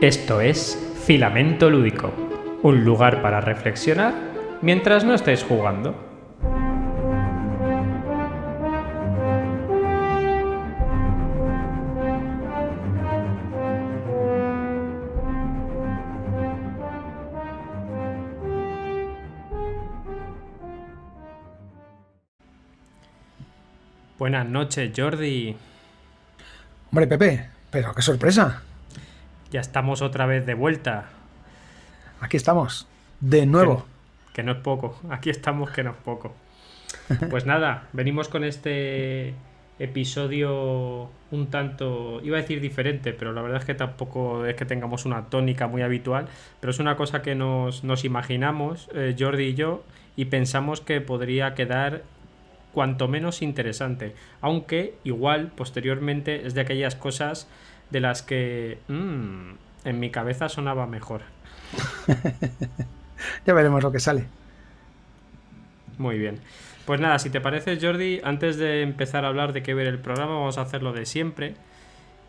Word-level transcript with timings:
Esto 0.00 0.40
es 0.40 0.78
Filamento 1.06 1.68
Lúdico, 1.68 2.14
un 2.62 2.84
lugar 2.84 3.20
para 3.20 3.40
reflexionar 3.40 4.14
mientras 4.62 5.02
no 5.02 5.12
estáis 5.12 5.42
jugando. 5.42 5.92
Buenas 24.16 24.46
noches, 24.46 24.92
Jordi. 24.96 25.56
Hombre, 26.92 27.08
Pepe, 27.08 27.50
pero 27.72 27.92
qué 27.92 28.02
sorpresa. 28.02 28.62
Ya 29.50 29.60
estamos 29.60 30.02
otra 30.02 30.26
vez 30.26 30.44
de 30.44 30.54
vuelta. 30.54 31.06
Aquí 32.20 32.36
estamos, 32.36 32.86
de 33.20 33.46
nuevo. 33.46 33.86
Que, 34.34 34.42
no 34.42 34.52
es 34.52 34.58
poco. 34.58 34.98
Aquí 35.10 35.30
estamos, 35.30 35.70
que 35.70 35.82
no 35.82 35.90
es 35.90 35.96
poco. 35.96 36.34
Pues 37.30 37.46
nada, 37.46 37.88
venimos 37.92 38.28
con 38.28 38.44
este 38.44 39.34
episodio 39.78 41.08
un 41.30 41.46
tanto, 41.48 42.20
iba 42.22 42.36
a 42.36 42.40
decir 42.40 42.60
diferente, 42.60 43.12
pero 43.12 43.32
la 43.32 43.42
verdad 43.42 43.60
es 43.60 43.64
que 43.64 43.74
tampoco 43.74 44.44
es 44.44 44.54
que 44.56 44.64
tengamos 44.64 45.04
una 45.04 45.26
tónica 45.26 45.66
muy 45.66 45.82
habitual, 45.82 46.26
pero 46.60 46.70
es 46.70 46.78
una 46.78 46.96
cosa 46.96 47.22
que 47.22 47.34
nos, 47.34 47.82
imaginamos, 48.04 48.88
eh, 48.94 49.14
Jordi 49.18 49.44
y 49.44 49.54
yo, 49.54 49.84
y 50.16 50.26
pensamos 50.26 50.80
que 50.80 51.00
podría 51.00 51.54
quedar 51.54 52.02
cuanto 52.72 53.08
menos 53.08 53.42
interesante, 53.42 54.14
aunque 54.40 54.94
igual 55.04 55.52
posteriormente 55.54 56.46
es 56.46 56.54
de 56.54 56.60
aquellas 56.60 56.96
cosas 56.96 57.48
de 57.90 58.00
las 58.00 58.22
que 58.22 58.78
mm, 58.88 59.50
en 59.84 60.00
mi 60.00 60.10
cabeza 60.10 60.48
sonaba 60.48 60.86
mejor. 60.86 61.22
ya 63.46 63.54
veremos 63.54 63.82
lo 63.82 63.92
que 63.92 64.00
sale. 64.00 64.26
Muy 65.98 66.18
bien. 66.18 66.40
Pues 66.86 67.00
nada, 67.00 67.18
si 67.18 67.28
te 67.28 67.40
parece, 67.40 67.78
Jordi, 67.80 68.20
antes 68.24 68.56
de 68.56 68.82
empezar 68.82 69.24
a 69.24 69.28
hablar 69.28 69.52
de 69.52 69.62
qué 69.62 69.74
ver 69.74 69.86
el 69.86 69.98
programa, 69.98 70.34
vamos 70.34 70.58
a 70.58 70.62
hacerlo 70.62 70.92
de 70.92 71.04
siempre. 71.04 71.54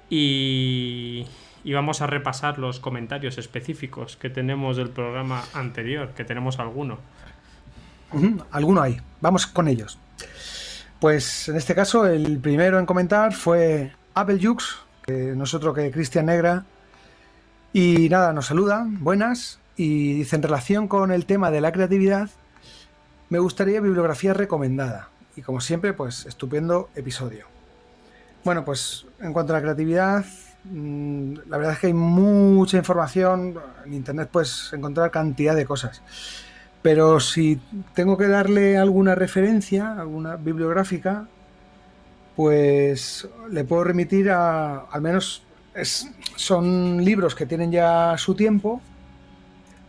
Y, 0.09 1.27
y 1.63 1.73
vamos 1.73 2.01
a 2.01 2.07
repasar 2.07 2.57
los 2.57 2.79
comentarios 2.79 3.37
específicos 3.37 4.17
que 4.17 4.29
tenemos 4.29 4.75
del 4.77 4.89
programa 4.89 5.43
anterior, 5.53 6.09
que 6.15 6.25
tenemos 6.25 6.59
alguno. 6.59 6.97
Alguno 8.51 8.81
hay. 8.81 8.99
Vamos 9.21 9.45
con 9.45 9.67
ellos. 9.67 9.99
Pues 10.99 11.47
en 11.47 11.55
este 11.55 11.75
caso, 11.75 12.05
el 12.05 12.39
primero 12.39 12.79
en 12.79 12.85
comentar 12.85 13.33
fue 13.33 13.91
Apple 14.15 14.39
Jux, 14.41 14.79
que 15.09 15.33
nosotros 15.35 15.75
que 15.75 15.91
Cristian 15.91 16.27
Negra. 16.27 16.65
Y 17.73 18.09
nada, 18.09 18.33
nos 18.33 18.47
saluda, 18.47 18.85
buenas, 18.87 19.59
y 19.75 20.13
dice 20.13 20.35
en 20.35 20.43
relación 20.43 20.87
con 20.87 21.11
el 21.11 21.25
tema 21.25 21.51
de 21.51 21.61
la 21.61 21.71
creatividad, 21.71 22.29
me 23.29 23.39
gustaría 23.39 23.81
bibliografía 23.81 24.33
recomendada. 24.33 25.09
Y 25.35 25.41
como 25.41 25.61
siempre, 25.61 25.93
pues 25.93 26.25
estupendo 26.25 26.89
episodio. 26.95 27.45
Bueno, 28.43 28.65
pues 28.65 29.05
en 29.19 29.33
cuanto 29.33 29.53
a 29.53 29.57
la 29.57 29.61
creatividad, 29.61 30.25
mm, 30.65 31.33
la 31.47 31.57
verdad 31.57 31.73
es 31.73 31.79
que 31.79 31.87
hay 31.87 31.93
mucha 31.93 32.77
información. 32.77 33.59
En 33.85 33.93
Internet 33.93 34.29
puedes 34.31 34.71
encontrar 34.73 35.11
cantidad 35.11 35.55
de 35.55 35.65
cosas. 35.65 36.01
Pero 36.81 37.19
si 37.19 37.59
tengo 37.93 38.17
que 38.17 38.27
darle 38.27 38.77
alguna 38.77 39.15
referencia, 39.15 39.93
alguna 39.99 40.37
bibliográfica, 40.37 41.27
pues 42.39 43.27
le 43.51 43.65
puedo 43.65 43.83
remitir 43.83 44.31
a, 44.31 44.85
al 44.85 45.01
menos, 45.01 45.43
son 46.37 47.03
libros 47.03 47.35
que 47.35 47.45
tienen 47.45 47.69
ya 47.69 48.15
su 48.17 48.33
tiempo, 48.33 48.79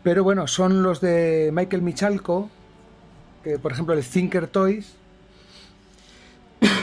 pero 0.03 0.25
bueno, 0.25 0.49
son 0.49 0.83
los 0.83 1.00
de 1.00 1.50
Michael 1.53 1.83
Michalko, 1.83 2.50
que 3.44 3.60
por 3.60 3.71
ejemplo 3.71 3.94
el 3.94 4.05
Thinker 4.05 4.49
Toys, 4.49 4.97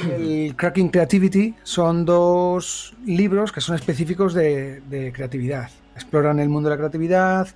el 0.09 0.55
Cracking 0.55 0.87
Creativity, 0.87 1.55
son 1.63 2.05
dos 2.05 2.95
libros 3.05 3.51
que 3.51 3.59
son 3.59 3.75
específicos 3.75 4.33
de, 4.33 5.11
creatividad. 5.13 5.69
Exploran 5.95 6.39
el 6.39 6.47
mundo 6.47 6.69
de 6.69 6.75
la 6.75 6.79
creatividad 6.79 7.49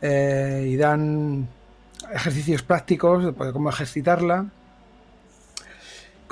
eh, 0.00 0.68
y 0.70 0.76
dan 0.76 1.48
ejercicios 2.14 2.62
prácticos 2.62 3.24
de 3.24 3.52
cómo 3.52 3.68
ejercitarla. 3.68 4.46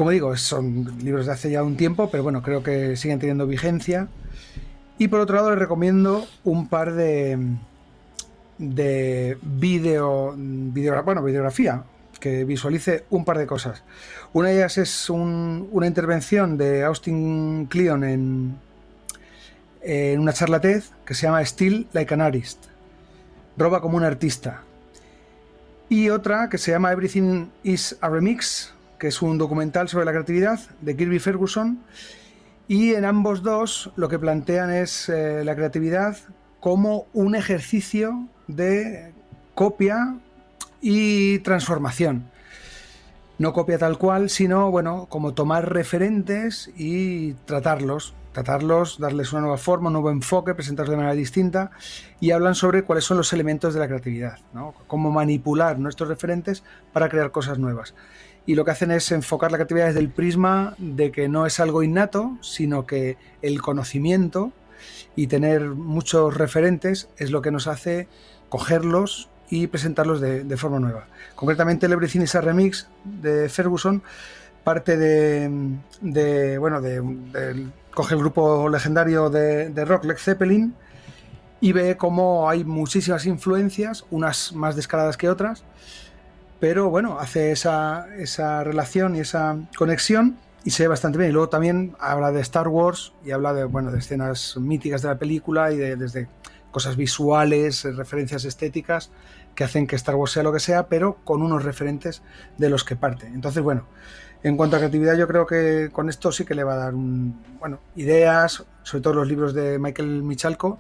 Como 0.01 0.13
digo, 0.13 0.35
son 0.39 0.97
libros 1.05 1.27
de 1.27 1.33
hace 1.33 1.51
ya 1.51 1.63
un 1.63 1.77
tiempo, 1.77 2.09
pero 2.11 2.23
bueno, 2.23 2.43
creo 2.43 2.63
que 2.63 2.97
siguen 2.97 3.19
teniendo 3.19 3.47
vigencia. 3.47 4.09
Y 4.97 5.09
por 5.09 5.21
otro 5.21 5.37
lado, 5.37 5.51
les 5.51 5.59
recomiendo 5.59 6.27
un 6.43 6.69
par 6.71 6.95
de, 6.95 7.39
de 8.57 9.37
video, 9.43 10.35
bueno, 11.05 11.23
videografía, 11.23 11.85
que 12.19 12.47
visualice 12.47 13.05
un 13.11 13.27
par 13.27 13.37
de 13.37 13.47
cosas. 13.47 13.83
Una 14.33 14.49
de 14.49 14.55
ellas 14.55 14.79
es 14.79 15.11
una 15.11 15.87
intervención 15.87 16.57
de 16.57 16.83
Austin 16.83 17.67
Kleon 17.67 18.03
en, 18.03 18.57
en 19.83 20.19
una 20.19 20.33
charla 20.33 20.63
TED 20.63 20.83
que 21.05 21.13
se 21.13 21.27
llama 21.27 21.45
Still 21.45 21.89
Like 21.93 22.15
an 22.15 22.23
Artist. 22.23 22.69
Roba 23.59 23.83
como 23.83 23.99
un 23.99 24.05
artista 24.05 24.63
y 25.91 26.09
otra 26.09 26.49
que 26.49 26.57
se 26.57 26.71
llama 26.71 26.91
Everything 26.91 27.49
is 27.65 27.99
a 28.01 28.09
Remix, 28.09 28.73
que 29.01 29.09
es 29.09 29.23
un 29.23 29.39
documental 29.39 29.89
sobre 29.89 30.05
la 30.05 30.13
creatividad 30.13 30.61
de 30.83 30.97
Kirby 30.97 31.19
Ferguson. 31.19 31.81
Y 32.69 32.95
en 32.95 33.05
ambos 33.05 33.43
dos 33.43 33.91
lo 33.97 34.09
que 34.09 34.19
plantean 34.21 34.71
es 34.71 35.09
eh, 35.09 35.43
la 35.45 35.57
creatividad 35.57 36.19
como 36.61 37.07
un 37.15 37.35
ejercicio 37.35 38.29
de 38.47 39.13
copia 39.55 40.19
y 40.81 41.39
transformación. 41.41 42.31
No 43.39 43.55
copia 43.55 43.79
tal 43.79 43.97
cual, 43.97 44.29
sino 44.29 44.71
bueno, 44.71 45.07
como 45.09 45.33
tomar 45.33 45.73
referentes 45.73 46.71
y 46.77 47.33
tratarlos 47.47 48.15
tratarlos, 48.33 48.99
darles 48.99 49.33
una 49.33 49.43
nueva 49.43 49.59
forma, 49.59 49.89
un 49.89 49.95
nuevo 49.95 50.11
enfoque, 50.11 50.55
presentarlos 50.55 50.91
de 50.91 50.97
manera 50.97 51.15
distinta 51.15 51.71
y 52.21 52.31
hablan 52.31 52.55
sobre 52.55 52.85
cuáles 52.85 53.05
son 53.05 53.17
los 53.17 53.33
elementos 53.33 53.75
de 53.75 53.81
la 53.81 53.89
creatividad, 53.89 54.39
¿no? 54.53 54.75
cómo 54.87 55.11
manipular 55.11 55.79
nuestros 55.79 56.09
referentes 56.09 56.63
para 56.93 57.09
crear 57.09 57.33
cosas 57.33 57.59
nuevas. 57.59 57.95
Y 58.47 58.55
lo 58.55 58.65
que 58.65 58.71
hacen 58.71 58.91
es 58.91 59.13
enfocar 59.13 59.53
la 59.53 59.59
creatividad 59.59 59.87
desde 59.87 60.01
el 60.01 60.11
prisma 60.11 60.75
de 60.79 61.13
que 61.13 61.29
no 61.29 61.47
es 61.47 61.61
algo 61.61 61.83
innato, 61.83 62.39
sino 62.41 62.87
que 62.87 63.17
el 63.43 63.61
conocimiento 63.61 64.53
y 65.15 65.27
tener 65.27 65.63
muchos 65.71 66.37
referentes 66.37 67.09
es 67.19 67.31
lo 67.31 67.43
que 67.43 67.51
nos 67.51 67.67
hace 67.67 68.09
cogerlos 68.49 69.29
y 69.51 69.67
presentarlos 69.67 70.21
de, 70.21 70.57
forma 70.57 70.79
nueva. 70.79 71.07
Concretamente 71.35 71.87
is 71.87 72.35
a 72.35 72.41
Remix 72.41 72.89
de 73.05 73.49
Ferguson 73.49 74.03
parte 74.65 74.97
de, 74.97 76.59
bueno, 76.59 76.81
de, 76.81 77.67
coge 77.93 78.15
el 78.15 78.21
grupo 78.21 78.69
legendario 78.69 79.31
de, 79.31 79.85
rock 79.85 80.05
Led 80.05 80.19
Zeppelin 80.19 80.75
y 81.61 81.73
ve 81.73 81.97
cómo 81.97 82.49
hay 82.49 82.65
muchísimas 82.65 83.27
influencias, 83.27 84.05
unas 84.11 84.53
más 84.53 84.77
descaradas 84.77 85.17
que 85.17 85.29
otras, 85.29 85.65
pero 86.61 86.91
bueno, 86.91 87.19
hace 87.19 87.53
esa, 87.53 88.07
esa 88.17 88.63
relación 88.63 89.17
y 89.17 89.21
esa 89.21 89.57
conexión 89.77 90.37
y 90.63 90.71
se 90.71 90.85
ve 90.85 90.89
bastante 90.89 91.19
bien. 91.19 91.31
Y 91.31 91.33
luego 91.33 91.49
también 91.49 91.97
habla 91.99 92.31
de 92.33 92.41
Star 92.41 92.69
Wars 92.69 93.13
y 93.25 93.31
habla 93.31 93.55
de, 93.55 93.65
bueno, 93.65 93.91
de 93.91 93.99
escenas 93.99 94.57
míticas 94.59 95.03
de 95.03 95.09
la 95.09 95.19
película 95.19 95.73
y 95.73 95.79
de, 95.79 95.97
desde 95.97 96.29
cosas 96.71 96.97
visuales, 96.97 97.85
referencias 97.97 98.45
estéticas 98.45 99.11
que 99.55 99.65
hacen 99.65 99.87
que 99.87 99.97
Star 99.97 100.15
Wars 100.15 100.33
sea 100.33 100.43
lo 100.43 100.53
que 100.53 100.61
sea, 100.61 100.87
pero 100.87 101.17
con 101.25 101.43
unos 101.43 101.65
referentes 101.65 102.23
de 102.59 102.69
los 102.69 102.85
que 102.85 102.95
parte. 102.95 103.27
Entonces, 103.27 103.63
bueno, 103.63 103.87
en 104.43 104.57
cuanto 104.57 104.77
a 104.77 104.79
creatividad, 104.79 105.17
yo 105.17 105.27
creo 105.27 105.47
que 105.47 105.91
con 105.93 106.09
esto 106.09 106.31
sí 106.31 106.45
que 106.45 106.55
le 106.55 106.63
va 106.63 106.75
a 106.75 106.77
dar 106.77 106.93
bueno, 106.95 107.81
ideas, 107.97 108.65
sobre 108.83 109.03
todo 109.03 109.15
los 109.15 109.29
libros 109.29 109.55
de 109.55 109.79
Michael 109.79 110.23
Michalko. 110.23 110.79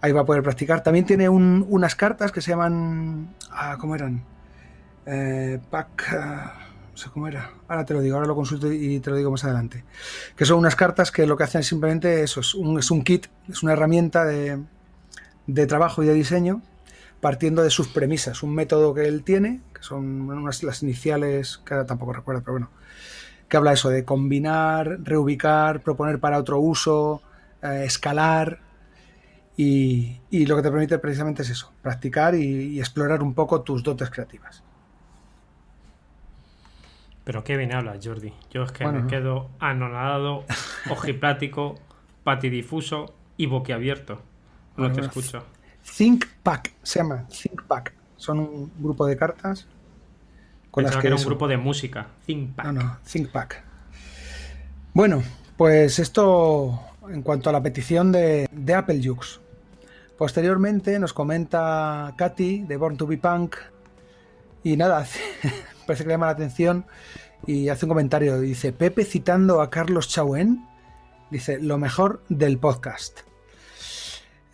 Ahí 0.00 0.12
va 0.12 0.22
a 0.22 0.24
poder 0.24 0.42
practicar. 0.42 0.82
También 0.82 1.04
tiene 1.04 1.28
unas 1.28 1.96
cartas 1.96 2.30
que 2.30 2.40
se 2.40 2.50
llaman. 2.50 3.34
Ah, 3.50 3.76
¿Cómo 3.80 3.96
eran? 3.96 4.22
Eh, 5.10 5.58
pack. 5.70 6.12
Ah, 6.12 6.68
no 6.90 6.96
sé 6.96 7.08
cómo 7.10 7.28
era. 7.28 7.50
Ahora 7.66 7.84
te 7.86 7.94
lo 7.94 8.00
digo, 8.00 8.16
ahora 8.16 8.28
lo 8.28 8.34
consulto 8.34 8.70
y 8.70 9.00
te 9.00 9.08
lo 9.08 9.16
digo 9.16 9.30
más 9.30 9.42
adelante. 9.44 9.84
Que 10.36 10.44
son 10.44 10.58
unas 10.58 10.76
cartas 10.76 11.10
que 11.10 11.26
lo 11.26 11.36
que 11.36 11.44
hacen 11.44 11.62
simplemente 11.62 12.22
eso, 12.22 12.40
es 12.40 12.54
un, 12.54 12.78
es 12.78 12.90
un 12.90 13.02
kit, 13.02 13.26
es 13.48 13.62
una 13.62 13.72
herramienta 13.72 14.26
de, 14.26 14.58
trabajo 15.66 16.02
y 16.02 16.06
de 16.06 16.14
diseño 16.14 16.62
partiendo 17.20 17.62
de 17.62 17.70
sus 17.70 17.88
premisas, 17.88 18.44
un 18.44 18.54
método 18.54 18.94
que 18.94 19.08
él 19.08 19.24
tiene, 19.24 19.60
que 19.74 19.82
son 19.82 20.30
unas 20.30 20.62
las 20.62 20.84
iniciales, 20.84 21.60
que 21.64 21.74
ahora 21.74 21.84
tampoco 21.84 22.12
recuerdo, 22.12 22.42
pero 22.42 22.52
bueno, 22.52 22.70
que 23.48 23.56
habla 23.56 23.72
eso 23.72 23.88
de 23.88 24.04
combinar, 24.04 25.00
reubicar, 25.02 25.80
proponer 25.80 26.20
para 26.20 26.38
otro 26.38 26.60
uso, 26.60 27.22
eh, 27.62 27.82
escalar. 27.84 28.60
Y, 29.56 30.20
lo 30.30 30.54
que 30.54 30.62
te 30.62 30.70
permite 30.70 30.98
precisamente 30.98 31.42
es 31.42 31.50
eso, 31.50 31.72
practicar 31.82 32.36
y, 32.36 32.78
explorar 32.78 33.20
un 33.20 33.34
poco 33.34 33.62
tus 33.62 33.82
dotes 33.82 34.10
creativas. 34.10 34.62
Pero 37.28 37.44
qué 37.44 37.58
bien 37.58 37.74
hablas, 37.74 37.98
Jordi. 38.02 38.32
Yo 38.50 38.62
es 38.62 38.72
que 38.72 38.86
me 38.86 39.06
quedo 39.06 39.50
anonadado, 39.58 40.46
ojiplático, 40.90 41.74
patidifuso 42.24 43.14
y 43.36 43.44
boquiabierto. 43.44 44.22
No 44.78 44.90
te 44.90 45.02
escucho. 45.02 45.44
Think 45.98 46.24
Pack, 46.42 46.72
se 46.82 47.00
llama 47.00 47.26
Think 47.28 47.64
Pack. 47.64 47.92
Son 48.16 48.38
un 48.38 48.72
grupo 48.78 49.04
de 49.04 49.18
cartas 49.18 49.66
con 50.70 50.84
las 50.84 50.96
que, 50.96 51.08
era 51.08 51.16
un 51.16 51.22
grupo 51.22 51.46
de 51.48 51.58
música. 51.58 52.06
Think 52.24 52.54
Pack. 52.54 52.64
No, 52.64 52.72
no, 52.72 52.96
Think 53.04 53.28
Pack. 53.28 53.62
Bueno, 54.94 55.22
pues 55.58 55.98
esto 55.98 56.80
en 57.10 57.20
cuanto 57.20 57.50
a 57.50 57.52
la 57.52 57.62
petición 57.62 58.10
de, 58.10 58.48
de 58.50 58.74
Apple 58.74 59.02
Jux. 59.04 59.42
Posteriormente 60.16 60.98
nos 60.98 61.12
comenta 61.12 62.14
Katy 62.16 62.62
de 62.62 62.76
Born 62.78 62.96
to 62.96 63.06
Be 63.06 63.18
Punk 63.18 63.56
y 64.62 64.76
nada, 64.76 65.06
parece 65.88 66.04
que 66.04 66.08
le 66.08 66.14
llama 66.14 66.26
la 66.26 66.32
atención 66.32 66.84
y 67.46 67.70
hace 67.70 67.86
un 67.86 67.88
comentario. 67.88 68.38
Dice, 68.38 68.72
Pepe 68.72 69.04
citando 69.04 69.62
a 69.62 69.70
Carlos 69.70 70.08
Chauen, 70.08 70.66
dice, 71.30 71.58
lo 71.58 71.78
mejor 71.78 72.22
del 72.28 72.58
podcast. 72.58 73.20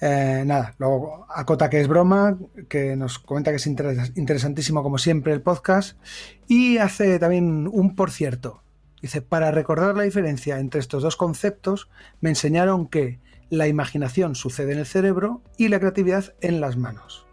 Eh, 0.01 0.45
nada, 0.47 0.75
luego 0.79 1.27
acota 1.29 1.69
que 1.69 1.81
es 1.81 1.89
broma, 1.89 2.39
que 2.69 2.95
nos 2.95 3.19
comenta 3.19 3.51
que 3.51 3.57
es 3.57 3.67
interesantísimo 3.67 4.83
como 4.83 4.99
siempre 4.99 5.33
el 5.33 5.41
podcast 5.41 5.99
y 6.47 6.79
hace 6.79 7.19
también 7.19 7.69
un 7.71 7.97
por 7.97 8.11
cierto. 8.11 8.63
Dice, 9.03 9.23
para 9.23 9.51
recordar 9.51 9.97
la 9.97 10.05
diferencia 10.05 10.61
entre 10.61 10.81
estos 10.81 11.03
dos 11.03 11.17
conceptos, 11.17 11.89
me 12.21 12.31
enseñaron 12.31 12.87
que 12.87 13.19
la 13.51 13.67
imaginación 13.67 14.35
sucede 14.35 14.73
en 14.73 14.79
el 14.79 14.87
cerebro 14.87 15.43
y 15.59 15.69
la 15.69 15.81
creatividad 15.81 16.35
en 16.41 16.61
las 16.61 16.77
manos. 16.77 17.27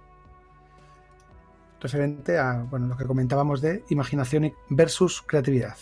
Referente 1.81 2.37
a 2.37 2.65
bueno, 2.69 2.87
lo 2.87 2.97
que 2.97 3.05
comentábamos 3.05 3.59
de 3.59 3.83
imaginación 3.89 4.53
versus 4.69 5.21
creatividad. 5.23 5.75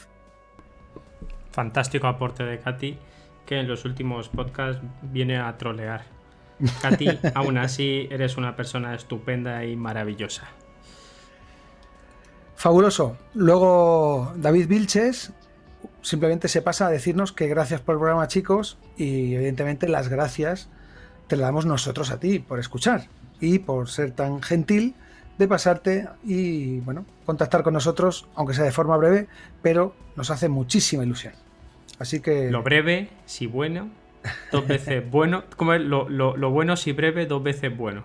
Fantástico 1.52 2.08
aporte 2.08 2.44
de 2.44 2.60
Katy, 2.60 2.98
que 3.46 3.60
en 3.60 3.68
los 3.68 3.84
últimos 3.84 4.30
podcasts 4.30 4.82
viene 5.02 5.38
a 5.38 5.58
trolear. 5.58 6.06
Katy, 6.82 7.20
aún 7.36 7.58
así 7.58 8.08
eres 8.12 8.38
una 8.38 8.56
persona 8.56 8.96
estupenda 8.96 9.66
y 9.66 9.76
maravillosa. 9.76 10.48
Fabuloso. 12.56 13.18
Luego 13.34 14.34
David 14.38 14.68
Vilches 14.68 15.34
simplemente 16.02 16.48
se 16.48 16.62
pasa 16.62 16.88
a 16.88 16.90
decirnos 16.90 17.32
que 17.32 17.48
gracias 17.48 17.82
por 17.82 17.96
el 17.96 18.00
programa 18.00 18.28
chicos 18.28 18.78
y 18.98 19.36
evidentemente 19.36 19.88
las 19.90 20.08
gracias 20.08 20.70
te 21.28 21.36
las 21.36 21.48
damos 21.48 21.66
nosotros 21.66 22.12
a 22.12 22.20
ti 22.20 22.40
por 22.40 22.60
escuchar 22.60 23.08
y 23.40 23.60
por 23.60 23.90
ser 23.90 24.12
tan 24.12 24.42
gentil 24.42 24.96
de 25.40 25.48
pasarte 25.48 26.06
y 26.26 26.82
bueno, 26.82 27.06
contactar 27.26 27.64
con 27.64 27.74
nosotros, 27.74 28.28
aunque 28.36 28.54
sea 28.54 28.66
de 28.66 28.72
forma 28.72 28.98
breve, 28.98 29.28
pero 29.62 29.96
nos 30.18 30.30
hace 30.30 30.50
muchísima 30.50 31.04
ilusión. 31.04 31.34
Así 31.98 32.20
que... 32.20 32.52
Lo 32.52 32.62
breve, 32.62 33.10
si 33.26 33.48
bueno, 33.48 33.90
dos 34.52 34.68
veces 34.68 35.10
bueno. 35.12 35.46
Como 35.56 35.74
es? 35.74 35.82
Lo, 35.82 36.10
lo, 36.10 36.52
bueno 36.52 36.76
si 36.76 36.92
breve, 36.92 37.26
dos 37.26 37.42
veces 37.42 37.76
bueno. 37.76 38.04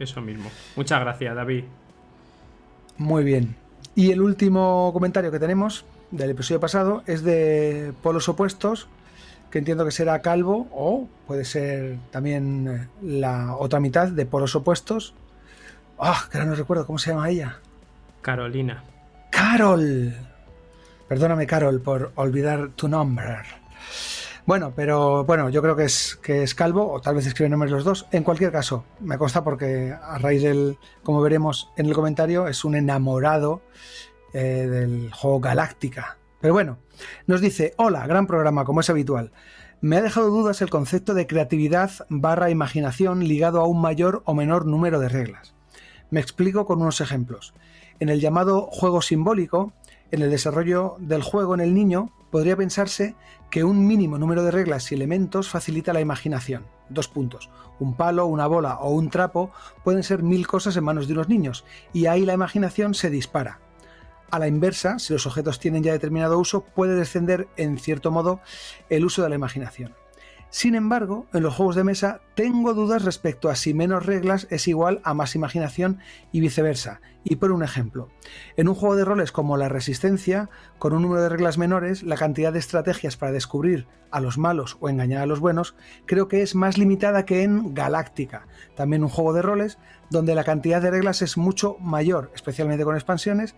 Eso 0.00 0.20
mismo. 0.20 0.50
Muchas 0.74 1.00
gracias, 1.00 1.34
David. 1.36 1.64
Muy 2.98 3.22
bien. 3.22 3.54
Y 3.94 4.10
el 4.10 4.20
último 4.20 4.90
comentario 4.92 5.30
que 5.30 5.38
tenemos 5.38 5.84
del 6.10 6.30
episodio 6.30 6.58
pasado 6.58 7.04
es 7.06 7.22
de 7.22 7.92
polos 8.02 8.28
opuestos, 8.28 8.88
que 9.52 9.58
entiendo 9.60 9.84
que 9.84 9.92
será 9.92 10.20
Calvo 10.20 10.66
o 10.72 11.08
puede 11.28 11.44
ser 11.44 11.96
también 12.10 12.68
eh, 12.68 12.88
la 13.02 13.56
otra 13.56 13.78
mitad 13.78 14.08
de 14.08 14.26
polos 14.26 14.56
opuestos. 14.56 15.14
Ah, 15.98 16.24
que 16.30 16.38
ahora 16.38 16.50
no 16.50 16.56
recuerdo 16.56 16.86
cómo 16.86 16.98
se 16.98 17.10
llama 17.10 17.30
ella. 17.30 17.58
Carolina. 18.22 18.84
Carol. 19.30 20.14
Perdóname, 21.08 21.46
Carol, 21.46 21.80
por 21.80 22.12
olvidar 22.16 22.70
tu 22.70 22.88
nombre. 22.88 23.38
Bueno, 24.46 24.72
pero 24.76 25.24
bueno, 25.24 25.48
yo 25.48 25.60
creo 25.60 25.74
que 25.74 25.84
es, 25.84 26.18
que 26.22 26.44
es 26.44 26.54
calvo, 26.54 26.92
o 26.92 27.00
tal 27.00 27.16
vez 27.16 27.26
escriben 27.26 27.50
nombres 27.50 27.72
los 27.72 27.82
dos. 27.82 28.06
En 28.12 28.22
cualquier 28.22 28.52
caso, 28.52 28.84
me 29.00 29.18
consta 29.18 29.42
porque 29.42 29.92
a 30.00 30.18
raíz 30.18 30.42
del, 30.42 30.78
como 31.02 31.20
veremos 31.20 31.70
en 31.76 31.86
el 31.86 31.94
comentario, 31.94 32.46
es 32.46 32.64
un 32.64 32.76
enamorado 32.76 33.62
eh, 34.32 34.68
del 34.68 35.10
juego 35.12 35.40
Galáctica. 35.40 36.18
Pero 36.40 36.54
bueno, 36.54 36.78
nos 37.26 37.40
dice, 37.40 37.74
hola, 37.76 38.06
gran 38.06 38.28
programa, 38.28 38.64
como 38.64 38.80
es 38.80 38.90
habitual. 38.90 39.32
Me 39.80 39.96
ha 39.96 40.02
dejado 40.02 40.30
dudas 40.30 40.62
el 40.62 40.70
concepto 40.70 41.12
de 41.14 41.26
creatividad 41.26 41.90
barra 42.08 42.48
imaginación 42.48 43.26
ligado 43.26 43.60
a 43.60 43.66
un 43.66 43.80
mayor 43.80 44.22
o 44.26 44.34
menor 44.34 44.64
número 44.64 45.00
de 45.00 45.08
reglas. 45.08 45.55
Me 46.10 46.20
explico 46.20 46.66
con 46.66 46.80
unos 46.80 47.00
ejemplos. 47.00 47.52
En 47.98 48.08
el 48.08 48.20
llamado 48.20 48.68
juego 48.70 49.02
simbólico, 49.02 49.72
en 50.12 50.22
el 50.22 50.30
desarrollo 50.30 50.96
del 51.00 51.22
juego 51.22 51.54
en 51.54 51.60
el 51.60 51.74
niño, 51.74 52.12
podría 52.30 52.56
pensarse 52.56 53.16
que 53.50 53.64
un 53.64 53.86
mínimo 53.86 54.18
número 54.18 54.44
de 54.44 54.52
reglas 54.52 54.90
y 54.92 54.94
elementos 54.94 55.48
facilita 55.48 55.92
la 55.92 56.00
imaginación. 56.00 56.66
Dos 56.88 57.08
puntos. 57.08 57.50
Un 57.80 57.96
palo, 57.96 58.26
una 58.26 58.46
bola 58.46 58.78
o 58.78 58.90
un 58.90 59.10
trapo 59.10 59.50
pueden 59.82 60.04
ser 60.04 60.22
mil 60.22 60.46
cosas 60.46 60.76
en 60.76 60.84
manos 60.84 61.08
de 61.08 61.14
unos 61.14 61.28
niños, 61.28 61.64
y 61.92 62.06
ahí 62.06 62.24
la 62.24 62.34
imaginación 62.34 62.94
se 62.94 63.10
dispara. 63.10 63.58
A 64.30 64.38
la 64.38 64.48
inversa, 64.48 64.98
si 64.98 65.12
los 65.12 65.26
objetos 65.26 65.58
tienen 65.58 65.82
ya 65.82 65.92
determinado 65.92 66.38
uso, 66.38 66.62
puede 66.62 66.94
descender 66.94 67.48
en 67.56 67.78
cierto 67.78 68.10
modo 68.10 68.40
el 68.90 69.04
uso 69.04 69.22
de 69.22 69.28
la 69.28 69.36
imaginación. 69.36 69.94
Sin 70.50 70.74
embargo, 70.74 71.26
en 71.34 71.42
los 71.42 71.54
juegos 71.54 71.76
de 71.76 71.84
mesa 71.84 72.20
tengo 72.34 72.72
dudas 72.72 73.04
respecto 73.04 73.50
a 73.50 73.56
si 73.56 73.74
menos 73.74 74.06
reglas 74.06 74.46
es 74.50 74.68
igual 74.68 75.00
a 75.02 75.12
más 75.12 75.34
imaginación 75.34 75.98
y 76.32 76.40
viceversa. 76.40 77.00
Y 77.24 77.36
por 77.36 77.50
un 77.50 77.62
ejemplo, 77.62 78.08
en 78.56 78.68
un 78.68 78.74
juego 78.74 78.96
de 78.96 79.04
roles 79.04 79.32
como 79.32 79.56
la 79.56 79.68
Resistencia, 79.68 80.48
con 80.78 80.92
un 80.92 81.02
número 81.02 81.22
de 81.22 81.28
reglas 81.28 81.58
menores, 81.58 82.04
la 82.04 82.16
cantidad 82.16 82.52
de 82.52 82.60
estrategias 82.60 83.16
para 83.16 83.32
descubrir 83.32 83.86
a 84.12 84.20
los 84.20 84.38
malos 84.38 84.78
o 84.80 84.88
engañar 84.88 85.22
a 85.22 85.26
los 85.26 85.40
buenos 85.40 85.74
creo 86.06 86.28
que 86.28 86.42
es 86.42 86.54
más 86.54 86.78
limitada 86.78 87.26
que 87.26 87.42
en 87.42 87.74
Galáctica, 87.74 88.46
también 88.76 89.02
un 89.02 89.08
juego 89.08 89.32
de 89.32 89.42
roles 89.42 89.78
donde 90.10 90.36
la 90.36 90.44
cantidad 90.44 90.80
de 90.80 90.92
reglas 90.92 91.22
es 91.22 91.36
mucho 91.36 91.76
mayor, 91.80 92.30
especialmente 92.34 92.84
con 92.84 92.94
expansiones, 92.94 93.56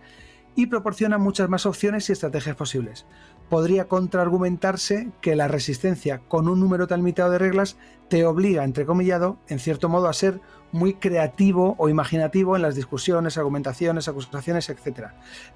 y 0.55 0.65
proporciona 0.65 1.19
muchas 1.19 1.47
más 1.47 1.67
opciones 1.67 2.09
y 2.09 2.13
estrategias 2.13 2.55
posibles 2.55 3.05
podría 3.49 3.87
contraargumentarse 3.87 5.09
que 5.21 5.35
la 5.35 5.47
resistencia 5.47 6.19
con 6.27 6.47
un 6.47 6.59
número 6.59 6.87
tan 6.87 6.99
limitado 6.99 7.31
de 7.31 7.39
reglas 7.39 7.77
te 8.07 8.25
obliga, 8.25 8.63
entrecomillado, 8.63 9.37
en 9.47 9.59
cierto 9.59 9.89
modo 9.89 10.07
a 10.07 10.13
ser 10.13 10.39
muy 10.71 10.93
creativo 10.95 11.75
o 11.77 11.89
imaginativo 11.89 12.55
en 12.55 12.61
las 12.61 12.75
discusiones, 12.75 13.37
argumentaciones, 13.37 14.07
acusaciones, 14.07 14.69
etc. 14.69 15.09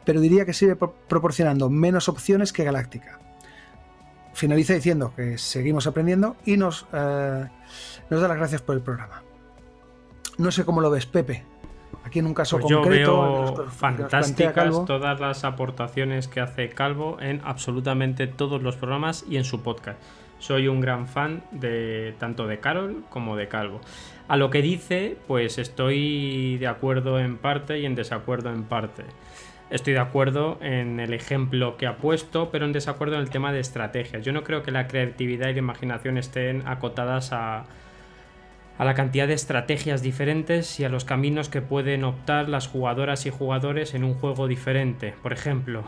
Pero 0.05 0.21
diría 0.21 0.45
que 0.45 0.53
sigue 0.53 0.75
proporcionando 0.75 1.69
menos 1.69 2.09
opciones 2.09 2.51
que 2.51 2.63
Galáctica. 2.63 3.19
Finaliza 4.33 4.73
diciendo 4.73 5.13
que 5.15 5.37
seguimos 5.37 5.85
aprendiendo 5.85 6.35
y 6.45 6.57
nos, 6.57 6.87
eh, 6.91 7.47
nos 8.09 8.21
da 8.21 8.27
las 8.27 8.37
gracias 8.37 8.61
por 8.61 8.75
el 8.75 8.81
programa. 8.81 9.21
No 10.39 10.51
sé 10.51 10.65
cómo 10.65 10.81
lo 10.81 10.89
ves, 10.89 11.05
Pepe. 11.05 11.52
Aquí 12.13 12.19
en 12.19 12.27
un 12.27 12.35
caso 12.35 12.59
pues 12.59 12.71
concreto. 12.71 13.55
Yo 13.55 13.55
veo 13.55 13.69
fantásticas 13.71 14.85
todas 14.85 15.19
las 15.19 15.43
aportaciones 15.43 16.27
que 16.27 16.41
hace 16.41 16.69
Calvo 16.69 17.17
en 17.19 17.41
absolutamente 17.43 18.27
todos 18.27 18.61
los 18.61 18.75
programas 18.75 19.25
y 19.27 19.37
en 19.37 19.43
su 19.43 19.63
podcast. 19.63 19.99
Soy 20.37 20.67
un 20.67 20.79
gran 20.79 21.07
fan 21.07 21.41
de 21.49 22.13
tanto 22.19 22.45
de 22.45 22.59
Carol 22.59 23.03
como 23.09 23.35
de 23.35 23.47
Calvo. 23.47 23.81
A 24.27 24.37
lo 24.37 24.51
que 24.51 24.61
dice, 24.61 25.17
pues 25.27 25.57
estoy 25.57 26.59
de 26.59 26.67
acuerdo 26.67 27.19
en 27.19 27.39
parte 27.39 27.79
y 27.79 27.87
en 27.87 27.95
desacuerdo 27.95 28.51
en 28.51 28.65
parte. 28.65 29.05
Estoy 29.71 29.93
de 29.93 29.99
acuerdo 29.99 30.59
en 30.61 30.99
el 30.99 31.15
ejemplo 31.15 31.77
que 31.77 31.87
ha 31.87 31.97
puesto, 31.97 32.51
pero 32.51 32.65
en 32.65 32.73
desacuerdo 32.73 33.15
en 33.15 33.21
el 33.21 33.31
tema 33.31 33.51
de 33.51 33.59
estrategias. 33.59 34.23
Yo 34.23 34.33
no 34.33 34.43
creo 34.43 34.61
que 34.61 34.69
la 34.69 34.87
creatividad 34.87 35.49
y 35.49 35.53
la 35.53 35.59
imaginación 35.59 36.19
estén 36.19 36.61
acotadas 36.67 37.33
a, 37.33 37.65
a 38.77 38.85
la 38.85 38.93
cantidad 38.95 39.27
de 39.27 39.33
estrategias 39.33 40.01
diferentes 40.01 40.79
y 40.79 40.83
a 40.83 40.89
los 40.89 41.05
caminos 41.05 41.49
que 41.49 41.61
pueden 41.61 42.03
optar 42.03 42.49
las 42.49 42.67
jugadoras 42.67 43.25
y 43.25 43.29
jugadores 43.29 43.93
en 43.93 44.03
un 44.03 44.15
juego 44.15 44.47
diferente. 44.47 45.13
Por 45.21 45.33
ejemplo, 45.33 45.83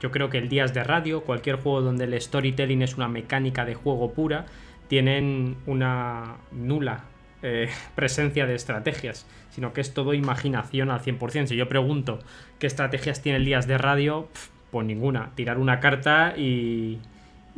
yo 0.00 0.10
creo 0.10 0.30
que 0.30 0.38
el 0.38 0.48
Días 0.48 0.74
de 0.74 0.84
Radio, 0.84 1.22
cualquier 1.22 1.56
juego 1.56 1.80
donde 1.80 2.04
el 2.04 2.20
storytelling 2.20 2.82
es 2.82 2.96
una 2.96 3.08
mecánica 3.08 3.64
de 3.64 3.74
juego 3.74 4.12
pura, 4.12 4.46
tienen 4.88 5.56
una 5.66 6.36
nula 6.50 7.04
eh, 7.42 7.68
presencia 7.94 8.46
de 8.46 8.54
estrategias, 8.54 9.26
sino 9.50 9.72
que 9.72 9.80
es 9.80 9.94
todo 9.94 10.14
imaginación 10.14 10.90
al 10.90 11.00
100%. 11.00 11.46
Si 11.46 11.56
yo 11.56 11.68
pregunto 11.68 12.18
qué 12.58 12.66
estrategias 12.66 13.22
tiene 13.22 13.38
el 13.38 13.44
Días 13.44 13.66
de 13.66 13.78
Radio, 13.78 14.28
pues 14.70 14.86
ninguna. 14.86 15.30
Tirar 15.34 15.58
una 15.58 15.80
carta 15.80 16.34
y, 16.36 16.98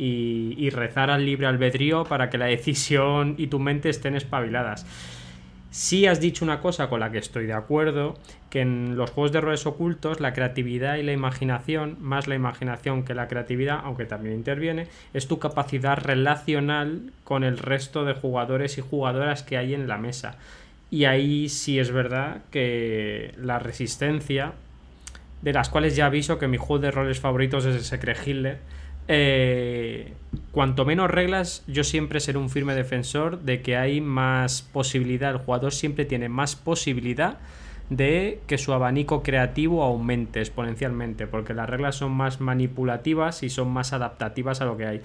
y, 0.00 0.70
rezar 0.70 1.10
al 1.10 1.26
libre 1.26 1.46
albedrío 1.46 2.04
para 2.04 2.30
que 2.30 2.38
la 2.38 2.46
decisión 2.46 3.34
y 3.36 3.48
tu 3.48 3.58
mente 3.58 3.90
estén 3.90 4.16
espabiladas. 4.16 4.86
Si 5.70 6.06
has 6.06 6.20
dicho 6.20 6.44
una 6.44 6.60
cosa 6.60 6.88
con 6.88 7.00
la 7.00 7.12
que 7.12 7.18
estoy 7.18 7.46
de 7.46 7.52
acuerdo, 7.52 8.18
que 8.48 8.60
en 8.60 8.96
los 8.96 9.10
juegos 9.10 9.30
de 9.30 9.40
roles 9.40 9.66
ocultos 9.66 10.18
la 10.18 10.32
creatividad 10.32 10.96
y 10.96 11.04
la 11.04 11.12
imaginación, 11.12 11.96
más 12.00 12.26
la 12.26 12.34
imaginación 12.34 13.04
que 13.04 13.14
la 13.14 13.28
creatividad, 13.28 13.80
aunque 13.84 14.04
también 14.04 14.34
interviene, 14.34 14.88
es 15.14 15.28
tu 15.28 15.38
capacidad 15.38 15.96
relacional 15.96 17.12
con 17.22 17.44
el 17.44 17.58
resto 17.58 18.04
de 18.04 18.14
jugadores 18.14 18.78
y 18.78 18.80
jugadoras 18.80 19.44
que 19.44 19.58
hay 19.58 19.74
en 19.74 19.86
la 19.86 19.98
mesa. 19.98 20.38
Y 20.90 21.04
ahí 21.04 21.48
sí 21.48 21.78
es 21.78 21.92
verdad 21.92 22.42
que 22.50 23.34
la 23.36 23.60
resistencia, 23.60 24.54
de 25.42 25.52
las 25.52 25.68
cuales 25.68 25.94
ya 25.94 26.06
aviso 26.06 26.38
que 26.38 26.48
mi 26.48 26.56
juego 26.56 26.80
de 26.80 26.90
roles 26.90 27.20
favoritos 27.20 27.64
es 27.64 27.76
el 27.76 27.84
Secret 27.84 28.18
Hitler, 28.26 28.58
eh, 29.12 30.12
cuanto 30.52 30.84
menos 30.84 31.10
reglas, 31.10 31.64
yo 31.66 31.82
siempre 31.82 32.20
seré 32.20 32.38
un 32.38 32.48
firme 32.48 32.76
defensor 32.76 33.40
de 33.40 33.60
que 33.60 33.76
hay 33.76 34.00
más 34.00 34.62
posibilidad, 34.62 35.32
el 35.32 35.38
jugador 35.38 35.72
siempre 35.72 36.04
tiene 36.04 36.28
más 36.28 36.54
posibilidad 36.54 37.38
de 37.88 38.40
que 38.46 38.56
su 38.56 38.72
abanico 38.72 39.24
creativo 39.24 39.82
aumente 39.82 40.38
exponencialmente, 40.38 41.26
porque 41.26 41.54
las 41.54 41.68
reglas 41.68 41.96
son 41.96 42.12
más 42.12 42.40
manipulativas 42.40 43.42
y 43.42 43.50
son 43.50 43.72
más 43.72 43.92
adaptativas 43.92 44.60
a 44.60 44.64
lo 44.64 44.76
que 44.76 44.86
hay. 44.86 45.00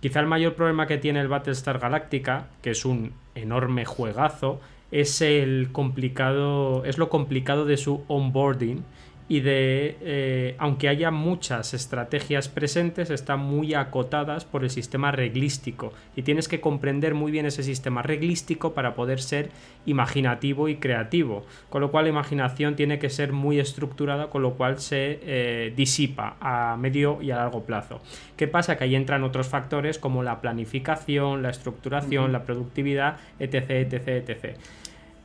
Quizá 0.00 0.20
el 0.20 0.26
mayor 0.26 0.54
problema 0.54 0.86
que 0.86 0.98
tiene 0.98 1.20
el 1.20 1.28
Battlestar 1.28 1.78
Galactica, 1.78 2.48
que 2.60 2.72
es 2.72 2.84
un 2.84 3.14
enorme 3.34 3.86
juegazo, 3.86 4.60
es 4.90 5.22
el 5.22 5.70
complicado, 5.72 6.84
es 6.84 6.98
lo 6.98 7.08
complicado 7.08 7.64
de 7.64 7.78
su 7.78 8.04
onboarding 8.08 8.84
y 9.32 9.40
de, 9.40 9.96
eh, 10.02 10.56
aunque 10.58 10.90
haya 10.90 11.10
muchas 11.10 11.72
estrategias 11.72 12.50
presentes, 12.50 13.08
están 13.08 13.40
muy 13.40 13.72
acotadas 13.72 14.44
por 14.44 14.62
el 14.62 14.68
sistema 14.68 15.10
reglístico 15.10 15.94
y 16.14 16.20
tienes 16.20 16.48
que 16.48 16.60
comprender 16.60 17.14
muy 17.14 17.32
bien 17.32 17.46
ese 17.46 17.62
sistema 17.62 18.02
reglístico 18.02 18.74
para 18.74 18.94
poder 18.94 19.22
ser 19.22 19.48
imaginativo 19.86 20.68
y 20.68 20.76
creativo, 20.76 21.46
con 21.70 21.80
lo 21.80 21.90
cual 21.90 22.04
la 22.04 22.10
imaginación 22.10 22.76
tiene 22.76 22.98
que 22.98 23.08
ser 23.08 23.32
muy 23.32 23.58
estructurada, 23.58 24.28
con 24.28 24.42
lo 24.42 24.52
cual 24.52 24.80
se 24.80 25.20
eh, 25.22 25.72
disipa 25.74 26.36
a 26.38 26.76
medio 26.76 27.22
y 27.22 27.30
a 27.30 27.36
largo 27.36 27.64
plazo. 27.64 28.02
¿Qué 28.36 28.48
pasa? 28.48 28.76
Que 28.76 28.84
ahí 28.84 28.94
entran 28.94 29.24
otros 29.24 29.48
factores 29.48 29.98
como 29.98 30.22
la 30.22 30.42
planificación, 30.42 31.42
la 31.42 31.48
estructuración, 31.48 32.32
la 32.32 32.44
productividad, 32.44 33.16
etc, 33.38 33.70
etc, 33.70 34.08
etc. 34.08 34.58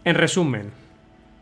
En 0.05 0.15
resumen, 0.15 0.71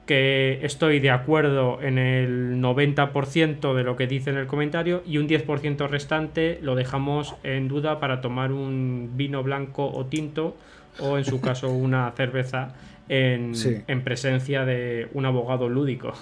que 0.05 0.59
estoy 0.63 0.99
de 0.99 1.09
acuerdo 1.09 1.81
en 1.81 1.97
el 1.97 2.61
90% 2.61 3.73
de 3.73 3.83
lo 3.83 3.95
que 3.95 4.07
dice 4.07 4.29
en 4.29 4.37
el 4.37 4.47
comentario 4.47 5.03
y 5.05 5.17
un 5.17 5.27
10% 5.27 5.87
restante 5.89 6.59
lo 6.61 6.75
dejamos 6.75 7.35
en 7.43 7.67
duda 7.67 7.99
para 7.99 8.21
tomar 8.21 8.51
un 8.51 9.11
vino 9.15 9.41
blanco 9.41 9.89
o 9.91 10.05
tinto 10.05 10.55
o 10.99 11.17
en 11.17 11.25
su 11.25 11.41
caso 11.41 11.69
una 11.71 12.11
cerveza 12.11 12.75
en, 13.09 13.53
en 13.87 14.03
presencia 14.03 14.65
de 14.65 15.07
un 15.13 15.25
abogado 15.25 15.69
lúdico. 15.69 16.13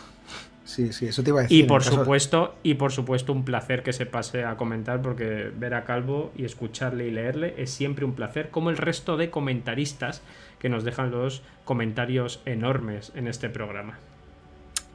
Sí, 0.65 0.93
sí, 0.93 1.07
eso 1.07 1.23
te 1.23 1.29
iba 1.29 1.41
a 1.41 1.43
decir. 1.43 1.65
Y 1.65 1.67
por 1.67 1.83
supuesto, 1.83 2.55
y 2.63 2.75
por 2.75 2.91
supuesto, 2.91 3.33
un 3.33 3.43
placer 3.43 3.83
que 3.83 3.91
se 3.91 4.05
pase 4.05 4.45
a 4.45 4.55
comentar, 4.55 5.01
porque 5.01 5.51
ver 5.55 5.73
a 5.73 5.83
Calvo 5.83 6.31
y 6.37 6.45
escucharle 6.45 7.07
y 7.07 7.11
leerle 7.11 7.53
es 7.57 7.69
siempre 7.69 8.05
un 8.05 8.13
placer, 8.13 8.49
como 8.49 8.69
el 8.69 8.77
resto 8.77 9.17
de 9.17 9.29
comentaristas 9.29 10.21
que 10.63 10.69
nos 10.69 10.85
dejan 10.85 11.11
los 11.11 11.43
comentarios 11.65 12.41
enormes 12.45 13.11
en 13.15 13.27
este 13.27 13.49
programa. 13.49 13.99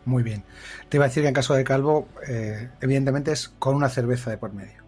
Muy 0.07 0.23
bien. 0.23 0.43
Te 0.89 0.97
iba 0.97 1.05
a 1.05 1.09
decir 1.09 1.23
que 1.23 1.29
en 1.29 1.35
caso 1.35 1.53
de 1.53 1.63
Calvo, 1.63 2.09
eh, 2.27 2.71
evidentemente 2.81 3.33
es 3.33 3.51
con 3.51 3.77
una 3.77 3.91
cerveza 3.91 4.31
de 4.31 4.39
por 4.39 4.55
medio. 4.55 4.83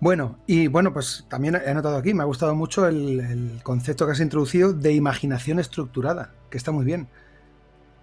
Bueno, 0.00 0.38
y 0.46 0.66
bueno, 0.66 0.92
pues 0.92 1.24
también 1.30 1.56
he 1.64 1.72
notado 1.72 1.96
aquí, 1.96 2.12
me 2.12 2.22
ha 2.22 2.26
gustado 2.26 2.54
mucho 2.54 2.86
el, 2.86 3.58
concepto 3.62 4.04
que 4.04 4.12
has 4.12 4.20
introducido 4.20 4.74
de 4.74 4.92
imaginación 4.92 5.58
estructurada, 5.58 6.34
que 6.50 6.58
está 6.58 6.70
muy 6.70 6.84
bien. 6.84 7.08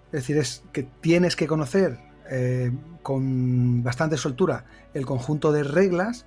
Es 0.07 0.21
decir, 0.21 0.37
es 0.37 0.63
que 0.73 0.81
tienes 0.81 1.35
que 1.35 1.45
conocer 1.45 1.99
eh, 2.27 2.71
con 3.03 3.83
bastante 3.83 4.17
soltura 4.17 4.65
el 4.95 5.05
conjunto 5.05 5.51
de 5.51 5.63
reglas 5.63 6.25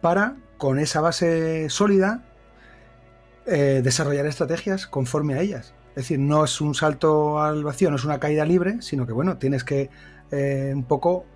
para, 0.00 0.36
con 0.56 0.78
esa 0.78 1.02
base 1.02 1.68
sólida, 1.68 2.24
eh, 3.46 3.80
desarrollar 3.82 4.26
estrategias 4.26 4.86
conforme 4.86 5.34
a 5.34 5.40
ellas. 5.40 5.74
Es 5.90 5.96
decir, 5.96 6.18
no 6.18 6.44
es 6.44 6.60
un 6.60 6.74
salto 6.74 7.42
al 7.42 7.64
vacío, 7.64 7.90
no 7.90 7.96
es 7.96 8.04
una 8.04 8.18
caída 8.18 8.44
libre, 8.44 8.80
sino 8.80 9.06
que 9.06 9.12
bueno, 9.12 9.36
tienes 9.36 9.64
que 9.64 9.90
eh, 10.30 10.72
un 10.74 10.84
poco 10.84 11.26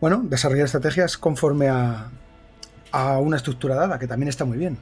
bueno, 0.00 0.22
desarrollar 0.24 0.64
estrategias 0.64 1.16
conforme 1.16 1.68
a, 1.68 2.10
a, 2.90 3.18
una 3.18 3.36
estructura 3.36 3.76
dada, 3.76 4.00
que 4.00 4.08
también 4.08 4.28
está 4.28 4.44
muy 4.44 4.58
bien. 4.58 4.76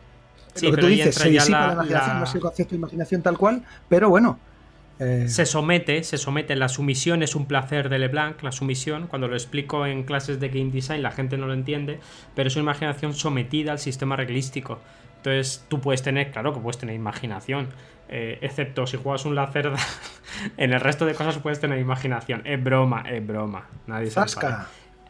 Lo 0.62 0.70
que 0.70 0.80
tú 0.80 0.86
dices, 0.86 1.14
se 1.14 1.28
disipa 1.28 1.66
la, 1.66 1.72
imaginación, 1.74 2.18
no 2.18 2.24
es 2.24 2.34
el 2.34 2.40
concepto 2.40 2.70
de 2.70 2.76
imaginación 2.76 3.22
tal 3.22 3.36
cual, 3.36 3.62
pero 3.88 4.08
bueno, 4.08 4.38
eh, 5.00 5.26
se 5.28 5.46
somete, 5.46 6.02
se 6.04 6.18
somete. 6.18 6.54
La 6.56 6.68
sumisión 6.68 7.22
es 7.22 7.34
un 7.34 7.46
placer 7.46 7.88
de 7.88 7.98
LeBlanc, 7.98 8.42
la 8.42 8.52
sumisión. 8.52 9.06
Cuando 9.06 9.28
lo 9.28 9.34
explico 9.34 9.86
en 9.86 10.04
clases 10.04 10.40
de 10.40 10.48
game 10.50 10.70
design, 10.70 11.02
la 11.02 11.10
gente 11.10 11.38
no 11.38 11.46
lo 11.46 11.54
entiende, 11.54 12.00
pero 12.34 12.48
es 12.48 12.56
una 12.56 12.64
imaginación 12.64 13.14
sometida 13.14 13.72
al 13.72 13.78
sistema 13.78 14.16
reglístico. 14.16 14.78
Entonces, 15.20 15.66
tú 15.68 15.80
puedes 15.80 16.02
tener, 16.02 16.30
claro 16.30 16.54
que 16.54 16.60
puedes 16.60 16.78
tener 16.78 16.94
imaginación, 16.94 17.68
eh, 18.08 18.38
excepto 18.40 18.86
si 18.86 18.96
juegas 18.96 19.26
un 19.26 19.34
lacerda. 19.34 19.76
en 20.56 20.72
el 20.72 20.80
resto 20.80 21.04
de 21.04 21.14
cosas 21.14 21.36
puedes 21.38 21.60
tener 21.60 21.78
imaginación. 21.78 22.40
Es 22.46 22.62
broma, 22.62 23.04
es 23.08 23.24
broma. 23.26 23.66
Nadie 23.86 24.10
se 24.10 24.20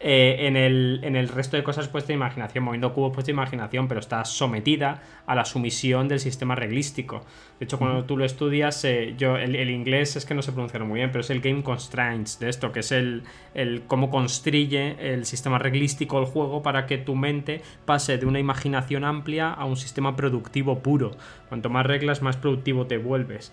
eh, 0.02 0.46
en, 0.46 0.56
el, 0.56 1.00
en, 1.02 1.14
el, 1.14 1.28
resto 1.28 1.58
de 1.58 1.62
cosas 1.62 1.88
puesta 1.88 2.14
imaginación, 2.14 2.64
moviendo 2.64 2.94
cubos 2.94 3.12
puesta 3.12 3.30
imaginación, 3.30 3.86
pero 3.86 4.00
está 4.00 4.24
sometida 4.24 5.02
a 5.26 5.34
la 5.34 5.44
sumisión 5.44 6.08
del 6.08 6.20
sistema 6.20 6.54
reglístico. 6.54 7.26
De 7.58 7.66
hecho, 7.66 7.78
cuando 7.78 8.04
tú 8.06 8.16
lo 8.16 8.24
estudias, 8.24 8.82
eh, 8.86 9.14
yo 9.18 9.36
el, 9.36 9.68
inglés 9.68 10.16
es 10.16 10.24
que 10.24 10.34
no 10.34 10.40
se 10.40 10.52
pronuncia 10.52 10.80
muy 10.80 11.00
bien, 11.00 11.10
pero 11.10 11.20
es 11.20 11.28
el 11.28 11.42
game 11.42 11.62
constraints 11.62 12.38
de 12.38 12.48
esto, 12.48 12.72
que 12.72 12.80
es 12.80 12.92
el, 12.92 13.24
el 13.52 13.82
cómo 13.82 14.08
construye 14.08 14.96
el 15.12 15.26
sistema 15.26 15.58
reglístico 15.58 16.18
el 16.18 16.24
juego 16.24 16.62
para 16.62 16.86
que 16.86 16.96
tu 16.96 17.14
mente 17.14 17.60
pase 17.84 18.16
de 18.16 18.24
una 18.24 18.38
imaginación 18.38 19.04
amplia 19.04 19.52
a 19.52 19.66
un 19.66 19.76
sistema 19.76 20.16
productivo 20.16 20.78
puro. 20.78 21.10
Cuanto 21.50 21.68
más 21.68 21.84
reglas, 21.84 22.22
más 22.22 22.38
productivo 22.38 22.86
te 22.86 22.96
vuelves 22.96 23.52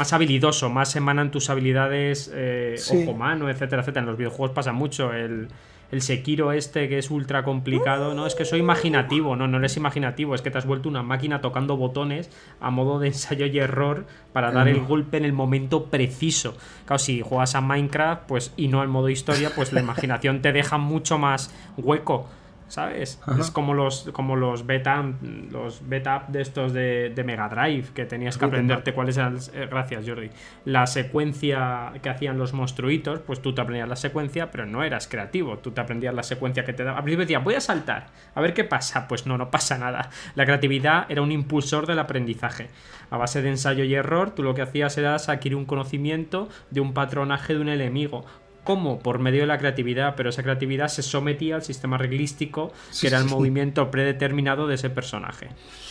más 0.00 0.14
habilidoso, 0.14 0.70
más 0.70 0.96
emanan 0.96 1.30
tus 1.30 1.50
habilidades 1.50 2.30
eh, 2.32 2.76
ojo 2.90 3.12
mano, 3.12 3.50
etcétera, 3.50 3.82
etcétera. 3.82 4.00
En 4.00 4.06
los 4.06 4.16
videojuegos 4.16 4.52
pasa 4.52 4.72
mucho. 4.72 5.12
El, 5.12 5.48
el 5.92 6.00
Sekiro 6.00 6.52
este 6.52 6.88
que 6.88 6.96
es 6.96 7.10
ultra 7.10 7.44
complicado, 7.44 8.14
no, 8.14 8.26
es 8.26 8.34
que 8.34 8.46
soy 8.46 8.60
imaginativo, 8.60 9.36
no, 9.36 9.46
no 9.46 9.58
eres 9.58 9.76
imaginativo, 9.76 10.34
es 10.34 10.40
que 10.40 10.50
te 10.50 10.56
has 10.56 10.64
vuelto 10.64 10.88
una 10.88 11.02
máquina 11.02 11.42
tocando 11.42 11.76
botones 11.76 12.30
a 12.60 12.70
modo 12.70 12.98
de 12.98 13.08
ensayo 13.08 13.44
y 13.44 13.58
error 13.58 14.06
para 14.32 14.52
dar 14.52 14.68
el 14.68 14.80
golpe 14.80 15.18
en 15.18 15.26
el 15.26 15.34
momento 15.34 15.90
preciso. 15.90 16.56
Claro, 16.86 16.98
si 16.98 17.20
juegas 17.20 17.54
a 17.54 17.60
Minecraft 17.60 18.22
pues 18.26 18.54
y 18.56 18.68
no 18.68 18.80
al 18.80 18.88
modo 18.88 19.10
historia, 19.10 19.52
pues 19.54 19.74
la 19.74 19.80
imaginación 19.80 20.40
te 20.40 20.52
deja 20.52 20.78
mucho 20.78 21.18
más 21.18 21.54
hueco 21.76 22.26
¿sabes? 22.70 23.20
Es 23.38 23.50
como 23.50 23.74
los, 23.74 24.10
como 24.12 24.36
los 24.36 24.64
beta, 24.64 25.04
los 25.50 25.88
beta 25.88 26.24
de 26.28 26.40
estos 26.40 26.72
de, 26.72 27.22
Mega 27.26 27.48
Drive, 27.48 27.88
que 27.92 28.06
tenías 28.06 28.38
que 28.38 28.44
aprenderte 28.44 28.94
cuáles 28.94 29.16
eran, 29.16 29.38
eh, 29.52 29.66
gracias 29.68 30.08
Jordi, 30.08 30.30
la 30.64 30.86
secuencia 30.86 31.92
que 32.00 32.08
hacían 32.08 32.38
los 32.38 32.52
monstruitos, 32.52 33.20
pues 33.20 33.42
tú 33.42 33.54
te 33.54 33.60
aprendías 33.60 33.88
la 33.88 33.96
secuencia, 33.96 34.50
pero 34.50 34.66
no 34.66 34.84
eras 34.84 35.08
creativo, 35.08 35.58
tú 35.58 35.72
te 35.72 35.80
aprendías 35.80 36.14
la 36.14 36.22
secuencia 36.22 36.64
que 36.64 36.72
te 36.72 36.84
daba. 36.84 36.98
A 36.98 37.02
principio 37.02 37.24
decía, 37.24 37.40
voy 37.40 37.54
a 37.54 37.60
saltar, 37.60 38.06
a 38.34 38.40
ver 38.40 38.54
qué 38.54 38.64
pasa, 38.64 39.08
pues 39.08 39.26
no, 39.26 39.36
no 39.36 39.50
pasa 39.50 39.76
nada. 39.76 40.10
La 40.36 40.44
creatividad 40.44 41.06
era 41.08 41.22
un 41.22 41.32
impulsor 41.32 41.86
del 41.86 41.98
aprendizaje. 41.98 42.68
A 43.10 43.16
base 43.16 43.42
de 43.42 43.48
ensayo 43.48 43.82
y 43.82 43.94
error, 43.94 44.30
tú 44.30 44.44
lo 44.44 44.54
que 44.54 44.62
hacías 44.62 44.96
era 44.96 45.16
adquirir 45.16 45.56
un 45.56 45.66
conocimiento 45.66 46.48
de 46.70 46.80
un 46.80 46.94
patronaje 46.94 47.54
de 47.54 47.60
un 47.60 47.68
enemigo 47.68 48.24
¿Cómo? 48.70 49.00
Por 49.00 49.18
medio 49.18 49.40
de 49.40 49.48
la 49.48 49.58
creatividad, 49.58 50.14
pero 50.16 50.30
esa 50.30 50.44
creatividad 50.44 50.86
se 50.86 51.02
sometía 51.02 51.56
al 51.56 51.62
sistema 51.62 51.98
reglístico, 51.98 52.72
que 53.00 53.08
era 53.08 53.18
el 53.18 53.24
movimiento 53.24 53.90
predeterminado 53.90 54.68
de 54.68 54.76
ese 54.76 54.90
personaje. 54.90 55.48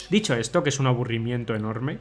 Dicho 0.09 0.33
esto, 0.33 0.63
que 0.63 0.69
es 0.69 0.79
un 0.79 0.87
aburrimiento 0.87 1.53
enorme, 1.55 1.99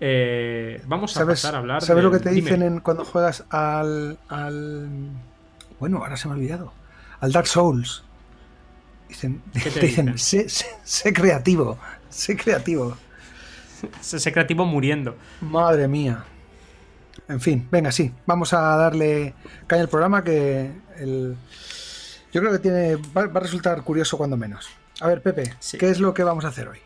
eh, 0.00 0.82
vamos 0.88 1.16
a 1.16 1.24
pasar 1.24 1.54
a 1.54 1.58
hablar. 1.58 1.80
¿Sabes 1.80 2.02
lo 2.02 2.10
que 2.10 2.18
te 2.18 2.30
dicen 2.30 2.80
cuando 2.80 3.04
juegas 3.04 3.44
al, 3.50 4.18
al. 4.28 4.88
Bueno, 5.78 5.98
ahora 5.98 6.16
se 6.16 6.26
me 6.26 6.34
ha 6.34 6.36
olvidado. 6.38 6.72
Al 7.20 7.30
Dark 7.30 7.46
Souls. 7.46 8.02
Dicen, 9.08 9.42
¿Qué 9.62 9.70
te, 9.70 9.78
dicen, 9.86 10.18
sé, 10.18 11.12
creativo, 11.12 11.78
sé 12.08 12.36
creativo. 12.36 12.96
sé 14.00 14.32
creativo 14.32 14.64
muriendo. 14.66 15.14
Madre 15.40 15.86
mía. 15.86 16.24
En 17.28 17.40
fin, 17.40 17.68
venga, 17.70 17.92
sí, 17.92 18.12
vamos 18.26 18.52
a 18.52 18.76
darle 18.76 19.34
caña 19.66 19.82
al 19.82 19.88
programa 19.88 20.22
que 20.22 20.70
el... 20.98 21.36
yo 22.32 22.40
creo 22.40 22.52
que 22.52 22.58
tiene 22.58 22.96
va, 22.96 23.22
a 23.22 23.40
resultar 23.40 23.82
curioso 23.82 24.16
cuando 24.16 24.36
menos. 24.36 24.68
A 25.00 25.08
ver, 25.08 25.22
Pepe, 25.22 25.54
¿qué 25.78 25.90
es 25.90 26.00
lo 26.00 26.14
que 26.14 26.22
vamos 26.22 26.44
a 26.44 26.48
hacer 26.48 26.68
hoy? 26.68 26.78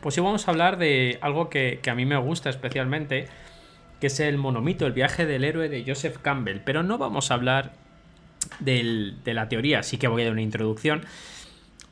Pues 0.00 0.18
hoy 0.18 0.24
vamos 0.24 0.46
a 0.46 0.50
hablar 0.50 0.76
de 0.76 1.18
algo 1.22 1.48
que, 1.48 1.80
a 1.90 1.94
mí 1.94 2.04
me 2.04 2.18
gusta 2.18 2.50
especialmente, 2.50 3.26
que 4.00 4.08
es 4.08 4.20
el 4.20 4.36
monomito, 4.36 4.86
el 4.86 4.92
viaje 4.92 5.24
del 5.24 5.44
héroe 5.44 5.68
de 5.70 5.82
Joseph 5.86 6.18
Campbell. 6.20 6.60
Pero 6.60 6.82
no 6.82 6.98
vamos 6.98 7.30
a 7.30 7.34
hablar 7.34 7.72
de 8.60 9.14
la 9.24 9.48
teoría, 9.48 9.82
sí 9.82 9.96
que 9.96 10.06
voy 10.06 10.20
a 10.22 10.24
dar 10.26 10.32
una 10.32 10.42
introducción, 10.42 11.06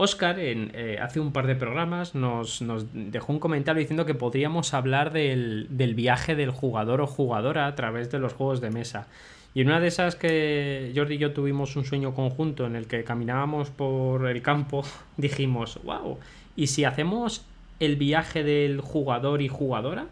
Oscar 0.02 0.34
eh, 0.40 0.98
hace 1.00 1.20
un 1.20 1.32
par 1.32 1.46
de 1.46 1.54
programas 1.54 2.16
nos, 2.16 2.64
dejó 2.92 3.32
un 3.32 3.38
comentario 3.38 3.78
diciendo 3.78 4.04
que 4.04 4.14
podríamos 4.14 4.74
hablar 4.74 5.12
del, 5.12 5.68
viaje 5.94 6.34
del 6.34 6.50
jugador 6.50 7.00
o 7.00 7.06
jugadora 7.06 7.68
a 7.68 7.76
través 7.76 8.10
de 8.10 8.18
los 8.18 8.32
juegos 8.32 8.60
de 8.60 8.70
mesa. 8.70 9.06
Y 9.54 9.60
en 9.60 9.68
una 9.68 9.78
de 9.78 9.86
esas 9.86 10.16
que 10.16 10.92
Jordi 10.96 11.14
y 11.14 11.18
yo 11.18 11.32
tuvimos 11.32 11.76
un 11.76 11.84
sueño 11.84 12.14
conjunto 12.14 12.66
en 12.66 12.74
el 12.74 12.88
que 12.88 13.04
caminábamos 13.04 13.70
por 13.70 14.28
el 14.28 14.42
campo, 14.42 14.82
dijimos, 15.16 15.78
wow, 15.84 16.18
¿y 16.56 16.66
si 16.66 16.84
hacemos 16.84 17.44
el 17.78 17.94
viaje 17.94 18.42
del 18.42 18.80
jugador 18.80 19.40
y 19.40 19.46
jugadora? 19.46 20.06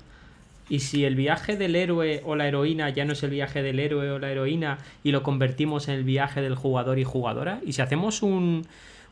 Y 0.68 0.80
si 0.80 1.04
el 1.04 1.16
viaje 1.16 1.56
del 1.56 1.74
héroe 1.74 2.22
o 2.24 2.36
la 2.36 2.46
heroína 2.46 2.90
ya 2.90 3.04
no 3.04 3.14
es 3.14 3.24
el 3.24 3.30
viaje 3.30 3.60
del 3.60 3.80
héroe 3.80 4.08
o 4.08 4.20
la 4.20 4.30
heroína 4.30 4.78
y 5.02 5.10
lo 5.10 5.24
convertimos 5.24 5.88
en 5.88 5.94
el 5.94 6.04
viaje 6.04 6.42
del 6.42 6.54
jugador 6.54 7.00
y 7.00 7.04
jugadora, 7.04 7.60
y 7.66 7.72
si 7.72 7.82
hacemos 7.82 8.22
un, 8.22 8.62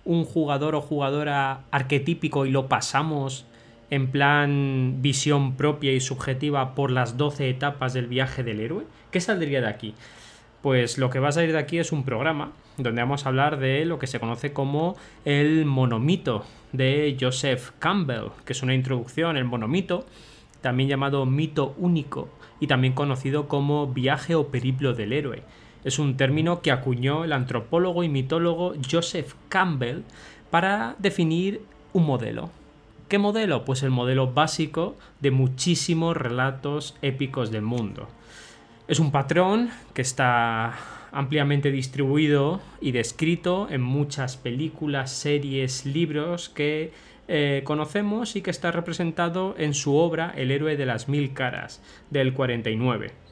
un 0.08 0.24
jugador 0.24 0.74
o 0.74 0.80
jugadora 0.80 1.60
arquetípico 1.70 2.46
y 2.46 2.50
lo 2.50 2.66
pasamos 2.66 3.44
en 3.90 4.10
plan 4.10 4.96
visión 5.02 5.54
propia 5.54 5.92
y 5.92 6.00
subjetiva 6.00 6.74
por 6.74 6.90
las 6.90 7.18
12 7.18 7.50
etapas 7.50 7.92
del 7.92 8.06
viaje 8.06 8.42
del 8.42 8.60
héroe, 8.60 8.84
¿qué 9.10 9.20
saldría 9.20 9.60
de 9.60 9.68
aquí? 9.68 9.94
Pues 10.62 10.96
lo 10.96 11.10
que 11.10 11.18
va 11.18 11.28
a 11.28 11.32
salir 11.32 11.52
de 11.52 11.58
aquí 11.58 11.78
es 11.78 11.92
un 11.92 12.04
programa 12.04 12.52
donde 12.78 13.02
vamos 13.02 13.26
a 13.26 13.28
hablar 13.28 13.58
de 13.58 13.84
lo 13.84 13.98
que 13.98 14.06
se 14.06 14.18
conoce 14.18 14.54
como 14.54 14.96
el 15.26 15.66
monomito 15.66 16.42
de 16.72 17.14
Joseph 17.20 17.72
Campbell, 17.78 18.30
que 18.46 18.54
es 18.54 18.62
una 18.62 18.74
introducción, 18.74 19.36
el 19.36 19.44
monomito, 19.44 20.06
también 20.62 20.88
llamado 20.88 21.26
mito 21.26 21.74
único 21.76 22.30
y 22.60 22.66
también 22.66 22.94
conocido 22.94 23.46
como 23.46 23.88
viaje 23.88 24.34
o 24.34 24.48
periplo 24.48 24.94
del 24.94 25.12
héroe. 25.12 25.42
Es 25.88 25.98
un 25.98 26.18
término 26.18 26.60
que 26.60 26.70
acuñó 26.70 27.24
el 27.24 27.32
antropólogo 27.32 28.04
y 28.04 28.10
mitólogo 28.10 28.74
Joseph 28.90 29.32
Campbell 29.48 30.02
para 30.50 30.96
definir 30.98 31.62
un 31.94 32.04
modelo. 32.04 32.50
¿Qué 33.08 33.16
modelo? 33.16 33.64
Pues 33.64 33.82
el 33.82 33.88
modelo 33.88 34.34
básico 34.34 34.98
de 35.20 35.30
muchísimos 35.30 36.14
relatos 36.14 36.94
épicos 37.00 37.50
del 37.50 37.62
mundo. 37.62 38.06
Es 38.86 39.00
un 39.00 39.10
patrón 39.12 39.70
que 39.94 40.02
está 40.02 40.74
ampliamente 41.10 41.70
distribuido 41.70 42.60
y 42.82 42.92
descrito 42.92 43.66
en 43.70 43.80
muchas 43.80 44.36
películas, 44.36 45.10
series, 45.10 45.86
libros 45.86 46.50
que 46.50 46.92
eh, 47.28 47.62
conocemos 47.64 48.36
y 48.36 48.42
que 48.42 48.50
está 48.50 48.72
representado 48.72 49.54
en 49.56 49.72
su 49.72 49.96
obra 49.96 50.34
El 50.36 50.50
héroe 50.50 50.76
de 50.76 50.84
las 50.84 51.08
mil 51.08 51.32
caras, 51.32 51.80
del 52.10 52.34
49. 52.34 53.27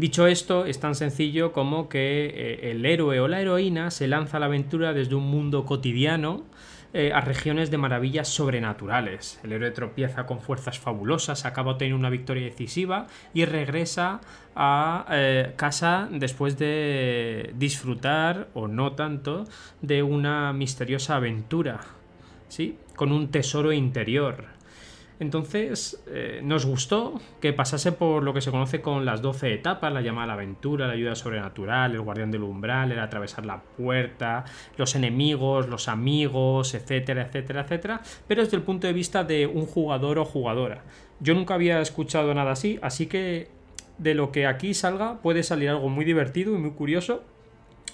Dicho 0.00 0.26
esto, 0.26 0.64
es 0.64 0.80
tan 0.80 0.94
sencillo 0.94 1.52
como 1.52 1.90
que 1.90 2.24
eh, 2.34 2.70
el 2.70 2.86
héroe 2.86 3.20
o 3.20 3.28
la 3.28 3.42
heroína 3.42 3.90
se 3.90 4.08
lanza 4.08 4.38
a 4.38 4.40
la 4.40 4.46
aventura 4.46 4.94
desde 4.94 5.14
un 5.14 5.24
mundo 5.24 5.66
cotidiano 5.66 6.46
eh, 6.94 7.12
a 7.12 7.20
regiones 7.20 7.70
de 7.70 7.76
maravillas 7.76 8.26
sobrenaturales. 8.28 9.38
El 9.44 9.52
héroe 9.52 9.72
tropieza 9.72 10.24
con 10.24 10.40
fuerzas 10.40 10.78
fabulosas, 10.78 11.44
acaba 11.44 11.76
teniendo 11.76 11.98
una 11.98 12.08
victoria 12.08 12.46
decisiva 12.46 13.08
y 13.34 13.44
regresa 13.44 14.22
a 14.56 15.04
eh, 15.10 15.52
casa 15.56 16.08
después 16.10 16.56
de 16.56 17.52
disfrutar, 17.58 18.48
o 18.54 18.68
no 18.68 18.92
tanto, 18.92 19.44
de 19.82 20.02
una 20.02 20.54
misteriosa 20.54 21.16
aventura, 21.16 21.78
¿sí? 22.48 22.78
Con 22.96 23.12
un 23.12 23.30
tesoro 23.30 23.70
interior. 23.70 24.59
Entonces, 25.20 26.02
eh, 26.08 26.40
nos 26.42 26.64
gustó 26.64 27.20
que 27.42 27.52
pasase 27.52 27.92
por 27.92 28.22
lo 28.22 28.32
que 28.32 28.40
se 28.40 28.50
conoce 28.50 28.80
con 28.80 29.04
las 29.04 29.20
12 29.20 29.52
etapas, 29.52 29.92
la 29.92 30.00
llamada 30.00 30.28
la 30.28 30.32
aventura, 30.32 30.86
la 30.86 30.94
ayuda 30.94 31.14
sobrenatural, 31.14 31.92
el 31.92 32.00
guardián 32.00 32.30
del 32.30 32.42
umbral, 32.42 32.90
el 32.90 32.98
atravesar 32.98 33.44
la 33.44 33.60
puerta, 33.60 34.46
los 34.78 34.94
enemigos, 34.94 35.68
los 35.68 35.88
amigos, 35.88 36.72
etcétera, 36.72 37.26
etcétera, 37.26 37.60
etcétera, 37.60 38.00
pero 38.26 38.42
desde 38.42 38.56
el 38.56 38.62
punto 38.62 38.86
de 38.86 38.94
vista 38.94 39.22
de 39.22 39.46
un 39.46 39.66
jugador 39.66 40.18
o 40.18 40.24
jugadora. 40.24 40.84
Yo 41.20 41.34
nunca 41.34 41.52
había 41.52 41.82
escuchado 41.82 42.32
nada 42.32 42.52
así, 42.52 42.78
así 42.80 43.06
que 43.06 43.48
de 43.98 44.14
lo 44.14 44.32
que 44.32 44.46
aquí 44.46 44.72
salga 44.72 45.20
puede 45.20 45.42
salir 45.42 45.68
algo 45.68 45.90
muy 45.90 46.06
divertido 46.06 46.54
y 46.54 46.58
muy 46.58 46.70
curioso, 46.70 47.22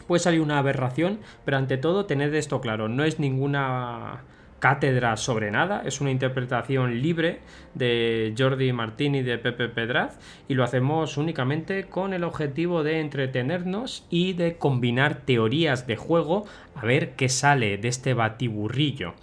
puede 0.06 0.21
salir 0.21 0.40
una 0.40 0.59
aberración, 0.59 1.18
pero 1.45 1.56
ante 1.56 1.76
todo 1.76 2.06
tened 2.06 2.33
esto 2.35 2.61
claro, 2.61 2.88
no 2.88 3.02
es 3.02 3.18
ninguna 3.18 4.23
cátedra 4.58 5.16
sobre 5.16 5.50
nada, 5.50 5.82
es 5.84 6.00
una 6.00 6.10
interpretación 6.10 7.00
libre 7.02 7.40
de 7.75 8.34
Jordi 8.36 8.72
Martini 8.72 9.18
y 9.18 9.22
de 9.22 9.38
Pepe 9.38 9.68
Pedraz 9.68 10.18
y 10.48 10.54
lo 10.54 10.64
hacemos 10.64 11.16
únicamente 11.16 11.84
con 11.84 12.12
el 12.12 12.25
objetivo 12.25 12.82
de 12.82 13.00
entretenernos 13.00 14.06
y 14.10 14.32
de 14.32 14.56
combinar 14.56 15.22
teorías 15.25 15.86
de 15.86 15.96
juego 15.96 16.46
a 16.74 16.85
ver 16.85 17.14
qué 17.16 17.28
sale 17.28 17.78
de 17.78 17.88
este 17.88 18.14
batiburrillo. 18.14 19.14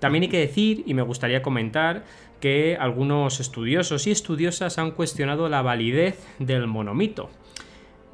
También 0.00 0.22
hay 0.22 0.28
que 0.28 0.40
decir, 0.40 0.82
y 0.86 0.94
me 0.94 1.02
gustaría 1.02 1.42
comentar, 1.42 2.04
que 2.40 2.76
algunos 2.78 3.40
estudiosos 3.40 4.06
y 4.06 4.10
estudiosas 4.10 4.76
han 4.78 4.90
cuestionado 4.90 5.48
la 5.48 5.62
validez 5.62 6.18
del 6.38 6.66
monomito 6.66 7.30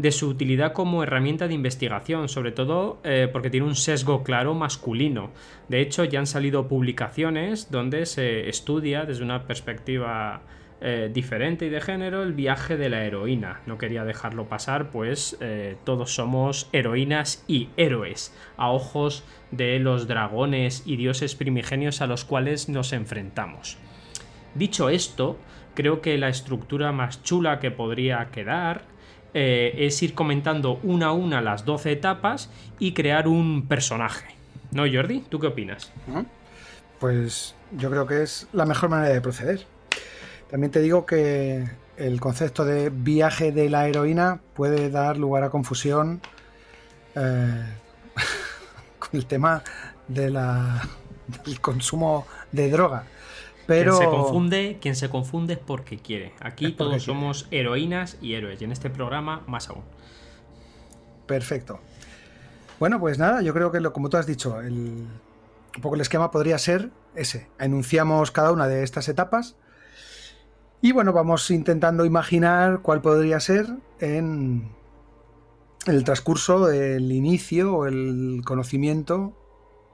de 0.00 0.12
su 0.12 0.28
utilidad 0.28 0.72
como 0.72 1.02
herramienta 1.02 1.46
de 1.46 1.52
investigación, 1.52 2.30
sobre 2.30 2.52
todo 2.52 3.00
eh, 3.04 3.28
porque 3.30 3.50
tiene 3.50 3.66
un 3.66 3.74
sesgo 3.74 4.22
claro 4.22 4.54
masculino. 4.54 5.30
De 5.68 5.82
hecho, 5.82 6.04
ya 6.04 6.20
han 6.20 6.26
salido 6.26 6.68
publicaciones 6.68 7.70
donde 7.70 8.06
se 8.06 8.48
estudia 8.48 9.04
desde 9.04 9.22
una 9.24 9.46
perspectiva 9.46 10.40
eh, 10.80 11.10
diferente 11.12 11.66
y 11.66 11.68
de 11.68 11.82
género 11.82 12.22
el 12.22 12.32
viaje 12.32 12.78
de 12.78 12.88
la 12.88 13.04
heroína. 13.04 13.60
No 13.66 13.76
quería 13.76 14.06
dejarlo 14.06 14.48
pasar, 14.48 14.90
pues 14.90 15.36
eh, 15.42 15.76
todos 15.84 16.14
somos 16.14 16.70
heroínas 16.72 17.44
y 17.46 17.68
héroes 17.76 18.34
a 18.56 18.70
ojos 18.70 19.22
de 19.50 19.78
los 19.80 20.08
dragones 20.08 20.82
y 20.86 20.96
dioses 20.96 21.34
primigenios 21.34 22.00
a 22.00 22.06
los 22.06 22.24
cuales 22.24 22.70
nos 22.70 22.94
enfrentamos. 22.94 23.76
Dicho 24.54 24.88
esto, 24.88 25.36
creo 25.74 26.00
que 26.00 26.16
la 26.16 26.30
estructura 26.30 26.90
más 26.90 27.22
chula 27.22 27.60
que 27.60 27.70
podría 27.70 28.30
quedar 28.30 28.88
eh, 29.34 29.74
es 29.78 30.02
ir 30.02 30.14
comentando 30.14 30.80
una 30.82 31.06
a 31.06 31.12
una 31.12 31.40
las 31.40 31.64
12 31.64 31.92
etapas 31.92 32.50
y 32.78 32.92
crear 32.92 33.28
un 33.28 33.66
personaje. 33.66 34.34
¿No, 34.72 34.84
Jordi? 34.90 35.20
¿Tú 35.28 35.38
qué 35.38 35.48
opinas? 35.48 35.92
Pues 36.98 37.54
yo 37.72 37.90
creo 37.90 38.06
que 38.06 38.22
es 38.22 38.46
la 38.52 38.66
mejor 38.66 38.90
manera 38.90 39.12
de 39.12 39.20
proceder. 39.20 39.66
También 40.50 40.70
te 40.70 40.80
digo 40.80 41.06
que 41.06 41.64
el 41.96 42.20
concepto 42.20 42.64
de 42.64 42.90
viaje 42.90 43.52
de 43.52 43.70
la 43.70 43.86
heroína 43.88 44.40
puede 44.54 44.90
dar 44.90 45.16
lugar 45.16 45.44
a 45.44 45.50
confusión 45.50 46.20
eh, 47.14 47.64
con 48.98 49.10
el 49.12 49.26
tema 49.26 49.62
de 50.08 50.30
la, 50.30 50.82
del 51.44 51.60
consumo 51.60 52.26
de 52.52 52.70
droga. 52.70 53.04
Pero... 53.70 53.96
Quien 53.96 54.10
se 54.10 54.16
confunde, 54.16 54.78
quien 54.80 54.96
se 54.96 55.08
confunde 55.10 55.52
es 55.52 55.60
porque 55.60 55.96
quiere. 55.96 56.32
Aquí 56.40 56.72
todos 56.72 57.04
somos 57.04 57.46
heroínas 57.52 58.18
y 58.20 58.34
héroes, 58.34 58.60
y 58.60 58.64
en 58.64 58.72
este 58.72 58.90
programa 58.90 59.44
más 59.46 59.68
aún. 59.68 59.84
Perfecto. 61.28 61.78
Bueno, 62.80 62.98
pues 62.98 63.16
nada, 63.20 63.42
yo 63.42 63.54
creo 63.54 63.70
que 63.70 63.78
lo, 63.78 63.92
como 63.92 64.10
tú 64.10 64.16
has 64.16 64.26
dicho, 64.26 64.60
el, 64.60 64.74
un 65.76 65.82
poco 65.82 65.94
el 65.94 66.00
esquema 66.00 66.32
podría 66.32 66.58
ser 66.58 66.90
ese. 67.14 67.46
Enunciamos 67.60 68.32
cada 68.32 68.50
una 68.50 68.66
de 68.66 68.82
estas 68.82 69.08
etapas 69.08 69.54
y 70.82 70.90
bueno, 70.90 71.12
vamos 71.12 71.48
intentando 71.52 72.04
imaginar 72.04 72.80
cuál 72.82 73.00
podría 73.00 73.38
ser 73.38 73.68
en 74.00 74.68
el 75.86 76.02
transcurso 76.02 76.66
del 76.66 77.12
inicio 77.12 77.76
o 77.76 77.86
el 77.86 78.42
conocimiento 78.44 79.32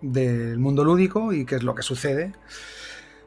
del 0.01 0.59
mundo 0.59 0.83
lúdico 0.83 1.35
y 1.35 1.45
qué 1.45 1.57
es 1.57 1.63
lo 1.63 1.75
que 1.75 1.83
sucede 1.83 2.33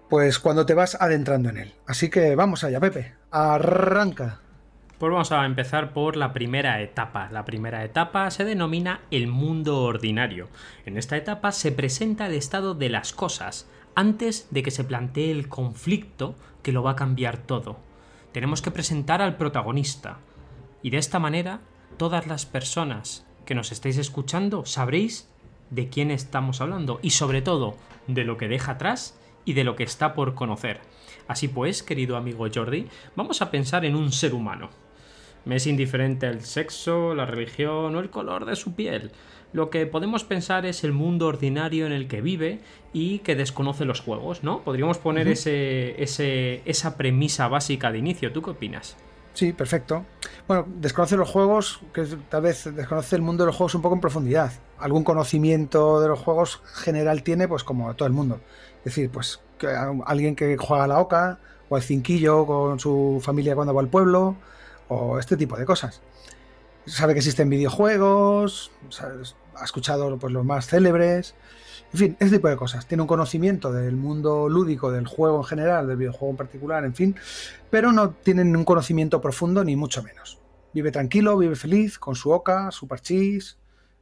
pues 0.10 0.40
cuando 0.40 0.66
te 0.66 0.74
vas 0.74 0.98
adentrando 1.00 1.50
en 1.50 1.58
él. 1.58 1.74
Así 1.86 2.10
que 2.10 2.36
vamos 2.36 2.64
allá, 2.64 2.80
Pepe, 2.80 3.14
arranca. 3.32 4.40
Pues 4.98 5.12
vamos 5.12 5.32
a 5.32 5.46
empezar 5.46 5.94
por 5.94 6.18
la 6.18 6.34
primera 6.34 6.82
etapa. 6.82 7.30
La 7.32 7.46
primera 7.46 7.86
etapa 7.86 8.30
se 8.32 8.44
denomina 8.44 9.02
el 9.12 9.28
mundo 9.28 9.84
ordinario. 9.84 10.50
En 10.86 10.98
esta 10.98 11.16
etapa 11.16 11.52
se 11.52 11.72
presenta 11.72 12.28
el 12.28 12.34
estado 12.34 12.74
de 12.74 12.90
las 12.90 13.14
cosas 13.14 13.70
antes 13.96 14.48
de 14.52 14.64
que 14.64 14.72
se 14.72 14.84
plantee 14.84 15.32
el 15.32 15.48
conflicto 15.48 16.36
que 16.64 16.72
lo 16.72 16.84
va 16.84 16.92
a 16.92 16.96
cambiar 16.96 17.38
todo. 17.38 17.78
Tenemos 18.34 18.62
que 18.62 18.72
presentar 18.72 19.22
al 19.22 19.38
protagonista. 19.38 20.18
Y 20.82 20.90
de 20.90 20.98
esta 20.98 21.20
manera, 21.20 21.62
todas 21.98 22.28
las 22.28 22.46
personas 22.46 23.26
que 23.46 23.56
nos 23.56 23.72
estáis 23.72 23.98
escuchando 23.98 24.66
sabréis 24.66 25.30
de 25.70 25.90
quién 25.90 26.12
estamos 26.12 26.62
hablando 26.62 27.00
y 27.02 27.12
sobre 27.12 27.42
todo 27.42 27.76
de 28.08 28.24
lo 28.24 28.38
que 28.38 28.48
deja 28.48 28.74
atrás 28.74 29.19
y 29.46 29.54
de 29.54 29.64
lo 29.64 29.76
que 29.76 29.84
está 29.84 30.14
por 30.14 30.36
conocer. 30.36 30.82
Así 31.28 31.48
pues, 31.48 31.84
querido 31.84 32.18
amigo 32.18 32.48
Jordi, 32.54 32.88
vamos 33.16 33.42
a 33.42 33.52
pensar 33.52 33.86
en 33.86 33.96
un 33.96 34.12
ser 34.12 34.34
humano. 34.34 34.70
Me 35.46 35.56
es 35.56 35.68
indiferente 35.68 36.28
el 36.28 36.42
sexo, 36.42 37.16
la 37.16 37.26
religión 37.26 37.96
o 37.96 38.00
el 38.00 38.10
color 38.10 38.46
de 38.46 38.56
su 38.56 38.76
piel. 38.76 39.12
Lo 39.52 39.70
que 39.70 39.86
podemos 39.86 40.24
pensar 40.24 40.66
es 40.66 40.84
el 40.84 40.92
mundo 40.92 41.28
ordinario 41.28 41.86
en 41.86 41.92
el 41.92 42.08
que 42.08 42.22
vive 42.22 42.60
y 42.94 43.20
que 43.20 43.36
desconoce 43.36 43.86
los 43.86 44.00
juegos, 44.02 44.44
¿no? 44.44 44.62
Podríamos 44.62 45.00
poner 45.00 45.28
ese, 45.28 46.02
ese, 46.02 46.62
esa 46.66 46.98
premisa 46.98 47.48
básica 47.48 47.92
de 47.92 47.98
inicio. 47.98 48.32
¿Tú 48.32 48.44
qué 48.44 48.52
opinas? 48.52 48.96
Sí, 49.34 49.54
perfecto. 49.54 50.06
Bueno, 50.48 50.66
desconoce 50.68 51.16
los 51.16 51.30
juegos, 51.30 51.80
que 51.94 52.06
tal 52.30 52.42
vez 52.42 52.76
desconoce 52.76 53.16
el 53.16 53.22
mundo 53.22 53.44
de 53.44 53.48
los 53.48 53.56
juegos 53.56 53.74
un 53.76 53.82
poco 53.82 53.96
en 53.96 54.02
profundidad. 54.02 54.52
Algún 54.78 55.04
conocimiento 55.04 56.02
de 56.02 56.10
los 56.10 56.20
juegos 56.20 56.62
general 56.74 57.24
tiene, 57.24 57.48
pues 57.48 57.64
como 57.64 57.94
todo 57.96 58.08
el 58.08 58.14
mundo. 58.14 58.42
Decir, 58.84 59.10
pues 59.10 59.40
que 59.58 59.68
alguien 60.06 60.36
que 60.36 60.58
juega 60.58 60.86
a 60.86 60.88
la 60.88 61.00
oca 61.00 61.40
o 61.68 61.76
al 61.76 61.82
cinquillo 61.82 62.46
con 62.46 62.80
su 62.80 63.20
familia 63.22 63.56
cuando 63.56 63.74
va 63.74 63.82
al 63.82 63.90
pueblo 63.90 64.38
o 64.88 65.20
este 65.20 65.38
tipo 65.38 65.58
de 65.58 65.66
cosas. 65.66 66.02
sabe 66.86 67.14
que 67.14 67.20
existen 67.20 67.50
videojuegos, 67.50 68.72
ha 69.56 69.64
escuchado 69.64 70.18
pues, 70.18 70.34
los 70.34 70.44
más 70.44 70.68
célebres, 70.68 71.36
en 71.94 72.00
fin, 72.00 72.18
ese 72.20 72.36
tipo 72.38 72.48
de 72.48 72.56
cosas. 72.56 72.88
Tiene 72.88 73.02
un 73.02 73.08
conocimiento 73.08 73.72
del 73.72 73.96
mundo 73.96 74.50
lúdico, 74.50 74.92
del 74.92 75.08
juego 75.08 75.38
en 75.38 75.44
general, 75.44 75.88
del 75.88 75.98
videojuego 75.98 76.32
en 76.32 76.38
particular, 76.38 76.86
en 76.86 76.96
fin, 76.96 77.16
pero 77.70 77.92
no 77.92 78.12
tienen 78.12 78.56
un 78.56 78.64
conocimiento 78.64 79.22
profundo 79.22 79.64
ni 79.64 79.76
mucho 79.76 80.04
menos. 80.04 80.40
Vive 80.74 80.92
tranquilo, 80.92 81.38
vive 81.38 81.56
feliz, 81.56 81.98
con 81.98 82.16
su 82.16 82.32
oca, 82.32 82.72
su 82.72 82.88
parchís, 82.88 83.58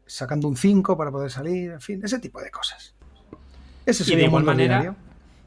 sacando 0.05 0.47
un 0.47 0.57
5 0.57 0.97
para 0.97 1.11
poder 1.11 1.31
salir, 1.31 1.71
en 1.71 1.81
fin, 1.81 2.01
ese 2.03 2.19
tipo 2.19 2.41
de 2.41 2.51
cosas. 2.51 2.96
Ese 3.87 4.13
y 4.13 4.17
de 4.17 4.25
igual 4.25 4.43
manera, 4.43 4.95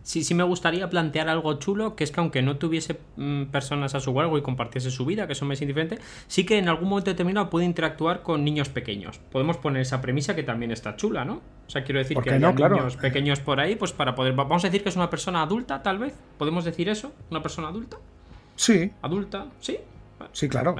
sí, 0.02 0.24
sí 0.24 0.34
me 0.34 0.42
gustaría 0.42 0.88
plantear 0.88 1.28
algo 1.28 1.58
chulo, 1.58 1.94
que 1.94 2.04
es 2.04 2.10
que 2.10 2.20
aunque 2.20 2.40
no 2.40 2.56
tuviese 2.56 2.98
mm, 3.16 3.44
personas 3.44 3.94
a 3.94 4.00
su 4.00 4.14
cargo 4.14 4.38
y 4.38 4.42
compartiese 4.42 4.90
su 4.90 5.04
vida, 5.04 5.26
que 5.26 5.34
eso 5.34 5.44
me 5.44 5.54
es 5.54 5.60
indiferente, 5.60 5.98
sí 6.26 6.46
que 6.46 6.56
en 6.56 6.68
algún 6.68 6.88
momento 6.88 7.10
determinado 7.10 7.50
puede 7.50 7.66
interactuar 7.66 8.22
con 8.22 8.42
niños 8.42 8.70
pequeños. 8.70 9.18
Podemos 9.30 9.58
poner 9.58 9.82
esa 9.82 10.00
premisa 10.00 10.34
que 10.34 10.42
también 10.42 10.72
está 10.72 10.96
chula, 10.96 11.26
¿no? 11.26 11.42
O 11.66 11.70
sea, 11.70 11.84
quiero 11.84 11.98
decir 11.98 12.16
que 12.18 12.30
hay 12.30 12.40
niños 12.40 12.96
pequeños 12.96 13.40
por 13.40 13.60
ahí, 13.60 13.76
pues 13.76 13.92
para 13.92 14.14
poder... 14.14 14.32
Vamos 14.32 14.64
a 14.64 14.68
decir 14.68 14.82
que 14.82 14.88
es 14.88 14.96
una 14.96 15.10
persona 15.10 15.42
adulta, 15.42 15.82
tal 15.82 15.98
vez. 15.98 16.14
¿Podemos 16.38 16.64
decir 16.64 16.88
eso? 16.88 17.12
¿Una 17.30 17.42
persona 17.42 17.68
adulta? 17.68 17.98
Sí. 18.56 18.90
¿Adulta? 19.02 19.46
¿Sí? 19.60 19.76
Sí, 20.32 20.48
claro 20.48 20.74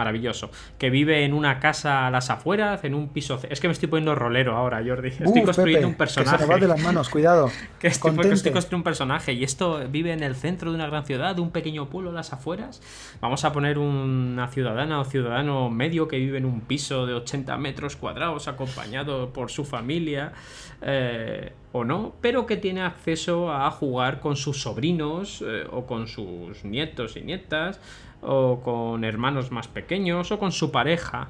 maravilloso. 0.00 0.50
Que 0.78 0.90
vive 0.90 1.24
en 1.24 1.34
una 1.34 1.60
casa 1.60 2.06
a 2.06 2.10
las 2.10 2.30
afueras, 2.30 2.82
en 2.84 2.94
un 2.94 3.08
piso. 3.08 3.38
Es 3.48 3.60
que 3.60 3.68
me 3.68 3.72
estoy 3.72 3.88
poniendo 3.88 4.14
rolero 4.14 4.56
ahora, 4.56 4.82
Jordi. 4.84 5.08
Estoy 5.08 5.42
construyendo 5.42 5.86
un 5.86 5.94
personaje. 5.94 6.38
Que 6.38 6.42
se 6.44 6.48
va 6.48 6.58
de 6.58 6.66
las 6.66 6.80
manos, 6.80 7.08
cuidado. 7.08 7.50
que 7.78 7.88
estoy, 7.88 8.16
construyendo 8.16 8.76
un 8.76 8.82
personaje 8.82 9.32
y 9.34 9.44
esto 9.44 9.80
vive 9.88 10.12
en 10.12 10.22
el 10.22 10.34
centro 10.34 10.70
de 10.70 10.76
una 10.76 10.86
gran 10.86 11.04
ciudad, 11.04 11.34
de 11.34 11.42
un 11.42 11.50
pequeño 11.50 11.90
pueblo 11.90 12.10
a 12.10 12.12
las 12.14 12.32
afueras. 12.32 12.80
Vamos 13.20 13.44
a 13.44 13.52
poner 13.52 13.78
una 13.78 14.48
ciudadana 14.48 15.00
o 15.00 15.04
ciudadano 15.04 15.68
medio 15.70 16.08
que 16.08 16.16
vive 16.16 16.38
en 16.38 16.46
un 16.46 16.62
piso 16.62 17.06
de 17.06 17.14
80 17.14 17.56
metros 17.58 17.96
cuadrados, 17.96 18.48
acompañado 18.48 19.32
por 19.32 19.50
su 19.50 19.64
familia. 19.64 20.32
Eh, 20.80 21.52
o 21.72 21.84
no, 21.84 22.14
pero 22.20 22.46
que 22.46 22.56
tiene 22.56 22.82
acceso 22.82 23.52
a 23.52 23.70
jugar 23.70 24.20
con 24.20 24.36
sus 24.36 24.62
sobrinos 24.62 25.42
eh, 25.46 25.66
o 25.70 25.86
con 25.86 26.08
sus 26.08 26.64
nietos 26.64 27.16
y 27.16 27.22
nietas 27.22 27.80
o 28.22 28.60
con 28.60 29.04
hermanos 29.04 29.50
más 29.50 29.68
pequeños, 29.68 30.30
o 30.32 30.38
con 30.38 30.52
su 30.52 30.70
pareja. 30.70 31.28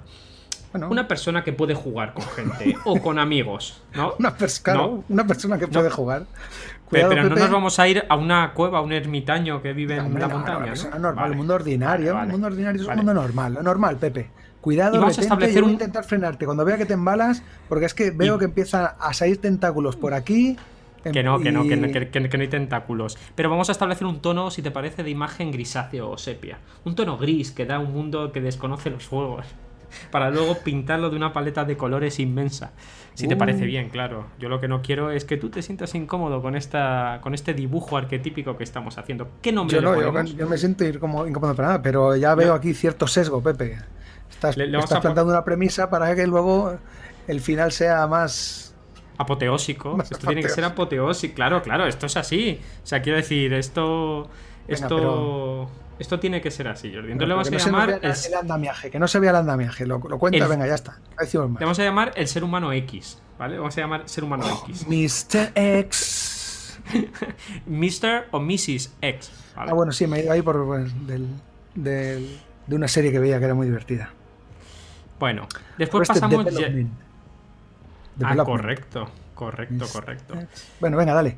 una 0.73 1.07
persona 1.07 1.45
que 1.45 1.53
puede 1.53 1.75
jugar 1.75 2.15
con 2.15 2.25
gente 2.25 2.77
o 2.85 3.01
con 3.01 3.19
amigos, 3.19 3.83
¿no? 3.95 4.15
Una, 4.19 4.35
una 5.09 5.27
persona 5.27 5.59
que 5.59 5.69
puede 5.69 5.91
jugar. 5.91 6.27
pero 6.91 7.23
no 7.25 7.37
nos 7.37 7.51
vamos 7.51 7.79
a 7.79 7.89
ir 7.89 8.05
a 8.09 8.17
una 8.17 8.53
cueva, 8.53 8.79
a 8.79 8.81
un 8.81 8.93
ermitaño 8.93 9.63
que 9.63 9.73
vive 9.73 9.97
en 9.97 10.19
la 10.19 10.29
montaña. 10.29 10.73
¿no? 10.75 10.99
normal, 10.99 11.31
el 11.31 11.37
mundo 11.37 11.55
ordinario. 11.55 12.21
el 12.21 12.29
mundo 12.29 12.47
ordinario 12.49 12.83
es 12.83 12.89
un 12.89 12.97
mundo 12.97 13.15
normal, 13.15 13.59
normal, 13.63 13.97
Pepe. 13.97 14.31
Cuidado, 14.61 15.01
vamos 15.01 15.17
a 15.17 15.23
establecer 15.23 15.63
intentar 15.65 16.05
frenarte 16.05 16.45
cuando 16.45 16.65
vea 16.65 16.77
que 16.77 16.85
te 16.85 16.93
embalas, 16.93 17.43
porque 17.69 17.87
es 17.87 17.95
que 17.95 18.11
veo 18.11 18.39
que 18.39 18.45
empiezan 18.45 18.91
a 18.99 19.15
salir 19.15 19.39
tentáculos 19.39 19.97
por 19.97 20.13
aquí, 20.13 20.57
que 21.03 21.23
no, 21.23 21.41
que 21.41 21.51
no, 21.51 21.67
que 21.67 21.77
no, 21.77 21.89
que, 21.91 22.21
no 22.21 22.43
hay 22.43 22.49
tentáculos. 22.49 23.17
Pero 23.35 23.49
vamos 23.49 23.71
a 23.71 23.73
establecer 23.73 24.07
un 24.07 24.21
tono, 24.21 24.51
si 24.51 24.61
te 24.61 24.71
parece, 24.71 25.03
de 25.03 25.11
imagen 25.11 25.51
grisáceo 25.51 26.11
o 26.11 26.19
sepia. 26.19 26.59
Un 26.85 26.95
tono 26.95 27.17
gris 27.17 27.53
que 27.53 27.65
da 27.65 27.79
un 27.79 27.93
mundo 27.93 28.33
que 28.33 28.43
desconoce 28.43 28.91
los 28.91 29.05
fuegos. 29.05 29.47
Para 30.11 30.31
luego 30.31 30.59
pintarlo 30.59 31.09
de 31.09 31.17
una 31.17 31.33
paleta 31.33 31.65
de 31.65 31.79
colores 31.79 32.21
inmensa. 32.21 32.73
Si 33.15 33.29
te 33.29 33.37
parece 33.37 33.65
uh. 33.65 33.67
bien, 33.67 33.89
claro. 33.89 34.27
Yo 34.39 34.49
lo 34.49 34.61
que 34.61 34.69
no 34.69 34.83
quiero 34.83 35.11
es 35.11 35.25
que 35.25 35.37
tú 35.37 35.49
te 35.49 35.63
sientas 35.63 35.95
incómodo 35.95 36.43
con 36.43 36.55
esta 36.55 37.19
con 37.23 37.35
este 37.35 37.55
dibujo 37.55 37.97
arquetípico 37.97 38.57
que 38.57 38.65
estamos 38.65 38.99
haciendo. 38.99 39.29
¿Qué 39.43 39.53
nombre 39.53 39.77
yo 39.77 39.83
no, 39.83 40.25
yo, 40.25 40.49
me 40.49 40.59
siento 40.59 40.85
como 41.01 41.27
incómodo 41.27 41.55
para 41.55 41.69
nada, 41.69 41.83
pero 41.83 42.15
ya 42.17 42.35
veo 42.35 42.55
aquí 42.55 42.73
cierto 42.73 43.07
sesgo, 43.07 43.43
Pepe. 43.43 43.79
Estás, 44.31 44.57
estás 44.57 45.01
plantando 45.01 45.33
una 45.33 45.45
premisa 45.45 45.91
para 45.91 46.15
que 46.15 46.27
luego 46.27 46.79
el 47.27 47.41
final 47.41 47.73
sea 47.73 48.07
más 48.07 48.75
apoteósico. 49.21 49.99
esto 50.03 50.19
tiene 50.19 50.43
que 50.43 50.49
ser 50.49 50.65
apoteósico. 50.65 51.35
Claro, 51.35 51.63
claro, 51.63 51.87
esto 51.87 52.07
es 52.07 52.17
así. 52.17 52.61
O 52.83 52.87
sea, 52.87 53.03
quiero 53.03 53.19
decir, 53.19 53.53
esto. 53.53 54.29
esto. 54.67 55.71
Esto 55.99 56.19
tiene 56.19 56.41
que 56.41 56.51
ser 56.51 56.67
así, 56.67 56.91
Jordi. 56.95 57.13
Entonces 57.13 57.29
le 57.29 57.35
vamos 57.35 57.53
a 57.53 57.71
llamar. 57.71 58.01
el, 58.03 58.35
andamiaje, 58.35 58.91
que 58.91 58.99
no 58.99 59.07
se 59.07 59.19
vea 59.19 59.31
el 59.31 59.37
andamiaje. 59.37 59.85
Lo, 59.85 59.99
lo 59.99 60.19
cuenta, 60.19 60.47
venga, 60.49 60.67
ya 60.67 60.75
está. 60.75 60.99
Le 61.21 61.39
vamos 61.39 61.79
a 61.79 61.83
llamar 61.83 62.13
el 62.17 62.27
ser 62.27 62.43
humano 62.43 62.73
X. 62.73 63.21
¿Vale? 63.39 63.59
Vamos 63.59 63.77
a 63.77 63.81
llamar 63.83 64.09
ser 64.09 64.25
humano 64.25 64.47
oh, 64.47 64.67
X. 64.67 64.87
Mr. 64.89 65.53
X. 65.55 66.81
Mr. 67.67 68.29
o 68.31 68.41
Mrs. 68.41 68.95
X. 69.03 69.31
Ah, 69.55 69.75
bueno, 69.75 69.93
sí, 69.93 70.07
me 70.07 70.21
he 70.21 70.23
ido 70.25 70.33
ahí 70.33 70.41
por. 70.41 70.89
del, 70.91 71.29
de 71.75 72.77
una 72.77 72.89
serie 72.89 73.13
que 73.13 73.19
veía 73.19 73.39
que 73.39 73.45
era 73.45 73.55
muy 73.55 73.67
divertida. 73.67 74.15
Bueno, 75.21 75.47
después 75.77 76.09
pasamos. 76.09 76.47
Ah, 78.23 78.37
correcto, 78.37 79.09
correcto, 79.35 79.87
correcto. 79.93 80.35
Bueno, 80.81 80.97
venga, 80.97 81.13
dale. 81.13 81.37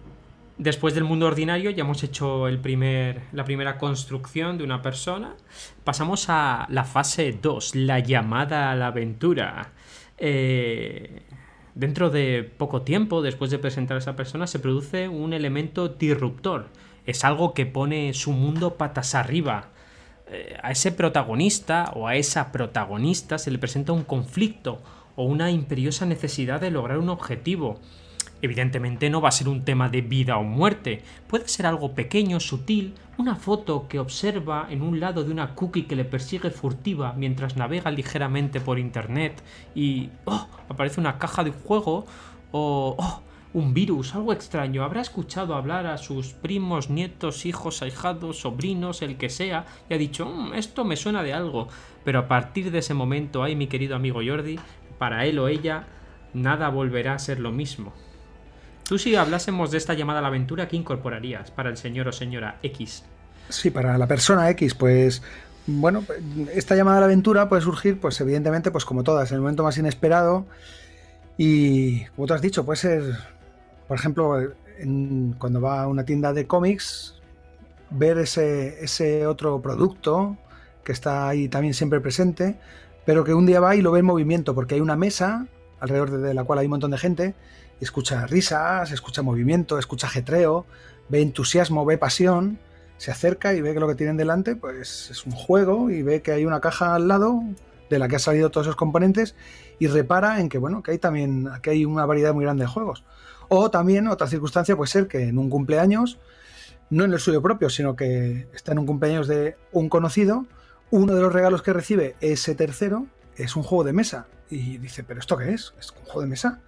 Después 0.57 0.95
del 0.95 1.03
mundo 1.03 1.27
ordinario 1.27 1.71
ya 1.71 1.83
hemos 1.83 2.03
hecho 2.05 2.47
el 2.47 2.59
primer, 2.61 3.23
la 3.33 3.45
primera 3.45 3.79
construcción 3.79 4.57
de 4.57 4.65
una 4.65 4.83
persona. 4.83 5.35
Pasamos 5.83 6.27
a 6.29 6.67
la 6.71 6.85
fase 6.85 7.37
2, 7.43 7.75
la 7.75 7.99
llamada 7.99 8.71
a 8.71 8.77
la 8.77 8.87
aventura. 8.87 9.71
Eh, 10.17 11.23
dentro 11.75 12.11
de 12.11 12.49
poco 12.57 12.83
tiempo, 12.83 13.21
después 13.21 13.51
de 13.51 13.59
presentar 13.59 13.97
a 13.97 13.99
esa 13.99 14.15
persona, 14.15 14.47
se 14.47 14.61
produce 14.61 15.09
un 15.09 15.33
elemento 15.33 15.89
disruptor. 15.89 16.69
Es 17.05 17.25
algo 17.25 17.53
que 17.53 17.67
pone 17.67 18.15
su 18.15 18.31
mundo 18.31 18.75
patas 18.77 19.17
arriba. 19.17 19.72
Eh, 20.33 20.57
a 20.63 20.71
ese 20.71 20.93
protagonista 20.93 21.93
o 21.95 22.09
a 22.09 22.17
esa 22.17 22.53
protagonista 22.53 23.37
se 23.37 23.51
le 23.51 23.59
presenta 23.59 23.93
un 23.93 24.03
conflicto 24.03 24.81
o 25.15 25.25
una 25.25 25.51
imperiosa 25.51 26.07
necesidad 26.07 26.59
de 26.59 26.71
lograr 26.71 26.97
un 26.97 27.11
objetivo. 27.11 27.79
Evidentemente 28.41 29.11
no 29.11 29.21
va 29.21 29.29
a 29.29 29.33
ser 29.33 29.49
un 29.49 29.65
tema 29.65 29.91
de 29.91 30.01
vida 30.01 30.39
o 30.39 30.43
muerte, 30.43 31.03
puede 31.29 31.47
ser 31.49 31.67
algo 31.67 31.95
pequeño, 31.95 32.41
sutil, 32.41 32.95
una 33.19 33.37
foto 33.37 33.87
que 33.89 33.99
observa 33.99 34.67
en 34.71 34.81
un 34.81 35.01
lado 35.01 35.23
de 35.23 35.31
una 35.31 35.55
cookie 35.55 35.85
que 35.85 35.97
le 35.97 36.07
persigue 36.07 36.51
furtiva 36.51 37.13
mientras 37.13 37.57
navega 37.57 37.91
ligeramente 37.91 38.59
por 38.61 38.79
internet 38.79 39.43
y 39.75 40.09
oh, 40.25 40.49
aparece 40.69 40.99
una 40.99 41.19
caja 41.19 41.45
de 41.45 41.53
juego 41.53 42.07
o 42.53 42.97
oh, 42.99 43.23
un 43.55 43.75
virus, 43.75 44.15
algo 44.15 44.33
extraño. 44.33 44.85
Habrá 44.85 45.01
escuchado 45.01 45.55
hablar 45.55 45.87
a 45.87 45.99
sus 45.99 46.33
primos, 46.33 46.91
nietos, 46.91 47.45
hijos, 47.47 47.83
ahijados, 47.83 48.41
sobrinos, 48.41 49.03
el 49.03 49.17
que 49.17 49.29
sea, 49.29 49.67
y 49.89 49.95
ha 49.95 49.99
dicho, 49.99 50.27
mm, 50.27 50.55
esto 50.55 50.85
me 50.85 50.97
suena 50.97 51.23
de 51.23 51.33
algo. 51.33 51.69
Pero 52.05 52.21
a 52.21 52.29
partir 52.29 52.71
de 52.71 52.79
ese 52.79 52.95
momento, 52.95 53.43
ay 53.43 53.55
mi 53.57 53.67
querido 53.67 53.97
amigo 53.97 54.21
Jordi, 54.27 54.59
para 54.99 55.27
él 55.27 55.39
o 55.39 55.49
ella 55.49 55.87
nada 56.35 56.69
volverá 56.69 57.15
a 57.15 57.19
ser 57.19 57.39
lo 57.41 57.53
mismo. 57.53 57.93
Tú 58.89 58.99
si 58.99 59.15
hablásemos 59.15 59.71
de 59.71 59.79
esta 59.79 59.95
llamada 59.95 60.19
a 60.19 60.23
la 60.23 60.29
aventura, 60.29 60.69
¿qué 60.69 60.77
incorporarías 60.77 61.51
para 61.51 61.71
el 61.71 61.77
señor 61.77 62.09
o 62.09 62.13
señora 62.13 62.59
X? 62.63 63.05
Sí, 63.49 63.71
para 63.71 63.97
la 63.99 64.07
persona 64.07 64.49
X, 64.51 64.75
pues 64.75 65.23
bueno, 65.67 66.05
esta 66.55 66.75
llamada 66.75 66.99
a 66.99 67.01
la 67.01 67.07
aventura 67.07 67.49
puede 67.49 67.63
surgir, 67.63 68.01
pues 68.01 68.21
evidentemente, 68.21 68.71
pues 68.71 68.85
como 68.85 69.05
todas, 69.05 69.31
en 69.31 69.37
el 69.37 69.41
momento 69.43 69.63
más 69.63 69.79
inesperado. 69.79 70.47
Y 71.39 72.05
como 72.07 72.27
tú 72.27 72.35
has 72.35 72.43
dicho, 72.43 72.65
puede 72.65 72.77
ser, 72.77 73.03
por 73.93 73.99
ejemplo, 73.99 74.55
cuando 75.37 75.61
va 75.61 75.83
a 75.83 75.87
una 75.87 76.07
tienda 76.07 76.33
de 76.33 76.47
cómics, 76.47 77.21
ver 77.91 78.17
ese, 78.17 78.83
ese 78.83 79.27
otro 79.27 79.61
producto 79.61 80.39
que 80.83 80.93
está 80.93 81.29
ahí 81.29 81.47
también 81.51 81.75
siempre 81.75 82.01
presente, 82.01 82.59
pero 83.05 83.23
que 83.23 83.35
un 83.35 83.45
día 83.45 83.61
va 83.61 83.77
y 83.77 83.83
lo 83.83 83.93
ve 83.93 83.99
en 83.99 84.07
movimiento, 84.07 84.55
porque 84.55 84.77
hay 84.77 84.81
una 84.81 84.97
mesa 84.97 85.47
alrededor 85.79 86.11
de 86.11 86.33
la 86.33 86.43
cual 86.45 86.61
hay 86.61 86.69
un 86.69 86.71
montón 86.71 86.93
de 86.93 86.97
gente, 86.97 87.35
escucha 87.83 88.27
risas, 88.27 88.93
escucha 88.93 89.21
movimiento, 89.21 89.79
escucha 89.79 90.07
ajetreo, 90.07 90.65
ve 91.11 91.21
entusiasmo, 91.21 91.85
ve 91.85 91.99
pasión, 91.99 92.59
se 92.97 93.11
acerca 93.11 93.53
y 93.53 93.61
ve 93.61 93.75
que 93.75 93.81
lo 93.81 93.89
que 93.89 93.95
tienen 93.95 94.17
delante 94.17 94.57
pues 94.57 95.11
es 95.11 95.27
un 95.27 95.33
juego 95.33 95.91
y 95.91 96.03
ve 96.03 96.23
que 96.23 96.33
hay 96.33 96.47
una 96.47 96.63
caja 96.63 96.95
al 96.95 97.09
lado 97.09 97.43
de 97.91 97.99
la 97.99 98.09
que 98.09 98.15
han 98.15 98.21
salido 98.21 98.51
todos 98.51 98.69
esos 98.69 98.77
componentes 98.77 99.35
y 99.79 99.87
repara 99.87 100.41
en 100.41 100.49
que 100.49 100.57
bueno, 100.57 100.83
que 100.83 100.93
hay 100.93 100.99
también 100.99 101.51
que 101.61 101.69
hay 101.69 101.85
una 101.85 102.07
variedad 102.07 102.33
muy 102.33 102.45
grande 102.45 102.65
de 102.65 102.69
juegos. 102.69 103.05
O 103.55 103.71
también 103.71 104.09
otra 104.09 104.29
circunstancia 104.29 104.75
puede 104.77 104.91
ser 104.91 105.09
que 105.09 105.29
en 105.29 105.37
un 105.37 105.51
cumpleaños, 105.51 106.19
no 106.89 107.05
en 107.05 107.13
el 107.13 107.19
suyo 107.19 107.43
propio, 107.43 107.69
sino 107.69 107.97
que 107.97 108.49
está 108.55 108.73
en 108.73 108.79
un 108.79 108.87
cumpleaños 108.87 109.29
de 109.29 109.57
un 109.73 109.91
conocido, 109.91 110.47
uno 110.91 111.15
de 111.15 111.21
los 111.21 111.35
regalos 111.35 111.61
que 111.61 111.75
recibe 111.75 112.17
ese 112.23 112.55
tercero 112.55 113.05
es 113.37 113.55
un 113.55 113.63
juego 113.63 113.85
de 113.85 113.93
mesa. 113.93 114.27
Y 114.49 114.79
dice, 114.79 115.05
¿pero 115.05 115.21
esto 115.21 115.37
qué 115.37 115.53
es? 115.53 115.75
Es 115.79 115.91
un 115.91 116.03
juego 116.05 116.23
de 116.23 116.29
mesa. 116.29 116.61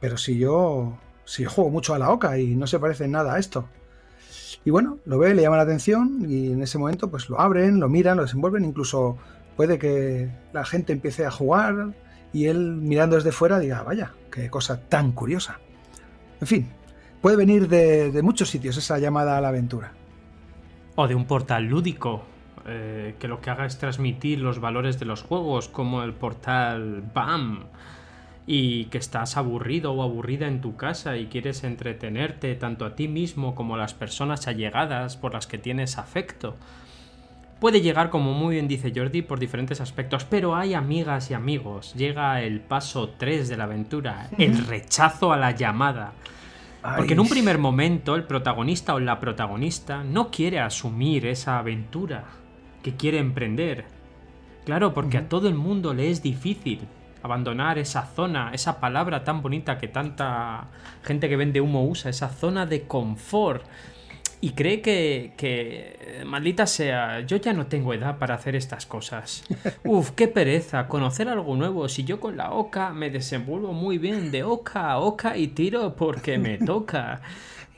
Pero 0.00 0.16
si 0.16 0.38
yo, 0.38 0.98
si 1.26 1.44
juego 1.44 1.68
mucho 1.68 1.92
a 1.92 1.98
la 1.98 2.08
oca 2.08 2.38
y 2.38 2.56
no 2.56 2.66
se 2.66 2.78
parece 2.78 3.06
nada 3.06 3.34
a 3.34 3.38
esto. 3.38 3.68
Y 4.64 4.70
bueno, 4.70 4.96
lo 5.04 5.18
ve, 5.18 5.34
le 5.34 5.42
llama 5.42 5.58
la 5.58 5.64
atención 5.64 6.24
y 6.26 6.52
en 6.52 6.62
ese 6.62 6.78
momento 6.78 7.10
pues 7.10 7.28
lo 7.28 7.38
abren, 7.38 7.80
lo 7.80 7.90
miran, 7.90 8.16
lo 8.16 8.22
desenvuelven, 8.22 8.64
incluso 8.64 9.18
puede 9.56 9.78
que 9.78 10.30
la 10.54 10.64
gente 10.64 10.94
empiece 10.94 11.26
a 11.26 11.30
jugar 11.30 11.94
y 12.32 12.46
él 12.46 12.76
mirando 12.76 13.16
desde 13.16 13.30
fuera 13.30 13.58
diga, 13.58 13.82
vaya, 13.82 14.14
qué 14.32 14.48
cosa 14.48 14.80
tan 14.88 15.12
curiosa. 15.12 15.60
En 16.40 16.46
fin, 16.46 16.68
puede 17.20 17.36
venir 17.36 17.68
de, 17.68 18.20
muchos 18.22 18.48
sitios 18.48 18.76
esa 18.76 18.98
llamada 18.98 19.36
a 19.36 19.40
la 19.40 19.48
aventura. 19.48 19.92
O 20.96 21.06
de 21.06 21.14
un 21.14 21.26
portal 21.26 21.64
lúdico, 21.64 22.22
eh, 22.66 23.14
que 23.18 23.28
lo 23.28 23.40
que 23.40 23.50
haga 23.50 23.66
es 23.66 23.78
transmitir 23.78 24.40
los 24.40 24.58
valores 24.58 24.98
de 24.98 25.06
los 25.06 25.22
juegos, 25.22 25.68
como 25.68 26.02
el 26.02 26.12
portal 26.12 27.02
BAM, 27.14 27.64
y 28.46 28.86
que 28.86 28.98
estás 28.98 29.36
aburrido 29.36 29.92
o 29.92 30.02
aburrida 30.02 30.48
en 30.48 30.60
tu 30.60 30.76
casa 30.76 31.16
y 31.16 31.26
quieres 31.26 31.62
entretenerte 31.62 32.54
tanto 32.56 32.84
a 32.84 32.96
ti 32.96 33.06
mismo 33.06 33.54
como 33.54 33.74
a 33.74 33.78
las 33.78 33.94
personas 33.94 34.48
allegadas 34.48 35.16
por 35.16 35.34
las 35.34 35.46
que 35.46 35.58
tienes 35.58 35.98
afecto. 35.98 36.56
Puede 37.60 37.82
llegar, 37.82 38.08
como 38.08 38.32
muy 38.32 38.54
bien 38.54 38.68
dice 38.68 38.90
Jordi, 38.94 39.20
por 39.20 39.38
diferentes 39.38 39.82
aspectos, 39.82 40.24
pero 40.24 40.56
hay 40.56 40.72
amigas 40.72 41.30
y 41.30 41.34
amigos. 41.34 41.92
Llega 41.94 42.40
el 42.40 42.60
paso 42.60 43.10
3 43.10 43.50
de 43.50 43.56
la 43.58 43.64
aventura, 43.64 44.30
el 44.38 44.66
rechazo 44.66 45.30
a 45.30 45.36
la 45.36 45.50
llamada. 45.50 46.14
Porque 46.96 47.12
en 47.12 47.20
un 47.20 47.28
primer 47.28 47.58
momento 47.58 48.16
el 48.16 48.24
protagonista 48.24 48.94
o 48.94 49.00
la 49.00 49.20
protagonista 49.20 50.02
no 50.02 50.30
quiere 50.30 50.60
asumir 50.60 51.26
esa 51.26 51.58
aventura 51.58 52.24
que 52.82 52.96
quiere 52.96 53.18
emprender. 53.18 53.84
Claro, 54.64 54.94
porque 54.94 55.18
a 55.18 55.28
todo 55.28 55.46
el 55.46 55.54
mundo 55.54 55.92
le 55.92 56.10
es 56.10 56.22
difícil 56.22 56.80
abandonar 57.22 57.78
esa 57.78 58.06
zona, 58.06 58.50
esa 58.54 58.80
palabra 58.80 59.24
tan 59.24 59.42
bonita 59.42 59.76
que 59.76 59.88
tanta 59.88 60.68
gente 61.02 61.28
que 61.28 61.36
vende 61.36 61.60
humo 61.60 61.84
usa, 61.84 62.08
esa 62.08 62.30
zona 62.30 62.64
de 62.64 62.86
confort. 62.86 63.64
Y 64.42 64.52
cree 64.52 64.80
que, 64.80 65.34
que, 65.36 66.22
maldita 66.24 66.66
sea, 66.66 67.20
yo 67.20 67.36
ya 67.36 67.52
no 67.52 67.66
tengo 67.66 67.92
edad 67.92 68.18
para 68.18 68.34
hacer 68.34 68.56
estas 68.56 68.86
cosas. 68.86 69.44
Uf, 69.84 70.12
qué 70.12 70.28
pereza, 70.28 70.88
conocer 70.88 71.28
algo 71.28 71.56
nuevo. 71.56 71.88
Si 71.88 72.04
yo 72.04 72.20
con 72.20 72.38
la 72.38 72.52
oca 72.52 72.90
me 72.90 73.10
desenvuelvo 73.10 73.74
muy 73.74 73.98
bien 73.98 74.30
de 74.30 74.42
oca 74.42 74.92
a 74.92 74.98
oca 74.98 75.36
y 75.36 75.48
tiro 75.48 75.94
porque 75.94 76.38
me 76.38 76.56
toca. 76.66 77.20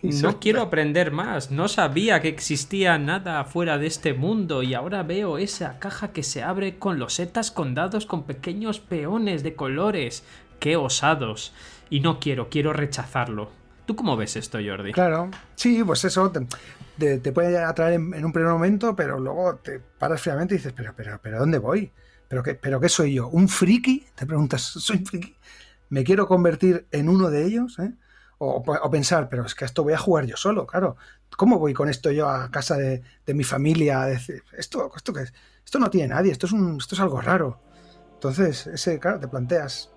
No 0.03 0.41
quiero 0.41 0.63
aprender 0.63 1.13
más, 1.13 1.53
no 1.53 1.69
sabía 1.69 2.21
que 2.21 2.29
existía 2.29 2.99
nada 2.99 3.45
fuera 3.45 3.79
de 3.79 3.87
este 3.87 4.15
mundo 4.15 4.65
y 4.65 4.75
ahora 4.75 5.05
veo 5.05 5.39
esa 5.39 5.79
caja 5.79 6.13
que 6.13 6.25
se 6.25 6.43
abre 6.43 6.77
con 6.77 6.99
losetas 6.99 7.53
con 7.53 7.77
dados 7.77 8.05
con 8.05 8.25
pequeños 8.25 8.81
peones 8.81 9.45
de 9.45 9.55
colores. 9.55 10.25
¡Qué 10.59 10.77
osados! 10.77 11.53
Y 11.89 12.01
no 12.01 12.19
quiero, 12.19 12.49
quiero 12.49 12.73
rechazarlo. 12.73 13.62
¿Tú 13.87 13.97
cómo 13.97 14.17
ves 14.17 14.37
esto, 14.37 14.59
Jordi? 14.65 14.93
Claro, 14.93 15.31
sí, 15.57 15.83
pues 15.85 16.05
eso 16.05 16.31
te, 16.31 17.33
puede 17.33 17.59
atraer 17.59 17.95
en, 17.95 18.25
un 18.25 18.33
primer 18.33 18.53
momento, 18.53 18.95
pero 18.95 19.19
luego 19.19 19.57
te 19.57 19.81
paras 19.81 20.21
fríamente 20.21 20.55
y 20.55 20.59
dices, 20.59 20.73
pero, 20.73 20.95
pero, 20.97 21.19
pero, 21.21 21.41
¿dónde 21.41 21.59
voy? 21.59 21.91
¿Pero 22.29 22.43
qué, 22.43 22.55
¿Pero 22.55 22.81
qué 22.81 22.89
soy 22.89 23.15
yo? 23.15 23.29
¿Un 23.29 23.49
friki? 23.49 24.07
Te 24.15 24.25
preguntas, 24.27 24.63
¿soy 24.63 24.99
un 24.99 25.07
friki? 25.07 25.37
¿Me 25.89 26.05
quiero 26.05 26.27
convertir 26.27 26.87
en 26.91 27.09
uno 27.09 27.29
de 27.29 27.45
ellos? 27.45 27.79
¿Eh? 27.79 27.93
O, 28.39 28.91
pensar, 28.91 29.29
pero 29.29 29.47
es 29.47 29.55
que 29.55 29.65
esto 29.65 29.85
voy 29.85 29.93
a 29.93 29.99
jugar 29.99 30.27
yo 30.27 30.37
solo, 30.37 30.67
claro. 30.67 30.97
¿Cómo 31.37 31.61
voy 31.61 31.75
con 31.75 31.89
esto 31.89 32.11
yo 32.11 32.29
a 32.29 32.51
casa 32.51 32.77
de, 32.77 33.03
mi 33.29 33.45
familia 33.45 34.03
a 34.03 34.07
decir, 34.07 34.43
esto, 34.57 34.91
esto? 34.97 35.13
Esto 35.65 35.79
no 35.79 35.91
tiene 35.91 36.09
nadie, 36.09 36.33
esto 36.33 36.47
es, 36.47 36.53
un, 36.53 36.77
esto 36.77 36.97
es 36.97 37.01
algo 37.01 37.21
raro. 37.21 37.61
Entonces, 38.15 38.67
ese, 38.67 38.99
claro, 38.99 39.21
te 39.21 39.29
planteas, 39.29 39.92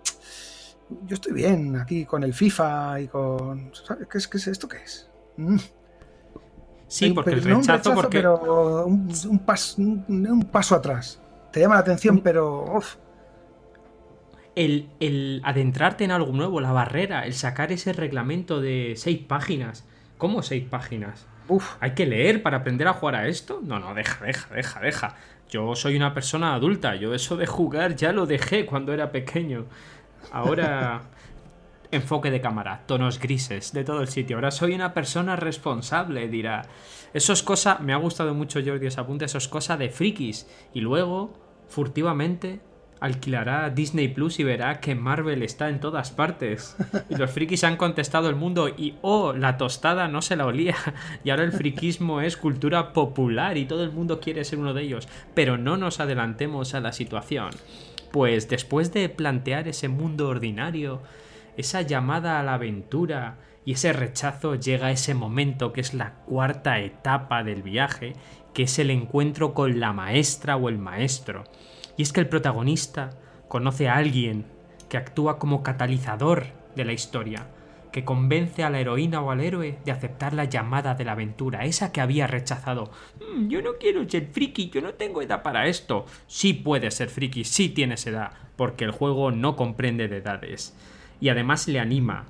yo 1.05 1.15
estoy 1.15 1.33
bien 1.33 1.75
aquí 1.75 2.05
con 2.05 2.23
el 2.23 2.33
FIFA 2.33 3.01
y 3.01 3.07
con... 3.07 3.71
¿sabes? 3.73 4.07
¿Qué 4.07 4.17
es, 4.17 4.27
qué 4.27 4.37
es 4.37 4.47
esto 4.47 4.67
qué 4.67 4.77
es? 4.77 5.09
Mm. 5.37 5.57
Sí, 6.87 7.11
porque 7.11 7.31
el 7.31 7.43
rechazo, 7.43 7.93
porque... 7.95 8.19
pero 8.19 8.85
un, 8.85 9.11
un, 9.77 10.27
un, 10.27 10.43
paso 10.43 10.75
atrás. 10.75 11.19
Te 11.51 11.59
llama 11.59 11.75
la 11.75 11.81
atención, 11.81 12.19
pero 12.19 12.79
el, 14.55 15.41
adentrarte 15.43 16.03
en 16.03 16.11
algo 16.11 16.31
nuevo, 16.31 16.61
la 16.61 16.71
barrera, 16.71 17.25
el 17.25 17.33
sacar 17.33 17.71
ese 17.71 17.93
reglamento 17.93 18.61
de 18.61 18.93
seis 18.95 19.19
páginas. 19.19 19.85
¿Cómo 20.17 20.41
seis 20.41 20.65
páginas? 20.69 21.27
Uf, 21.47 21.75
¿hay 21.79 21.91
que 21.91 22.05
leer 22.05 22.41
para 22.41 22.57
aprender 22.57 22.87
a 22.87 22.93
jugar 22.93 23.15
a 23.15 23.27
esto? 23.27 23.61
No, 23.63 23.79
no, 23.79 23.93
deja, 23.93 24.25
deja, 24.25 24.53
deja, 24.53 24.79
deja. 24.79 25.15
Yo 25.49 25.75
soy 25.75 25.95
una 25.95 26.13
persona 26.13 26.55
adulta, 26.55 26.95
yo 26.95 27.13
eso 27.13 27.37
de 27.37 27.45
jugar 27.45 27.95
ya 27.95 28.11
lo 28.11 28.25
dejé 28.25 28.65
cuando 28.65 28.93
era 28.93 29.11
pequeño. 29.11 29.65
Ahora 30.31 31.03
enfoque 31.91 32.31
de 32.31 32.41
cámara, 32.41 32.83
tonos 32.85 33.19
grises 33.19 33.73
de 33.73 33.83
todo 33.83 34.01
el 34.01 34.07
sitio. 34.07 34.37
Ahora 34.37 34.51
soy 34.51 34.73
una 34.73 34.93
persona 34.93 35.35
responsable, 35.35 36.27
dirá. 36.27 36.63
Eso 37.13 37.33
es 37.33 37.43
cosa, 37.43 37.79
me 37.79 37.93
ha 37.93 37.97
gustado 37.97 38.33
mucho 38.33 38.59
Jordi 38.65 38.87
ese 38.87 38.99
apunte, 38.99 39.25
eso 39.25 39.37
es 39.37 39.47
cosa 39.47 39.77
de 39.77 39.89
frikis. 39.89 40.47
Y 40.73 40.81
luego, 40.81 41.33
furtivamente, 41.69 42.59
alquilará 42.99 43.69
Disney 43.69 44.07
Plus 44.07 44.39
y 44.39 44.43
verá 44.43 44.79
que 44.79 44.95
Marvel 44.95 45.43
está 45.43 45.69
en 45.69 45.79
todas 45.79 46.11
partes. 46.11 46.75
Y 47.09 47.15
los 47.15 47.31
frikis 47.31 47.63
han 47.63 47.77
contestado 47.77 48.29
el 48.29 48.35
mundo 48.35 48.67
y 48.67 48.95
oh, 49.01 49.33
la 49.33 49.57
tostada 49.57 50.07
no 50.07 50.21
se 50.21 50.35
la 50.35 50.45
olía. 50.45 50.75
Y 51.23 51.29
ahora 51.29 51.43
el 51.43 51.51
friquismo 51.51 52.21
es 52.21 52.37
cultura 52.37 52.93
popular 52.93 53.57
y 53.57 53.65
todo 53.65 53.83
el 53.83 53.91
mundo 53.91 54.19
quiere 54.19 54.43
ser 54.43 54.59
uno 54.59 54.73
de 54.73 54.83
ellos. 54.83 55.07
Pero 55.33 55.57
no 55.57 55.77
nos 55.77 55.99
adelantemos 55.99 56.73
a 56.73 56.79
la 56.79 56.91
situación. 56.91 57.51
Pues 58.15 58.47
después 58.47 58.93
de 58.93 59.09
plantear 59.09 59.67
ese 59.67 59.89
mundo 59.89 60.29
ordinario, 60.29 61.01
esa 61.57 61.81
llamada 61.81 62.39
a 62.39 62.43
la 62.43 62.53
aventura 62.53 63.39
y 63.65 63.73
ese 63.73 63.91
rechazo 63.91 64.55
llega 64.55 64.89
ese 64.89 65.13
momento 65.13 65.73
que 65.73 65.81
es 65.81 65.93
la 65.93 66.13
cuarta 66.25 66.79
etapa 66.79 67.43
del 67.43 67.61
viaje, 67.61 68.13
que 68.53 68.63
es 68.63 68.79
el 68.79 68.89
encuentro 68.89 69.53
con 69.53 69.81
la 69.81 69.91
maestra 69.91 70.55
o 70.55 70.69
el 70.69 70.77
maestro. 70.77 71.43
Y 71.97 72.03
es 72.03 72.13
que 72.13 72.21
el 72.21 72.29
protagonista 72.29 73.09
conoce 73.49 73.89
a 73.89 73.97
alguien 73.97 74.45
que 74.87 74.95
actúa 74.95 75.37
como 75.37 75.61
catalizador 75.61 76.45
de 76.73 76.85
la 76.85 76.93
historia, 76.93 77.47
que 77.95 78.03
convence 78.03 78.61
a 78.61 78.69
la 78.69 78.81
heroína 78.81 79.21
o 79.21 79.31
al 79.31 79.39
héroe 79.39 79.77
de 79.85 79.91
aceptar 79.93 80.33
la 80.33 80.43
llamada 80.43 80.95
de 80.95 81.05
la 81.05 81.13
aventura, 81.13 81.63
esa 81.63 81.93
que 81.93 82.01
había 82.01 82.27
rechazado. 82.27 82.91
Mm, 83.21 83.47
yo 83.47 83.61
no 83.61 83.77
quiero 83.79 84.03
ser 84.09 84.27
friki, 84.33 84.69
yo 84.69 84.81
no 84.81 84.95
tengo 84.95 85.21
edad 85.21 85.43
para 85.43 85.67
esto. 85.67 86.05
Sí 86.27 86.51
puedes 86.51 86.95
ser 86.95 87.07
friki, 87.07 87.45
sí 87.45 87.69
tienes 87.69 88.05
edad, 88.05 88.33
porque 88.57 88.83
el 88.83 88.91
juego 88.91 89.31
no 89.31 89.55
comprende 89.55 90.09
de 90.09 90.17
edades. 90.17 90.75
Y 91.21 91.29
además 91.29 91.69
le 91.69 91.79
anima, 91.79 92.25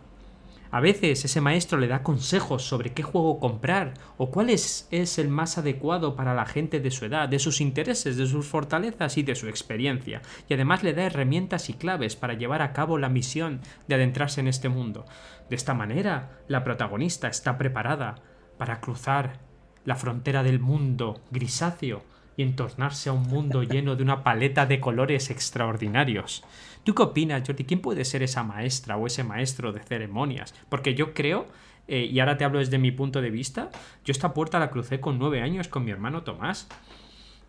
a 0.75 0.81
veces 0.81 1.23
ese 1.23 1.39
maestro 1.39 1.79
le 1.79 1.87
da 1.87 2.03
consejos 2.03 2.67
sobre 2.67 2.91
qué 2.91 3.01
juego 3.01 3.39
comprar 3.39 3.93
o 4.17 4.29
cuál 4.29 4.49
es, 4.49 4.89
el 4.91 5.29
más 5.29 5.57
adecuado 5.57 6.17
para 6.17 6.33
la 6.33 6.45
gente 6.45 6.81
de 6.81 6.91
su 6.91 7.05
edad, 7.05 7.29
de 7.29 7.39
sus 7.39 7.61
intereses, 7.61 8.17
de 8.17 8.27
sus 8.27 8.45
fortalezas 8.45 9.17
y 9.17 9.23
de 9.23 9.35
su 9.35 9.47
experiencia. 9.47 10.21
Y 10.49 10.53
además 10.53 10.83
le 10.83 10.93
da 10.93 11.03
herramientas 11.03 11.69
y 11.69 11.75
claves 11.75 12.17
para 12.17 12.33
llevar 12.33 12.61
a 12.61 12.73
cabo 12.73 12.97
la 12.97 13.07
misión 13.07 13.61
de 13.87 13.95
adentrarse 13.95 14.41
en 14.41 14.49
este 14.49 14.67
mundo. 14.67 15.05
De 15.49 15.55
esta 15.55 15.73
manera, 15.73 16.41
la 16.49 16.65
protagonista 16.65 17.29
está 17.29 17.57
preparada 17.57 18.15
para 18.57 18.81
cruzar 18.81 19.39
la 19.85 19.95
frontera 19.95 20.43
del 20.43 20.59
mundo 20.59 21.21
grisáceo 21.31 22.03
y 22.35 22.43
entornarse 22.43 23.07
a 23.07 23.13
un 23.13 23.23
mundo 23.23 23.63
lleno 23.63 23.95
de 23.95 24.03
una 24.03 24.25
paleta 24.25 24.65
de 24.65 24.81
colores 24.81 25.29
extraordinarios. 25.29 26.43
¿Tú 26.85 26.93
qué 26.93 27.01
opinas, 27.01 27.41
Jordi? 27.43 27.63
¿Quién 27.63 27.81
puede 27.81 28.05
ser 28.05 28.21
esa 28.21 28.43
maestra 28.43 28.95
o 28.95 29.07
ese 29.07 29.23
maestro 29.23 29.73
de 29.73 29.79
ceremonias? 29.79 30.53
Porque 30.69 30.93
yo 30.93 31.15
creo, 31.15 31.47
eh, 31.87 32.07
y 32.11 32.19
ahora 32.19 32.37
te 32.37 32.45
hablo 32.45 32.59
desde 32.59 32.77
mi 32.77 32.91
punto 32.91 33.23
de 33.23 33.31
vista, 33.31 33.71
yo 34.05 34.11
esta 34.11 34.35
puerta 34.35 34.59
la 34.59 34.69
crucé 34.69 34.99
con 34.99 35.17
nueve 35.17 35.41
años 35.41 35.67
con 35.67 35.83
mi 35.83 35.89
hermano 35.89 36.21
Tomás. 36.21 36.67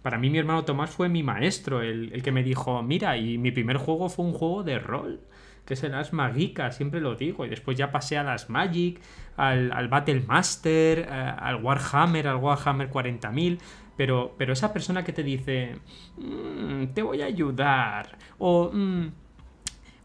Para 0.00 0.16
mí 0.16 0.30
mi 0.30 0.38
hermano 0.38 0.64
Tomás 0.64 0.88
fue 0.88 1.10
mi 1.10 1.22
maestro, 1.22 1.82
el, 1.82 2.22
que 2.22 2.32
me 2.32 2.42
dijo, 2.42 2.82
mira, 2.82 3.18
y 3.18 3.36
mi 3.36 3.50
primer 3.50 3.76
juego 3.76 4.08
fue 4.08 4.24
un 4.24 4.32
juego 4.32 4.62
de 4.62 4.78
rol 4.78 5.20
que 5.66 5.74
es 5.74 5.82
el 5.82 5.94
Asma 5.94 6.28
Magica, 6.28 6.70
siempre 6.70 7.00
lo 7.00 7.16
digo, 7.16 7.44
y 7.44 7.48
después 7.48 7.76
ya 7.76 7.90
pasé 7.90 8.16
a 8.16 8.22
las 8.22 8.48
Magic, 8.48 9.00
al, 9.36 9.72
al 9.72 9.88
Battle 9.88 10.20
Master, 10.20 11.10
al 11.10 11.56
Warhammer, 11.56 12.28
al 12.28 12.36
Warhammer 12.36 12.88
40.000, 12.88 13.58
pero, 13.96 14.36
pero 14.38 14.52
esa 14.52 14.72
persona 14.72 15.02
que 15.02 15.12
te 15.12 15.24
dice, 15.24 15.76
mm, 16.16 16.84
te 16.94 17.02
voy 17.02 17.20
a 17.20 17.26
ayudar, 17.26 18.16
o... 18.38 18.70
Mm, 18.72 19.25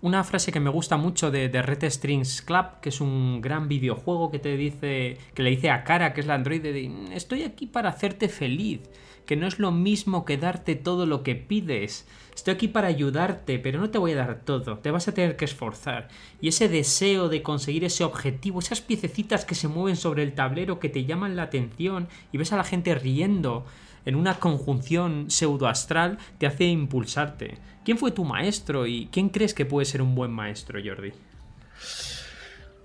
una 0.02 0.24
frase 0.24 0.52
que 0.52 0.60
me 0.60 0.70
gusta 0.70 0.98
mucho 0.98 1.30
de, 1.30 1.50
Red 1.62 1.90
Strings 1.90 2.42
Club, 2.42 2.80
que 2.82 2.90
es 2.90 3.02
un 3.02 3.40
gran 3.40 3.68
videojuego 3.68 4.32
que 4.32 4.40
te 4.40 4.58
dice, 4.58 5.18
que 5.34 5.44
le 5.44 5.52
dice 5.52 5.70
a 5.70 5.84
Cara, 5.84 6.14
que 6.14 6.22
es 6.22 6.28
la 6.28 6.36
androide, 6.36 6.74
de, 6.74 6.92
estoy 7.14 7.44
aquí 7.44 7.68
para 7.68 7.90
hacerte 7.90 8.28
feliz, 8.28 8.82
que 9.26 9.36
no 9.36 9.46
es 9.48 9.60
lo 9.60 9.72
mismo 9.72 10.26
que 10.26 10.38
darte 10.38 10.76
todo 10.76 11.06
lo 11.06 11.22
que 11.22 11.36
pides. 11.36 12.08
Estoy 12.34 12.56
aquí 12.56 12.68
para 12.68 12.88
ayudarte, 12.88 13.60
pero 13.60 13.80
no 13.80 13.92
te 13.92 14.00
voy 14.00 14.14
a 14.14 14.16
dar 14.16 14.42
todo, 14.44 14.80
te 14.80 14.90
vas 14.90 15.08
a 15.08 15.14
tener 15.14 15.36
que 15.36 15.46
esforzar. 15.46 16.08
Y 16.42 16.48
ese 16.48 16.68
deseo 16.68 17.30
de 17.30 17.44
conseguir 17.44 17.84
ese 17.84 18.04
objetivo, 18.04 18.60
esas 18.60 18.82
piececitas 18.82 19.46
que 19.46 19.56
se 19.56 19.68
mueven 19.68 19.98
sobre 19.98 20.24
el 20.24 20.34
tablero 20.34 20.80
que 20.80 20.90
te 20.90 21.06
llaman 21.06 21.36
la 21.36 21.44
atención 21.44 22.08
y 22.32 22.38
ves 22.38 22.52
a 22.54 22.58
la 22.58 22.64
gente 22.64 22.96
riendo, 22.96 23.66
en 24.04 24.16
una 24.16 24.40
conjunción 24.40 25.30
pseudoastral 25.30 26.18
te 26.40 26.48
hace 26.48 26.66
impulsarte. 26.66 27.60
¿Quién 27.84 27.98
fue 27.98 28.12
tu 28.12 28.24
maestro 28.24 28.86
y 28.86 29.10
quién 29.12 29.30
crees 29.30 29.54
que 29.54 29.66
puede 29.66 29.86
ser 29.86 30.02
un 30.02 30.14
buen 30.14 30.32
maestro, 30.32 30.80
Jordi? 30.84 31.14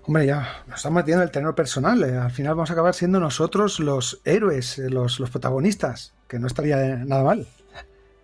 Hombre, 0.07 0.25
ya 0.25 0.63
nos 0.67 0.77
estamos 0.77 0.95
metiendo 0.95 1.21
en 1.21 1.27
el 1.27 1.31
terreno 1.31 1.53
personal. 1.53 2.01
Eh. 2.03 2.17
Al 2.17 2.31
final 2.31 2.55
vamos 2.55 2.69
a 2.69 2.73
acabar 2.73 2.93
siendo 2.93 3.19
nosotros 3.19 3.79
los 3.79 4.21
héroes, 4.23 4.79
eh, 4.79 4.89
los, 4.89 5.19
protagonistas, 5.29 6.13
que 6.27 6.39
no 6.39 6.47
estaría 6.47 6.95
nada 7.05 7.23
mal. 7.23 7.45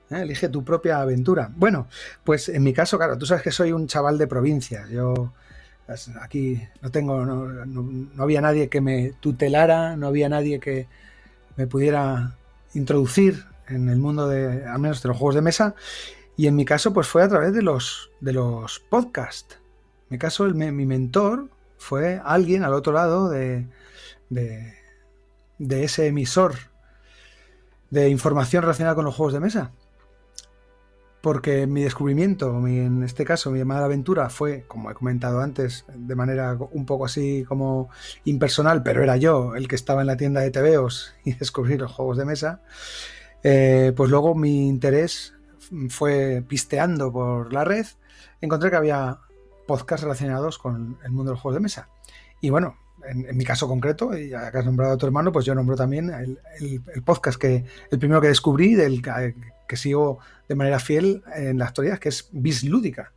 Eh, 0.09 0.21
elige 0.21 0.49
tu 0.49 0.63
propia 0.63 1.01
aventura. 1.01 1.51
Bueno, 1.55 1.87
pues 2.23 2.49
en 2.49 2.63
mi 2.63 2.73
caso, 2.73 2.97
claro, 2.97 3.17
tú 3.17 3.25
sabes 3.25 3.43
que 3.43 3.51
soy 3.51 3.71
un 3.71 3.87
chaval 3.87 4.17
de 4.17 4.27
provincia. 4.27 4.87
Yo 4.89 5.33
aquí 6.21 6.61
no 6.81 6.89
tengo, 6.89 7.25
no 7.25 8.23
había 8.23 8.41
nadie 8.41 8.69
que 8.69 8.79
me 8.81 9.13
tutelara, 9.19 9.95
no 9.97 10.07
había 10.07 10.29
nadie 10.29 10.59
que 10.59 10.87
me 11.57 11.67
pudiera 11.67 12.35
introducir 12.73 13.45
en 13.67 13.89
el 13.89 13.97
mundo 13.97 14.27
de, 14.27 14.65
al 14.65 14.79
menos 14.79 15.03
de 15.03 15.09
los 15.09 15.17
juegos 15.17 15.35
de 15.35 15.41
mesa, 15.41 15.75
y 16.35 16.47
en 16.47 16.55
mi 16.55 16.65
caso, 16.65 16.93
pues 16.93 17.07
fue 17.07 17.23
a 17.23 17.29
través 17.29 17.53
de 17.53 17.61
los, 17.61 18.11
de 18.19 18.33
los 18.33 18.79
podcasts. 18.79 19.59
En 20.03 20.07
mi 20.15 20.17
caso, 20.17 20.45
el, 20.45 20.55
mi 20.55 20.85
mentor 20.85 21.49
fue 21.77 22.21
alguien 22.23 22.63
al 22.63 22.73
otro 22.73 22.93
lado 22.93 23.29
de, 23.29 23.67
de, 24.29 25.83
ese 25.83 26.07
emisor 26.07 26.55
de 27.89 28.09
información 28.09 28.63
relacionada 28.63 28.95
con 28.95 29.05
los 29.05 29.15
juegos 29.15 29.33
de 29.33 29.39
mesa. 29.39 29.71
Porque 31.21 31.67
mi 31.67 31.83
descubrimiento, 31.83 32.57
en 32.67 33.03
este 33.03 33.23
caso 33.23 33.49
mi 33.49 33.59
llamada 33.59 33.85
aventura, 33.85 34.29
fue, 34.29 34.65
como 34.67 34.91
he 34.91 34.93
comentado 34.93 35.39
antes, 35.39 35.85
de 35.93 36.15
manera 36.15 36.57
un 36.71 36.85
poco 36.85 37.05
así 37.05 37.45
como 37.47 37.89
impersonal, 38.25 38.83
pero 38.83 39.03
era 39.03 39.15
yo 39.15 39.55
el 39.55 39.67
que 39.69 39.75
estaba 39.75 40.01
en 40.01 40.07
la 40.07 40.17
tienda 40.17 40.41
de 40.41 40.51
TVOs 40.51 41.13
y 41.23 41.33
descubrí 41.33 41.77
los 41.77 41.91
juegos 41.91 42.17
de 42.17 42.25
mesa. 42.25 42.61
Eh, 43.43 43.93
pues 43.95 44.09
luego 44.09 44.35
mi 44.35 44.67
interés 44.67 45.33
fue 45.89 46.43
pisteando 46.47 47.11
por 47.11 47.53
la 47.53 47.63
red, 47.63 47.85
encontré 48.41 48.69
que 48.69 48.75
había 48.75 49.19
podcasts 49.67 50.03
relacionados 50.03 50.57
con 50.57 50.97
el 51.03 51.11
mundo 51.11 51.31
de 51.31 51.35
los 51.35 51.41
juegos 51.41 51.55
de 51.55 51.63
mesa. 51.63 51.89
Y 52.41 52.49
bueno, 52.49 52.77
en, 53.05 53.35
mi 53.35 53.45
caso 53.45 53.67
concreto, 53.67 54.17
y 54.17 54.29
ya 54.29 54.51
que 54.51 54.57
has 54.57 54.65
nombrado 54.65 54.93
a 54.93 54.97
tu 54.97 55.05
hermano, 55.05 55.31
pues 55.31 55.45
yo 55.45 55.55
nombro 55.55 55.75
también 55.75 56.11
el, 56.11 56.81
podcast 57.03 57.39
que 57.39 57.65
el 57.89 57.99
primero 57.99 58.21
que 58.21 58.27
descubrí, 58.27 58.75
del 58.75 59.01
que, 59.01 59.77
sigo 59.77 60.19
de 60.47 60.53
manera 60.55 60.79
fiel 60.79 61.23
en 61.35 61.57
la 61.57 61.65
actualidad, 61.65 61.97
que 61.97 62.09
es 62.09 62.29
Bis 62.31 62.63
Lúdica. 62.63 63.11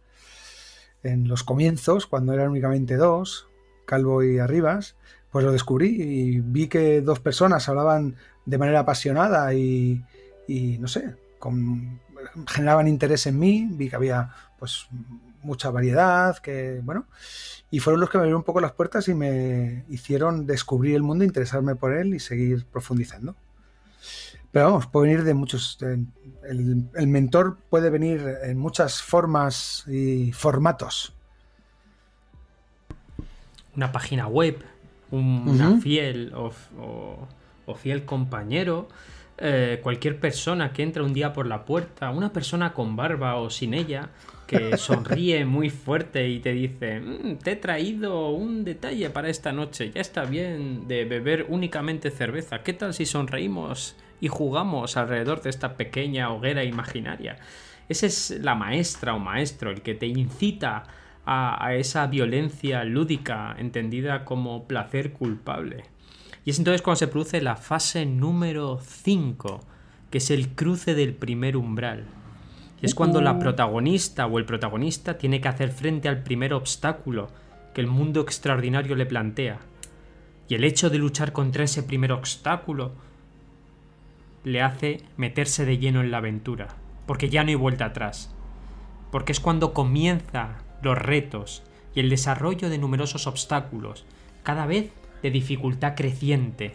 En 1.03 1.29
los 1.29 1.45
comienzos, 1.45 2.07
cuando 2.07 2.33
eran 2.33 2.49
únicamente 2.49 2.97
dos, 2.97 3.49
Calvo 3.85 4.23
y 4.23 4.38
Arribas, 4.38 4.97
pues 5.31 5.45
lo 5.45 5.53
descubrí 5.53 6.01
y 6.01 6.40
vi 6.40 6.66
que 6.69 7.03
dos 7.03 7.21
personas 7.21 7.69
hablaban 7.69 8.16
de 8.47 8.59
manera 8.59 8.81
apasionada 8.81 9.53
y 9.53 10.03
no 10.49 10.88
sé, 10.88 11.14
con, 11.38 12.01
generaban 12.46 12.88
interés 12.88 13.26
en 13.26 13.38
mí, 13.38 13.68
vi 13.70 13.88
que 13.88 13.96
había 13.96 14.30
pues 14.58 14.86
mucha 15.42 15.70
variedad, 15.70 16.36
que 16.38 16.80
bueno, 16.82 17.06
y 17.70 17.80
fueron 17.80 18.00
los 18.00 18.10
que 18.10 18.18
me 18.18 18.22
abrieron 18.22 18.40
un 18.40 18.44
poco 18.44 18.60
las 18.60 18.72
puertas 18.72 19.08
y 19.08 19.14
me 19.14 19.84
hicieron 19.88 20.46
descubrir 20.46 20.96
el 20.96 21.02
mundo, 21.02 21.24
interesarme 21.24 21.74
por 21.74 21.92
él 21.92 22.14
y 22.14 22.20
seguir 22.20 22.64
profundizando. 22.66 23.34
Pero 24.52 24.66
vamos, 24.66 24.86
puede 24.86 25.08
venir 25.08 25.24
de 25.24 25.34
muchos. 25.34 25.78
el, 25.82 27.06
mentor 27.06 27.58
puede 27.68 27.90
venir 27.90 28.38
en 28.42 28.56
muchas 28.56 29.02
formas 29.02 29.84
y 29.86 30.32
formatos. 30.32 31.12
Una 33.74 33.92
página 33.92 34.28
web, 34.28 34.64
un 35.10 35.82
fiel 35.82 36.32
o, 36.34 37.76
fiel 37.76 38.06
compañero, 38.06 38.88
eh, 39.38 39.81
cualquier 39.83 40.18
persona 40.18 40.72
que 40.72 40.83
entra 40.83 41.03
un 41.03 41.12
día 41.12 41.35
por 41.35 41.46
la 41.46 41.66
puerta, 41.66 42.11
una 42.11 42.33
persona 42.33 42.72
con 42.72 42.96
barba 42.96 43.37
o 43.37 43.51
sin 43.51 43.75
ella, 43.75 44.09
que 44.46 44.77
sonríe 44.79 45.44
muy 45.44 45.68
fuerte 45.68 46.27
y 46.29 46.40
te 46.40 46.53
dice, 46.53 47.01
mm, 47.01 47.37
te 47.37 47.53
he 47.53 47.57
traído 47.57 48.31
un 48.31 48.64
detalle 48.64 49.11
para 49.11 49.29
esta 49.29 49.53
noche, 49.53 49.90
ya 49.94 50.01
está 50.01 50.25
bien 50.25 50.88
de 50.88 51.05
beber 51.05 51.46
únicamente 51.51 52.11
cerveza, 52.11 52.62
¿qué 52.62 52.72
tal 52.72 52.94
si 52.94 53.05
sonreímos 53.05 53.96
y 54.22 54.29
jugamos 54.29 54.96
alrededor 54.96 55.42
de 55.42 55.51
esta 55.51 55.77
pequeña 55.77 56.31
hoguera 56.31 56.64
imaginaria? 56.64 57.37
Esa 57.90 58.07
es 58.07 58.31
la 58.40 58.55
maestra 58.55 59.14
o 59.14 59.18
maestro, 59.18 59.70
el 59.70 59.83
que 59.83 59.94
te 59.94 60.07
incita 60.07 60.85
a, 61.27 61.64
a 61.64 61.75
esa 61.75 62.07
violencia 62.07 62.85
lúdica 62.85 63.55
entendida 63.59 64.25
como 64.25 64.66
placer 64.66 65.12
culpable. 65.12 65.85
Y 66.46 66.50
es 66.50 66.59
entonces 66.59 66.80
cuando 66.80 66.96
se 66.96 67.09
produce 67.09 67.42
la 67.42 67.56
fase 67.56 68.06
número 68.06 68.80
5, 68.80 69.61
que 70.11 70.18
es 70.18 70.30
el 70.30 70.48
cruce 70.54 70.94
del 70.94 71.12
primer 71.12 71.59
umbral 71.59 72.06
es 72.82 72.94
cuando 72.94 73.20
la 73.20 73.38
protagonista 73.38 74.26
o 74.26 74.38
el 74.38 74.44
protagonista 74.44 75.16
tiene 75.16 75.40
que 75.40 75.48
hacer 75.48 75.72
frente 75.72 76.09
al 76.09 76.22
primer 76.22 76.52
obstáculo 76.52 77.28
que 77.74 77.80
el 77.80 77.87
mundo 77.87 78.20
extraordinario 78.20 78.96
le 78.96 79.06
plantea. 79.06 79.59
Y 80.48 80.54
el 80.54 80.64
hecho 80.64 80.90
de 80.90 80.98
luchar 80.98 81.32
contra 81.32 81.64
ese 81.64 81.82
primer 81.82 82.12
obstáculo 82.12 82.92
le 84.44 84.62
hace 84.62 85.02
meterse 85.16 85.64
de 85.64 85.78
lleno 85.78 86.00
en 86.00 86.11
la 86.11 86.18
aventura, 86.18 86.68
porque 87.06 87.28
ya 87.28 87.42
no 87.42 87.48
hay 87.48 87.54
vuelta 87.54 87.87
atrás. 87.87 88.32
Porque 89.11 89.32
es 89.32 89.40
cuando 89.40 89.72
comienza 89.72 90.59
los 90.82 90.96
retos 90.96 91.62
y 91.94 92.00
el 92.00 92.11
desarrollo 92.11 92.68
de 92.68 92.78
numerosos 92.78 93.26
obstáculos, 93.26 94.04
cada 94.42 94.66
vez 94.66 94.92
de 95.26 95.32
dificultad 95.32 95.94
creciente, 95.96 96.74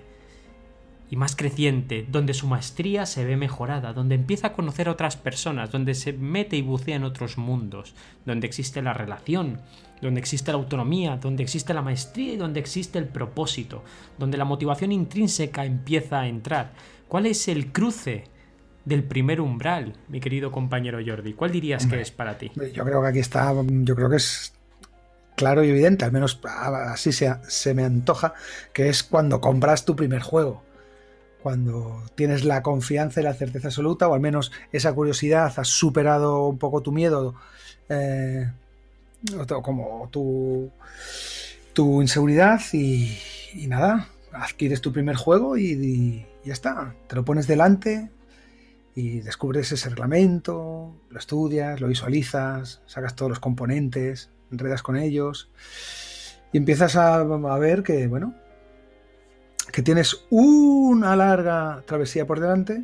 y 1.10 1.18
más 1.18 1.36
creciente, 1.36 2.06
donde 2.10 2.34
su 2.34 2.48
maestría 2.48 3.06
se 3.06 3.26
ve 3.26 3.36
mejorada, 3.36 3.92
donde 3.92 4.16
empieza 4.16 4.48
a 4.48 4.54
conocer 4.54 4.88
a 4.88 4.92
otras 4.92 5.18
personas, 5.18 5.70
donde 5.70 5.94
se 5.94 6.14
mete 6.14 6.56
y 6.56 6.62
bucea 6.62 6.96
en 6.96 7.04
otros 7.04 7.38
mundos, 7.38 7.94
donde 8.26 8.48
existe 8.48 8.82
la 8.82 8.94
relación, 8.94 9.60
donde 10.02 10.22
existe 10.22 10.52
la 10.52 10.58
autonomía, 10.58 11.18
donde 11.18 11.44
existe 11.44 11.74
la 11.74 11.82
maestría 11.82 12.34
y 12.34 12.38
donde 12.38 12.62
existe 12.62 12.98
el 12.98 13.10
propósito, 13.10 13.84
donde 14.18 14.38
la 14.38 14.46
motivación 14.46 14.94
intrínseca 14.94 15.66
empieza 15.66 16.22
a 16.22 16.28
entrar. 16.28 16.72
¿Cuál 17.10 17.26
es 17.26 17.50
el 17.50 17.74
cruce 17.74 18.24
del 18.86 19.04
primer 19.04 19.42
umbral, 19.42 19.94
mi 20.08 20.22
querido 20.22 20.50
compañero 20.50 21.00
Jordi? 21.06 21.34
¿Cuál 21.34 21.52
dirías 21.52 21.86
que 21.86 22.00
es 22.00 22.12
para 22.12 22.38
ti? 22.38 22.52
Yo 22.74 22.86
creo 22.86 23.02
que 23.02 23.08
aquí 23.10 23.20
está, 23.20 23.54
yo 23.54 23.96
creo 23.98 24.10
que 24.10 24.16
es 24.16 24.54
claro 25.36 25.64
y 25.64 25.70
evidente, 25.70 26.06
al 26.06 26.12
menos 26.12 26.40
así 26.44 27.12
se, 27.12 27.34
se 27.48 27.74
me 27.74 27.84
antoja, 27.84 28.34
que 28.74 28.90
es 28.90 29.04
cuando 29.04 29.42
compras 29.42 29.86
tu 29.86 29.96
primer 29.96 30.22
juego. 30.22 30.64
Cuando 31.42 32.04
tienes 32.16 32.46
la 32.46 32.62
confianza 32.62 33.20
y 33.20 33.24
la 33.24 33.34
certeza 33.34 33.70
absoluta, 33.70 34.08
o 34.08 34.14
al 34.14 34.20
menos 34.20 34.52
esa 34.72 34.94
curiosidad, 34.94 35.52
has 35.58 35.68
superado 35.68 36.48
un 36.48 36.60
poco 36.60 36.82
tu 36.82 36.92
miedo, 36.92 37.34
eh, 37.90 38.52
como 39.64 40.08
tu, 40.12 40.72
tu 41.74 42.02
inseguridad 42.02 42.62
y, 42.74 43.18
nada, 43.68 44.08
adquieres 44.32 44.82
tu 44.82 44.92
primer 44.92 45.16
juego 45.16 45.58
y, 45.58 46.26
ya 46.44 46.54
está, 46.54 46.96
te 47.08 47.16
lo 47.16 47.24
pones 47.24 47.48
delante 47.48 48.10
y 48.96 49.20
descubres 49.20 49.72
ese 49.72 49.90
reglamento, 49.90 50.94
lo 51.10 51.20
estudias, 51.20 51.80
lo 51.80 51.88
visualizas, 51.88 52.82
sacas 52.88 53.16
todos 53.16 53.30
los 53.30 53.40
componentes, 53.40 54.30
enredas 54.52 54.84
con 54.84 54.98
ellos 54.98 55.50
y 56.52 56.58
empiezas 56.58 56.96
a, 56.96 57.24
ver 57.58 57.84
que, 57.84 58.08
bueno, 58.08 58.34
que 59.72 59.82
tienes 59.82 60.26
una 60.30 61.16
larga 61.16 61.84
travesía 61.86 62.28
por 62.28 62.40
delante 62.40 62.84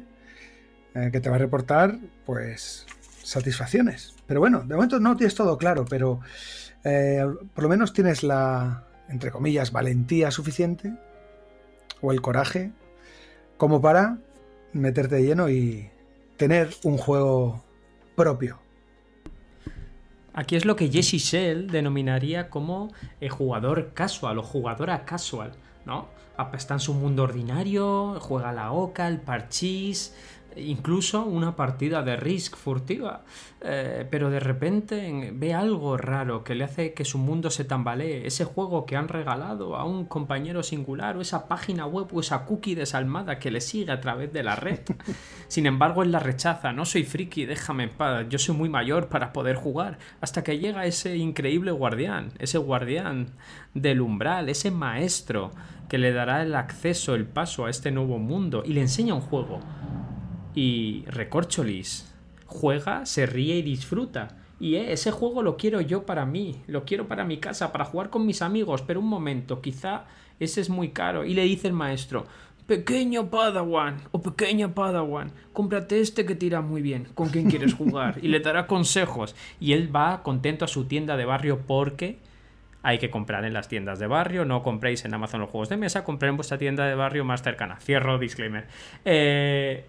eh, 0.95 1.09
que 1.11 1.19
te 1.19 1.29
va 1.29 1.35
a 1.35 1.39
reportar, 1.39 1.97
pues, 2.25 2.85
satisfacciones. 3.23 4.15
Pero 4.25 4.39
bueno, 4.39 4.61
de 4.61 4.75
momento 4.75 4.99
no 4.99 5.17
tienes 5.17 5.35
todo 5.35 5.57
claro, 5.57 5.85
pero 5.89 6.21
eh, 6.83 7.25
por 7.53 7.63
lo 7.63 7.69
menos 7.69 7.93
tienes 7.93 8.23
la, 8.23 8.85
entre 9.09 9.31
comillas, 9.31 9.71
valentía 9.71 10.31
suficiente 10.31 10.93
o 12.01 12.11
el 12.11 12.21
coraje 12.21 12.71
como 13.57 13.81
para 13.81 14.17
meterte 14.71 15.15
de 15.15 15.23
lleno 15.23 15.49
y 15.49 15.89
tener 16.37 16.69
un 16.83 16.97
juego 16.97 17.63
propio. 18.15 18.59
Aquí 20.37 20.55
es 20.55 20.65
lo 20.65 20.75
que 20.75 20.91
Jesse 20.91 21.15
Shell 21.15 21.65
denominaría 21.65 22.51
como 22.51 22.93
el 23.19 23.31
jugador 23.31 23.93
casual 23.95 24.37
o 24.37 24.43
jugadora 24.43 25.03
casual, 25.03 25.53
¿no? 25.83 26.09
está 26.53 26.75
en 26.75 26.79
su 26.79 26.93
mundo 26.93 27.23
ordinario, 27.23 28.19
juega 28.19 28.53
la 28.53 28.71
oca, 28.71 29.07
el 29.07 29.19
parchís, 29.19 30.13
incluso 30.59 31.23
una 31.23 31.55
partida 31.55 32.03
de 32.03 32.15
Risk 32.15 32.55
furtiva, 32.55 33.23
eh, 33.61 34.05
pero 34.09 34.29
de 34.29 34.39
repente 34.39 35.31
ve 35.33 35.53
algo 35.53 35.97
raro 35.97 36.43
que 36.43 36.55
le 36.55 36.63
hace 36.63 36.93
que 36.93 37.05
su 37.05 37.17
mundo 37.17 37.49
se 37.49 37.65
tambalee, 37.65 38.27
ese 38.27 38.45
juego 38.45 38.85
que 38.85 38.95
han 38.95 39.07
regalado 39.07 39.75
a 39.75 39.83
un 39.83 40.05
compañero 40.05 40.63
singular 40.63 41.17
o 41.17 41.21
esa 41.21 41.47
página 41.47 41.85
web 41.85 42.07
o 42.13 42.19
esa 42.19 42.45
cookie 42.45 42.75
desalmada 42.75 43.39
que 43.39 43.51
le 43.51 43.61
sigue 43.61 43.91
a 43.91 44.01
través 44.01 44.31
de 44.33 44.43
la 44.43 44.55
red. 44.55 44.79
Sin 45.47 45.65
embargo, 45.65 46.03
él 46.03 46.11
la 46.11 46.19
rechaza, 46.19 46.73
no 46.73 46.85
soy 46.85 47.03
friki, 47.03 47.45
déjame 47.45 47.83
en 47.83 47.89
paz, 47.91 48.25
yo 48.29 48.39
soy 48.39 48.55
muy 48.55 48.69
mayor 48.69 49.07
para 49.07 49.33
poder 49.33 49.55
jugar, 49.55 49.97
hasta 50.21 50.43
que 50.43 50.59
llega 50.59 50.85
ese 50.85 51.17
increíble 51.17 51.71
guardián, 51.71 52.31
ese 52.39 52.57
guardián 52.57 53.31
del 53.73 54.01
umbral, 54.01 54.49
ese 54.49 54.71
maestro 54.71 55.51
que 55.89 55.97
le 55.97 56.11
dará 56.11 56.41
el 56.41 56.55
acceso, 56.55 57.15
el 57.15 57.25
paso 57.25 57.65
a 57.65 57.69
este 57.69 57.91
nuevo 57.91 58.17
mundo 58.19 58.63
y 58.65 58.73
le 58.73 58.81
enseña 58.81 59.13
un 59.13 59.21
juego 59.21 59.61
y 60.57 61.05
Recorcholis 61.05 62.11
juega, 62.47 63.05
se 63.05 63.27
ríe 63.27 63.57
y 63.57 63.61
disfruta. 63.61 64.39
Y 64.59 64.73
eh, 64.73 64.91
ese 64.91 65.11
juego 65.11 65.43
lo 65.43 65.55
quiero 65.55 65.81
yo 65.81 66.07
para 66.07 66.25
mí, 66.25 66.63
lo 66.65 66.83
quiero 66.83 67.07
para 67.07 67.23
mi 67.23 67.37
casa, 67.37 67.71
para 67.71 67.85
jugar 67.85 68.09
con 68.09 68.25
mis 68.25 68.41
amigos, 68.41 68.81
pero 68.81 68.99
un 68.99 69.07
momento, 69.07 69.61
quizá 69.61 70.05
ese 70.39 70.61
es 70.61 70.71
muy 70.71 70.89
caro. 70.89 71.25
Y 71.25 71.35
le 71.35 71.43
dice 71.43 71.67
el 71.67 71.73
maestro, 71.73 72.25
pequeño 72.65 73.29
Padawan 73.29 73.97
o 74.09 74.19
pequeña 74.23 74.73
Padawan, 74.73 75.31
cómprate 75.53 75.99
este 75.99 76.25
que 76.25 76.33
tira 76.33 76.61
muy 76.61 76.81
bien, 76.81 77.07
¿con 77.13 77.29
quién 77.29 77.51
quieres 77.51 77.73
jugar? 77.75 78.17
Y 78.23 78.29
le 78.29 78.39
dará 78.39 78.65
consejos. 78.65 79.35
Y 79.59 79.73
él 79.73 79.95
va 79.95 80.23
contento 80.23 80.65
a 80.65 80.67
su 80.67 80.85
tienda 80.85 81.17
de 81.17 81.25
barrio 81.25 81.59
porque 81.67 82.17
hay 82.81 82.97
que 82.97 83.11
comprar 83.11 83.45
en 83.45 83.53
las 83.53 83.67
tiendas 83.67 83.99
de 83.99 84.07
barrio, 84.07 84.43
no 84.43 84.63
compréis 84.63 85.05
en 85.05 85.13
Amazon 85.13 85.39
los 85.39 85.51
juegos 85.51 85.69
de 85.69 85.77
mesa, 85.77 86.03
compré 86.03 86.29
en 86.29 86.35
vuestra 86.35 86.57
tienda 86.57 86.87
de 86.87 86.95
barrio 86.95 87.25
más 87.25 87.43
cercana. 87.43 87.77
Cierro 87.79 88.17
disclaimer. 88.17 88.65
Eh, 89.05 89.85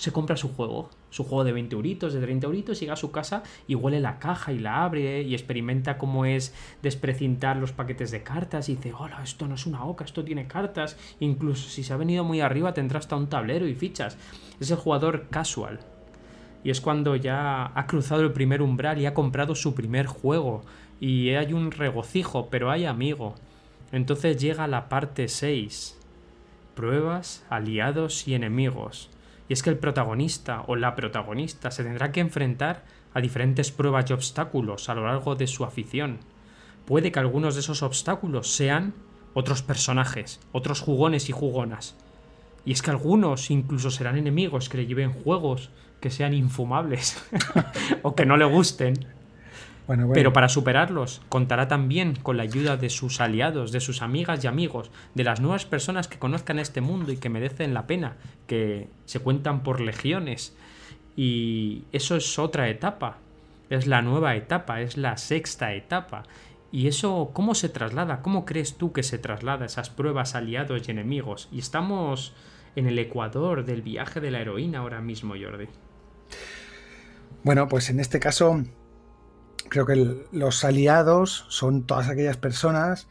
se 0.00 0.12
compra 0.12 0.34
su 0.36 0.54
juego, 0.54 0.88
su 1.10 1.24
juego 1.24 1.44
de 1.44 1.52
20 1.52 1.76
euritos, 1.76 2.14
de 2.14 2.20
30 2.22 2.46
euritos, 2.46 2.80
llega 2.80 2.94
a 2.94 2.96
su 2.96 3.10
casa 3.10 3.42
y 3.68 3.74
huele 3.74 4.00
la 4.00 4.18
caja 4.18 4.50
y 4.50 4.58
la 4.58 4.82
abre 4.82 5.20
y 5.22 5.34
experimenta 5.34 5.98
cómo 5.98 6.24
es 6.24 6.54
desprecintar 6.82 7.58
los 7.58 7.72
paquetes 7.72 8.10
de 8.10 8.22
cartas 8.22 8.70
y 8.70 8.76
dice, 8.76 8.94
hola, 8.98 9.22
esto 9.22 9.46
no 9.46 9.56
es 9.56 9.66
una 9.66 9.84
oca, 9.84 10.06
esto 10.06 10.24
tiene 10.24 10.46
cartas, 10.46 10.96
incluso 11.20 11.68
si 11.68 11.84
se 11.84 11.92
ha 11.92 11.98
venido 11.98 12.24
muy 12.24 12.40
arriba 12.40 12.72
tendrá 12.72 12.98
hasta 12.98 13.14
un 13.16 13.28
tablero 13.28 13.68
y 13.68 13.74
fichas. 13.74 14.16
Es 14.58 14.70
el 14.70 14.78
jugador 14.78 15.28
casual. 15.28 15.80
Y 16.64 16.70
es 16.70 16.80
cuando 16.80 17.14
ya 17.16 17.70
ha 17.74 17.86
cruzado 17.86 18.22
el 18.22 18.32
primer 18.32 18.62
umbral 18.62 18.98
y 18.98 19.06
ha 19.06 19.12
comprado 19.12 19.54
su 19.54 19.74
primer 19.74 20.06
juego. 20.06 20.62
Y 20.98 21.30
hay 21.30 21.52
un 21.52 21.72
regocijo, 21.72 22.48
pero 22.48 22.70
hay 22.70 22.86
amigo. 22.86 23.34
Entonces 23.92 24.38
llega 24.38 24.66
la 24.66 24.88
parte 24.88 25.28
6. 25.28 25.98
Pruebas, 26.74 27.44
aliados 27.50 28.26
y 28.28 28.34
enemigos. 28.34 29.10
Y 29.50 29.52
es 29.52 29.64
que 29.64 29.70
el 29.70 29.78
protagonista 29.78 30.62
o 30.68 30.76
la 30.76 30.94
protagonista 30.94 31.72
se 31.72 31.82
tendrá 31.82 32.12
que 32.12 32.20
enfrentar 32.20 32.84
a 33.12 33.20
diferentes 33.20 33.72
pruebas 33.72 34.08
y 34.08 34.12
obstáculos 34.12 34.88
a 34.88 34.94
lo 34.94 35.04
largo 35.04 35.34
de 35.34 35.48
su 35.48 35.64
afición. 35.64 36.20
Puede 36.86 37.10
que 37.10 37.18
algunos 37.18 37.56
de 37.56 37.60
esos 37.62 37.82
obstáculos 37.82 38.54
sean 38.54 38.94
otros 39.34 39.64
personajes, 39.64 40.38
otros 40.52 40.80
jugones 40.80 41.28
y 41.28 41.32
jugonas. 41.32 41.96
Y 42.64 42.70
es 42.70 42.80
que 42.80 42.92
algunos 42.92 43.50
incluso 43.50 43.90
serán 43.90 44.16
enemigos 44.16 44.68
que 44.68 44.76
le 44.76 44.86
lleven 44.86 45.12
juegos 45.12 45.70
que 46.00 46.10
sean 46.10 46.32
infumables 46.32 47.20
o 48.02 48.14
que 48.14 48.26
no 48.26 48.36
le 48.36 48.44
gusten. 48.44 49.04
Pero 50.12 50.32
para 50.32 50.48
superarlos, 50.48 51.22
contará 51.28 51.68
también 51.68 52.14
con 52.14 52.36
la 52.36 52.44
ayuda 52.44 52.76
de 52.76 52.90
sus 52.90 53.20
aliados, 53.20 53.72
de 53.72 53.80
sus 53.80 54.02
amigas 54.02 54.44
y 54.44 54.46
amigos, 54.46 54.90
de 55.14 55.24
las 55.24 55.40
nuevas 55.40 55.64
personas 55.64 56.06
que 56.06 56.18
conozcan 56.18 56.58
este 56.58 56.80
mundo 56.80 57.12
y 57.12 57.16
que 57.16 57.28
merecen 57.28 57.74
la 57.74 57.86
pena, 57.86 58.16
que 58.46 58.88
se 59.04 59.20
cuentan 59.20 59.62
por 59.62 59.80
legiones. 59.80 60.56
Y 61.16 61.84
eso 61.92 62.16
es 62.16 62.38
otra 62.38 62.68
etapa, 62.68 63.18
es 63.68 63.86
la 63.86 64.02
nueva 64.02 64.36
etapa, 64.36 64.80
es 64.80 64.96
la 64.96 65.16
sexta 65.16 65.74
etapa. 65.74 66.24
¿Y 66.72 66.86
eso 66.86 67.30
cómo 67.32 67.54
se 67.54 67.68
traslada? 67.68 68.22
¿Cómo 68.22 68.44
crees 68.44 68.76
tú 68.76 68.92
que 68.92 69.02
se 69.02 69.18
traslada 69.18 69.66
esas 69.66 69.90
pruebas 69.90 70.34
aliados 70.34 70.86
y 70.86 70.90
enemigos? 70.90 71.48
Y 71.50 71.58
estamos 71.58 72.34
en 72.76 72.86
el 72.86 72.98
ecuador 72.98 73.64
del 73.64 73.82
viaje 73.82 74.20
de 74.20 74.30
la 74.30 74.40
heroína 74.40 74.78
ahora 74.78 75.00
mismo, 75.00 75.34
Jordi. 75.40 75.66
Bueno, 77.42 77.68
pues 77.68 77.90
en 77.90 77.98
este 77.98 78.20
caso 78.20 78.62
creo 79.70 79.86
que 79.86 80.26
los 80.32 80.64
aliados 80.64 81.46
son 81.48 81.86
todas 81.86 82.08
aquellas 82.08 82.36
personas 82.36 83.08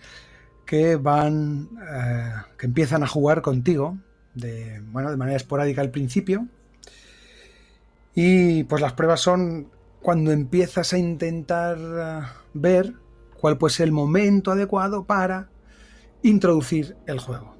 que 0.66 0.98
van, 0.98 1.70
eh, 1.92 2.32
que 2.60 2.68
empiezan 2.68 3.02
a 3.02 3.08
jugar 3.08 3.42
contigo 3.42 3.98
de, 4.36 4.84
bueno, 4.92 5.10
de 5.10 5.18
manera 5.18 5.38
esporádica 5.38 5.82
al 5.82 5.90
principio. 5.90 6.48
Y 8.14 8.66
pues 8.66 8.82
las 8.82 8.94
pruebas 8.94 9.22
son 9.22 9.72
cuando 10.02 10.32
empiezas 10.32 10.94
a 10.94 10.98
intentar 10.98 11.78
eh, 11.80 12.22
ver 12.54 12.94
cuál 13.40 13.58
puede 13.58 13.74
ser 13.74 13.86
el 13.86 13.92
momento 13.92 14.52
adecuado 14.52 15.06
para 15.06 15.50
introducir 16.22 16.98
el 17.08 17.20
juego. 17.20 17.56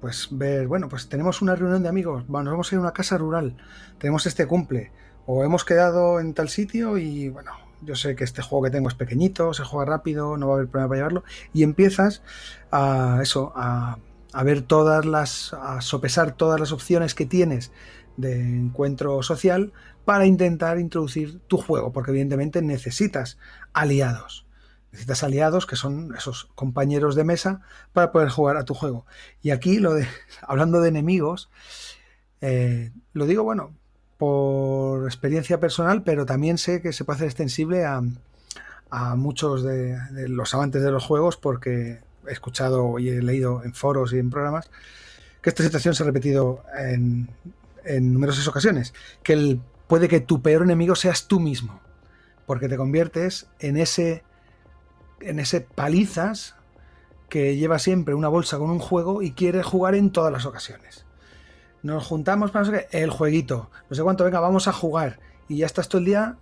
Pues 0.00 0.28
ver, 0.30 0.68
bueno, 0.68 0.88
pues 0.88 1.08
tenemos 1.08 1.42
una 1.42 1.56
reunión 1.56 1.82
de 1.82 1.88
amigos, 1.88 2.28
nos 2.28 2.44
vamos 2.44 2.70
a 2.70 2.74
ir 2.74 2.78
a 2.78 2.82
una 2.82 2.92
casa 2.92 3.16
rural, 3.16 3.56
tenemos 3.98 4.26
este 4.26 4.46
cumple, 4.46 4.92
o 5.24 5.42
hemos 5.42 5.64
quedado 5.64 6.20
en 6.20 6.34
tal 6.34 6.48
sitio 6.50 6.98
y 6.98 7.30
bueno, 7.30 7.52
yo 7.82 7.94
sé 7.94 8.16
que 8.16 8.24
este 8.24 8.42
juego 8.42 8.64
que 8.64 8.70
tengo 8.70 8.88
es 8.88 8.94
pequeñito, 8.94 9.54
se 9.54 9.64
juega 9.64 9.90
rápido, 9.90 10.36
no 10.36 10.48
va 10.48 10.54
a 10.54 10.56
haber 10.56 10.68
problema 10.68 10.88
para 10.88 10.98
llevarlo, 10.98 11.24
y 11.52 11.62
empiezas 11.62 12.22
a 12.70 13.20
eso, 13.22 13.52
a, 13.54 13.98
ver 14.44 14.62
todas 14.62 15.06
las, 15.06 15.54
a 15.54 15.80
sopesar 15.80 16.32
todas 16.32 16.60
las 16.60 16.72
opciones 16.72 17.14
que 17.14 17.26
tienes 17.26 17.72
de 18.16 18.38
encuentro 18.40 19.22
social 19.22 19.72
para 20.04 20.26
intentar 20.26 20.78
introducir 20.78 21.40
tu 21.48 21.58
juego, 21.58 21.92
porque 21.92 22.10
evidentemente 22.10 22.62
necesitas 22.62 23.38
aliados. 23.72 24.46
Necesitas 24.92 25.24
aliados 25.24 25.66
que 25.66 25.76
son 25.76 26.14
esos 26.16 26.48
compañeros 26.54 27.16
de 27.16 27.24
mesa 27.24 27.60
para 27.92 28.12
poder 28.12 28.28
jugar 28.28 28.56
a 28.56 28.64
tu 28.64 28.72
juego. 28.72 29.04
Y 29.42 29.50
aquí, 29.50 29.78
lo 29.78 29.94
de, 29.94 30.06
hablando 30.42 30.80
de 30.80 30.88
enemigos, 30.88 31.50
eh, 32.40 32.92
lo 33.12 33.26
digo, 33.26 33.42
bueno, 33.42 33.74
por 34.18 35.04
experiencia 35.04 35.60
personal, 35.60 36.02
pero 36.02 36.24
también 36.24 36.58
sé 36.58 36.80
que 36.80 36.92
se 36.92 37.04
puede 37.04 37.16
hacer 37.16 37.26
extensible 37.26 37.84
a, 37.84 38.02
muchos 39.16 39.62
de, 39.62 39.98
los 40.28 40.54
amantes 40.54 40.82
de 40.82 40.90
los 40.90 41.04
juegos 41.04 41.36
porque 41.36 42.00
he 42.26 42.32
escuchado 42.32 42.98
y 42.98 43.10
he 43.10 43.22
leído 43.22 43.62
en 43.62 43.74
foros 43.74 44.12
y 44.14 44.18
en 44.18 44.30
programas 44.30 44.70
que 45.42 45.50
esta 45.50 45.62
situación 45.62 45.94
se 45.94 46.02
ha 46.02 46.06
repetido 46.06 46.62
en, 46.78 47.28
numerosas 48.12 48.48
ocasiones, 48.48 48.94
que 49.22 49.58
puede 49.86 50.08
que 50.08 50.20
tu 50.20 50.40
peor 50.40 50.62
enemigo 50.62 50.96
seas 50.96 51.28
tú 51.28 51.40
mismo, 51.40 51.80
porque 52.46 52.68
te 52.68 52.76
conviertes 52.76 53.48
en 53.60 53.76
ese, 53.76 54.24
en 55.20 55.38
ese 55.38 55.60
palizas 55.60 56.56
que 57.28 57.56
lleva 57.56 57.78
siempre 57.78 58.14
una 58.14 58.28
bolsa 58.28 58.58
con 58.58 58.70
un 58.70 58.78
juego 58.78 59.22
y 59.22 59.32
quiere 59.32 59.62
jugar 59.62 59.94
en 59.94 60.10
todas 60.10 60.32
las 60.32 60.46
ocasiones 60.46 61.05
nos 61.86 62.04
juntamos 62.04 62.50
para 62.50 62.64
no 62.64 62.72
sé 62.72 62.86
qué, 62.90 63.02
el 63.02 63.10
jueguito, 63.10 63.70
no 63.88 63.96
sé 63.96 64.02
cuánto, 64.02 64.24
venga, 64.24 64.40
vamos 64.40 64.68
a 64.68 64.72
jugar. 64.72 65.20
Y 65.48 65.58
ya 65.58 65.66
estás 65.66 65.88
todo 65.88 66.00
el 66.00 66.06
día 66.06 66.36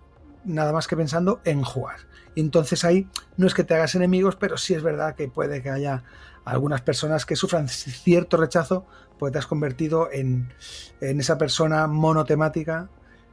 nada 0.44 0.72
más 0.72 0.88
que 0.88 0.96
pensando 0.96 1.40
en 1.44 1.62
jugar. 1.62 1.96
Y 2.34 2.40
entonces 2.40 2.84
ahí 2.84 3.08
no 3.36 3.46
es 3.46 3.54
que 3.54 3.64
te 3.64 3.74
hagas 3.74 3.94
enemigos, 3.94 4.36
pero 4.36 4.56
sí 4.56 4.74
es 4.74 4.82
verdad 4.82 5.14
que 5.14 5.28
puede 5.28 5.62
que 5.62 5.70
haya 5.70 6.02
algunas 6.44 6.82
personas 6.82 7.26
que 7.26 7.36
sufran 7.36 7.68
cierto 7.68 8.36
rechazo, 8.36 8.86
pues 9.18 9.32
te 9.32 9.38
has 9.38 9.46
convertido 9.46 10.10
en, 10.10 10.52
en 11.00 11.20
esa 11.20 11.38
persona 11.38 11.86
monotemática 11.86 12.88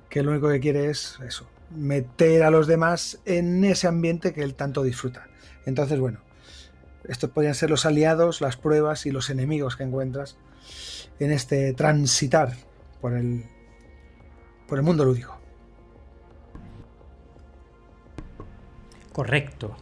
que 0.10 0.24
lo 0.24 0.32
único 0.32 0.50
que 0.50 0.60
quiere 0.60 0.90
es 0.90 1.18
eso, 1.26 1.48
meter 1.70 2.44
a 2.44 2.52
los 2.52 2.68
demás 2.68 3.20
en 3.26 3.64
ese 3.64 3.88
ambiente 3.88 4.34
que 4.34 4.44
él 4.44 4.56
tanto 4.56 4.84
disfruta. 4.84 5.28
Entonces, 5.66 6.00
bueno, 6.00 6.20
estos 7.06 7.30
podrían 7.30 7.56
ser 7.56 7.70
los 7.70 7.86
aliados, 7.86 8.42
las 8.42 8.58
pruebas 8.58 9.06
y 9.06 9.12
los 9.12 9.30
enemigos 9.30 9.76
que 9.76 9.84
encuentras 9.84 10.38
en 11.20 11.32
este 11.32 11.74
transitar 11.74 12.54
por 13.00 13.14
el, 13.14 13.46
por 14.68 14.80
el 14.80 14.84
mundo 14.84 15.06
lúdico. 15.06 15.38
Correcto. 19.14 19.76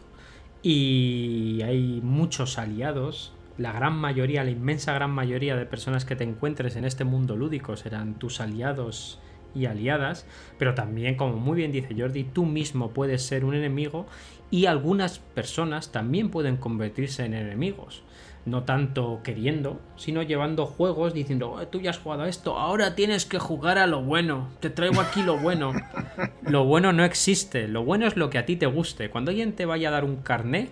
Y 0.62 1.62
hay 1.62 2.00
muchos 2.02 2.58
aliados. 2.58 3.32
La 3.56 3.72
gran 3.72 3.94
mayoría, 3.94 4.44
la 4.44 4.50
inmensa 4.50 4.92
gran 4.92 5.10
mayoría 5.10 5.56
de 5.56 5.66
personas 5.66 6.04
que 6.04 6.16
te 6.16 6.24
encuentres 6.24 6.76
en 6.76 6.84
este 6.84 7.04
mundo 7.04 7.36
lúdico 7.36 7.76
serán 7.76 8.18
tus 8.18 8.40
aliados 8.40 9.20
y 9.54 9.66
aliadas, 9.66 10.26
pero 10.58 10.74
también, 10.74 11.16
como 11.16 11.36
muy 11.36 11.56
bien 11.56 11.72
dice 11.72 11.94
Jordi, 11.96 12.24
tú 12.24 12.46
mismo 12.46 12.90
puedes 12.90 13.22
ser 13.22 13.44
un 13.44 13.54
enemigo 13.54 14.06
y 14.50 14.66
algunas 14.66 15.18
personas 15.18 15.90
también 15.90 16.30
pueden 16.30 16.56
convertirse 16.56 17.24
en 17.24 17.34
enemigos 17.34 18.04
no 18.46 18.64
tanto 18.64 19.20
queriendo, 19.22 19.80
sino 19.96 20.22
llevando 20.22 20.66
juegos 20.66 21.14
diciendo, 21.14 21.52
oh, 21.52 21.66
tú 21.68 21.80
ya 21.80 21.90
has 21.90 21.98
jugado 21.98 22.22
a 22.22 22.28
esto, 22.28 22.58
ahora 22.58 22.94
tienes 22.94 23.26
que 23.26 23.38
jugar 23.38 23.78
a 23.78 23.86
lo 23.86 24.02
bueno, 24.02 24.48
te 24.60 24.70
traigo 24.70 25.00
aquí 25.00 25.22
lo 25.22 25.38
bueno. 25.38 25.72
lo 26.42 26.64
bueno 26.64 26.92
no 26.92 27.04
existe, 27.04 27.68
lo 27.68 27.84
bueno 27.84 28.06
es 28.06 28.16
lo 28.16 28.30
que 28.30 28.38
a 28.38 28.46
ti 28.46 28.56
te 28.56 28.66
guste. 28.66 29.10
Cuando 29.10 29.30
alguien 29.30 29.54
te 29.54 29.66
vaya 29.66 29.88
a 29.88 29.92
dar 29.92 30.04
un 30.04 30.16
carné, 30.16 30.70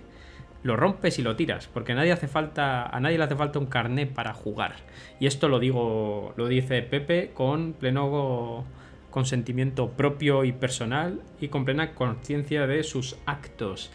lo 0.62 0.76
rompes 0.76 1.18
y 1.18 1.22
lo 1.22 1.36
tiras, 1.36 1.68
porque 1.72 1.94
nadie 1.94 2.12
hace 2.12 2.26
falta, 2.26 2.84
a 2.84 3.00
nadie 3.00 3.18
le 3.18 3.24
hace 3.24 3.36
falta 3.36 3.58
un 3.58 3.66
carné 3.66 4.06
para 4.06 4.34
jugar. 4.34 4.76
Y 5.20 5.26
esto 5.26 5.48
lo 5.48 5.60
digo, 5.60 6.34
lo 6.36 6.48
dice 6.48 6.82
Pepe 6.82 7.30
con 7.32 7.74
pleno 7.74 8.64
consentimiento 9.10 9.90
propio 9.90 10.44
y 10.44 10.52
personal 10.52 11.22
y 11.40 11.48
con 11.48 11.64
plena 11.64 11.94
conciencia 11.94 12.66
de 12.66 12.82
sus 12.82 13.16
actos. 13.26 13.90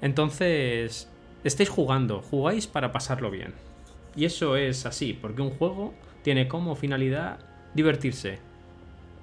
Entonces, 0.00 1.10
estáis 1.44 1.68
jugando, 1.68 2.22
jugáis 2.22 2.66
para 2.66 2.92
pasarlo 2.92 3.30
bien. 3.30 3.54
Y 4.16 4.24
eso 4.24 4.56
es 4.56 4.86
así, 4.86 5.12
porque 5.12 5.42
un 5.42 5.50
juego 5.50 5.94
tiene 6.22 6.48
como 6.48 6.74
finalidad 6.74 7.38
divertirse. 7.74 8.38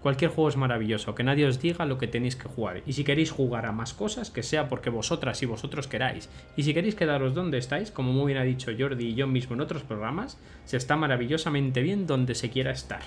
Cualquier 0.02 0.30
juego 0.30 0.50
es 0.50 0.56
maravilloso, 0.56 1.16
que 1.16 1.24
nadie 1.24 1.48
os 1.48 1.60
diga 1.60 1.86
lo 1.86 1.98
que 1.98 2.08
tenéis 2.08 2.36
que 2.36 2.48
jugar. 2.48 2.84
Y 2.86 2.94
si 2.94 3.04
queréis 3.04 3.32
jugar 3.32 3.66
a 3.66 3.72
más 3.72 3.94
cosas, 3.94 4.30
que 4.30 4.44
sea 4.44 4.70
porque 4.70 4.92
vosotras 4.92 5.42
y 5.42 5.48
vosotros 5.48 5.88
queráis. 5.88 6.30
Y 6.56 6.64
si 6.64 6.76
queréis 6.76 6.94
quedaros 6.94 7.34
donde 7.34 7.58
estáis, 7.58 7.90
como 7.90 8.14
muy 8.14 8.28
bien 8.28 8.38
ha 8.38 8.46
dicho 8.46 8.72
Jordi 8.78 9.08
y 9.08 9.16
yo 9.16 9.26
mismo 9.26 9.56
en 9.56 9.62
otros 9.62 9.82
programas, 9.82 10.38
se 10.66 10.78
está 10.78 10.96
maravillosamente 10.96 11.82
bien 11.82 12.06
donde 12.06 12.36
se 12.36 12.52
quiera 12.52 12.72
estar. 12.72 13.02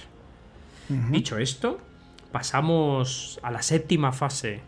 Dicho 1.11 1.39
esto, 1.39 1.79
pasamos 2.33 3.39
a 3.43 3.51
la 3.51 3.63
séptima 3.63 4.11
fase, 4.13 4.61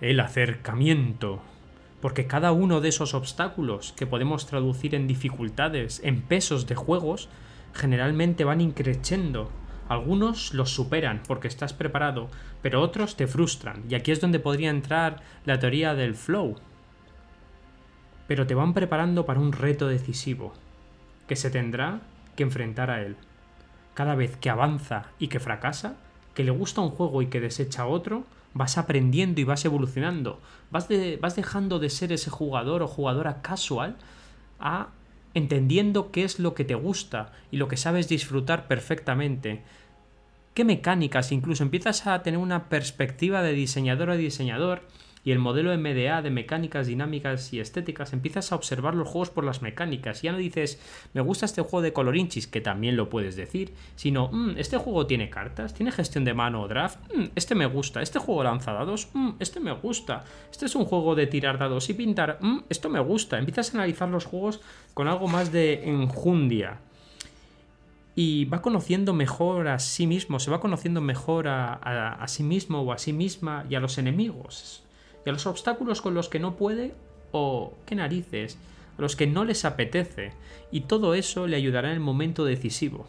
el 0.00 0.20
acercamiento 0.20 1.42
porque 2.04 2.26
cada 2.26 2.52
uno 2.52 2.82
de 2.82 2.90
esos 2.90 3.14
obstáculos 3.14 3.94
que 3.96 4.04
podemos 4.04 4.44
traducir 4.44 4.94
en 4.94 5.06
dificultades, 5.06 6.02
en 6.04 6.20
pesos 6.20 6.66
de 6.66 6.74
juegos, 6.74 7.30
generalmente 7.72 8.44
van 8.44 8.60
increciendo. 8.60 9.50
Algunos 9.88 10.52
los 10.52 10.68
superan 10.68 11.22
porque 11.26 11.48
estás 11.48 11.72
preparado, 11.72 12.28
pero 12.60 12.82
otros 12.82 13.16
te 13.16 13.26
frustran, 13.26 13.84
y 13.88 13.94
aquí 13.94 14.12
es 14.12 14.20
donde 14.20 14.38
podría 14.38 14.68
entrar 14.68 15.22
la 15.46 15.58
teoría 15.58 15.94
del 15.94 16.14
flow. 16.14 16.56
Pero 18.28 18.46
te 18.46 18.54
van 18.54 18.74
preparando 18.74 19.24
para 19.24 19.40
un 19.40 19.52
reto 19.52 19.88
decisivo, 19.88 20.52
que 21.26 21.36
se 21.36 21.48
tendrá 21.48 22.02
que 22.36 22.42
enfrentar 22.42 22.90
a 22.90 23.00
él. 23.00 23.16
Cada 23.94 24.14
vez 24.14 24.36
que 24.36 24.50
avanza 24.50 25.06
y 25.18 25.28
que 25.28 25.40
fracasa, 25.40 25.96
que 26.34 26.44
le 26.44 26.50
gusta 26.50 26.82
un 26.82 26.90
juego 26.90 27.22
y 27.22 27.28
que 27.28 27.40
desecha 27.40 27.86
otro, 27.86 28.24
vas 28.54 28.78
aprendiendo 28.78 29.40
y 29.40 29.44
vas 29.44 29.64
evolucionando. 29.64 30.40
Vas, 30.70 30.88
vas 31.20 31.36
dejando 31.36 31.78
de 31.78 31.90
ser 31.90 32.12
ese 32.12 32.30
jugador 32.30 32.82
o 32.82 32.88
jugadora 32.88 33.42
casual 33.42 33.96
a 34.58 34.88
entendiendo 35.34 36.12
qué 36.12 36.24
es 36.24 36.38
lo 36.38 36.54
que 36.54 36.64
te 36.64 36.76
gusta 36.76 37.32
y 37.50 37.56
lo 37.56 37.68
que 37.68 37.76
sabes 37.76 38.08
disfrutar 38.08 38.68
perfectamente. 38.68 39.62
¿Qué 40.54 40.64
mecánicas? 40.64 41.32
Incluso 41.32 41.64
empiezas 41.64 42.06
a 42.06 42.22
tener 42.22 42.38
una 42.38 42.68
perspectiva 42.68 43.42
de 43.42 43.52
diseñador 43.52 44.10
a 44.10 44.16
diseñador 44.16 44.82
y 45.24 45.32
el 45.32 45.38
modelo 45.38 45.76
MDA 45.76 46.20
de 46.20 46.30
mecánicas 46.30 46.86
dinámicas 46.86 47.52
y 47.52 47.60
estéticas, 47.60 48.12
empiezas 48.12 48.52
a 48.52 48.56
observar 48.56 48.94
los 48.94 49.08
juegos 49.08 49.30
por 49.30 49.44
las 49.44 49.62
mecánicas. 49.62 50.20
Ya 50.20 50.32
no 50.32 50.38
dices, 50.38 50.78
me 51.14 51.22
gusta 51.22 51.46
este 51.46 51.62
juego 51.62 51.80
de 51.80 51.94
colorinchis, 51.94 52.46
que 52.46 52.60
también 52.60 52.96
lo 52.96 53.08
puedes 53.08 53.34
decir, 53.34 53.72
sino, 53.96 54.28
mm, 54.30 54.58
este 54.58 54.76
juego 54.76 55.06
tiene 55.06 55.30
cartas, 55.30 55.72
tiene 55.72 55.92
gestión 55.92 56.24
de 56.24 56.34
mano 56.34 56.62
o 56.62 56.68
draft, 56.68 56.98
mm, 57.14 57.24
este 57.34 57.54
me 57.54 57.66
gusta, 57.66 58.02
este 58.02 58.18
juego 58.18 58.44
lanza 58.44 58.72
dados, 58.72 59.08
mm, 59.14 59.30
este 59.40 59.60
me 59.60 59.72
gusta, 59.72 60.24
este 60.50 60.66
es 60.66 60.74
un 60.74 60.84
juego 60.84 61.14
de 61.14 61.26
tirar 61.26 61.58
dados 61.58 61.88
y 61.88 61.94
pintar, 61.94 62.38
esto 62.68 62.90
me 62.90 63.00
gusta. 63.00 63.38
Empiezas 63.38 63.74
a 63.74 63.78
analizar 63.78 64.08
los 64.08 64.26
juegos 64.26 64.60
con 64.92 65.08
algo 65.08 65.26
más 65.26 65.50
de 65.52 65.88
enjundia 65.88 66.80
y 68.14 68.44
va 68.44 68.62
conociendo 68.62 69.12
mejor 69.14 69.68
a 69.68 69.78
sí 69.78 70.06
mismo, 70.06 70.38
se 70.38 70.50
va 70.50 70.60
conociendo 70.60 71.00
mejor 71.00 71.48
a, 71.48 72.24
sí 72.28 72.42
mismo 72.42 72.82
o 72.82 72.92
a 72.92 72.98
sí 72.98 73.12
misma 73.12 73.64
y 73.68 73.74
a 73.74 73.80
los 73.80 73.98
enemigos 73.98 74.83
y 75.24 75.30
a 75.30 75.32
los 75.32 75.46
obstáculos 75.46 76.02
con 76.02 76.14
los 76.14 76.28
que 76.28 76.40
no 76.40 76.56
puede 76.56 76.94
o 77.32 77.74
qué 77.86 77.94
narices, 77.94 78.58
a 78.98 79.02
los 79.02 79.16
que 79.16 79.26
no 79.26 79.44
les 79.44 79.64
apetece, 79.64 80.32
y 80.70 80.82
todo 80.82 81.14
eso 81.14 81.46
le 81.46 81.56
ayudará 81.56 81.88
en 81.88 81.94
el 81.94 82.00
momento 82.00 82.44
decisivo. 82.44 83.08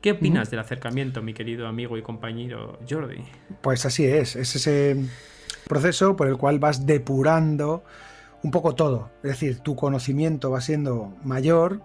¿Qué 0.00 0.12
opinas 0.12 0.50
del 0.50 0.60
acercamiento, 0.60 1.22
mi 1.22 1.34
querido 1.34 1.66
amigo 1.66 1.98
y 1.98 2.02
compañero 2.02 2.78
Jordi? 2.88 3.24
Pues 3.62 3.84
así 3.84 4.04
es, 4.04 4.36
es 4.36 4.54
ese 4.54 4.96
proceso 5.66 6.14
por 6.14 6.28
el 6.28 6.36
cual 6.36 6.58
vas 6.60 6.86
depurando 6.86 7.82
un 8.44 8.52
poco 8.52 8.74
todo, 8.76 9.10
es 9.24 9.30
decir, 9.30 9.58
tu 9.58 9.74
conocimiento 9.74 10.50
va 10.50 10.60
siendo 10.60 11.16
mayor, 11.24 11.80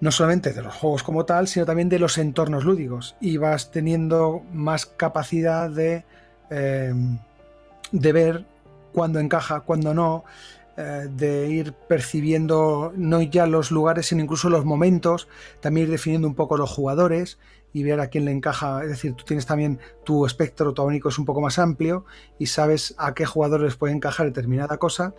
no 0.00 0.10
solamente 0.10 0.54
de 0.54 0.62
los 0.62 0.74
juegos 0.74 1.02
como 1.02 1.26
tal, 1.26 1.46
sino 1.46 1.66
también 1.66 1.90
de 1.90 1.98
los 1.98 2.16
entornos 2.16 2.64
lúdicos, 2.64 3.16
y 3.20 3.36
vas 3.36 3.70
teniendo 3.70 4.42
más 4.52 4.86
capacidad 4.86 5.68
de... 5.68 6.04
Eh, 6.50 6.94
de 7.94 8.12
ver 8.12 8.44
cuándo 8.92 9.20
encaja, 9.20 9.60
cuándo 9.60 9.94
no, 9.94 10.24
eh, 10.76 11.08
de 11.08 11.48
ir 11.48 11.72
percibiendo 11.72 12.92
no 12.96 13.22
ya 13.22 13.46
los 13.46 13.70
lugares, 13.70 14.06
sino 14.06 14.20
incluso 14.20 14.50
los 14.50 14.64
momentos, 14.64 15.28
también 15.60 15.86
ir 15.86 15.92
definiendo 15.92 16.26
un 16.26 16.34
poco 16.34 16.56
los 16.56 16.70
jugadores 16.70 17.38
y 17.72 17.84
ver 17.84 18.00
a 18.00 18.08
quién 18.08 18.24
le 18.24 18.32
encaja. 18.32 18.82
Es 18.82 18.88
decir, 18.88 19.14
tú 19.14 19.24
tienes 19.24 19.46
también 19.46 19.78
tu 20.04 20.26
espectro, 20.26 20.74
tu 20.74 20.82
abanico 20.82 21.08
es 21.08 21.18
un 21.18 21.24
poco 21.24 21.40
más 21.40 21.60
amplio 21.60 22.04
y 22.36 22.46
sabes 22.46 22.96
a 22.98 23.14
qué 23.14 23.26
jugadores 23.26 23.76
puede 23.76 23.94
encajar 23.94 24.26
determinada 24.26 24.76
cosa. 24.78 25.14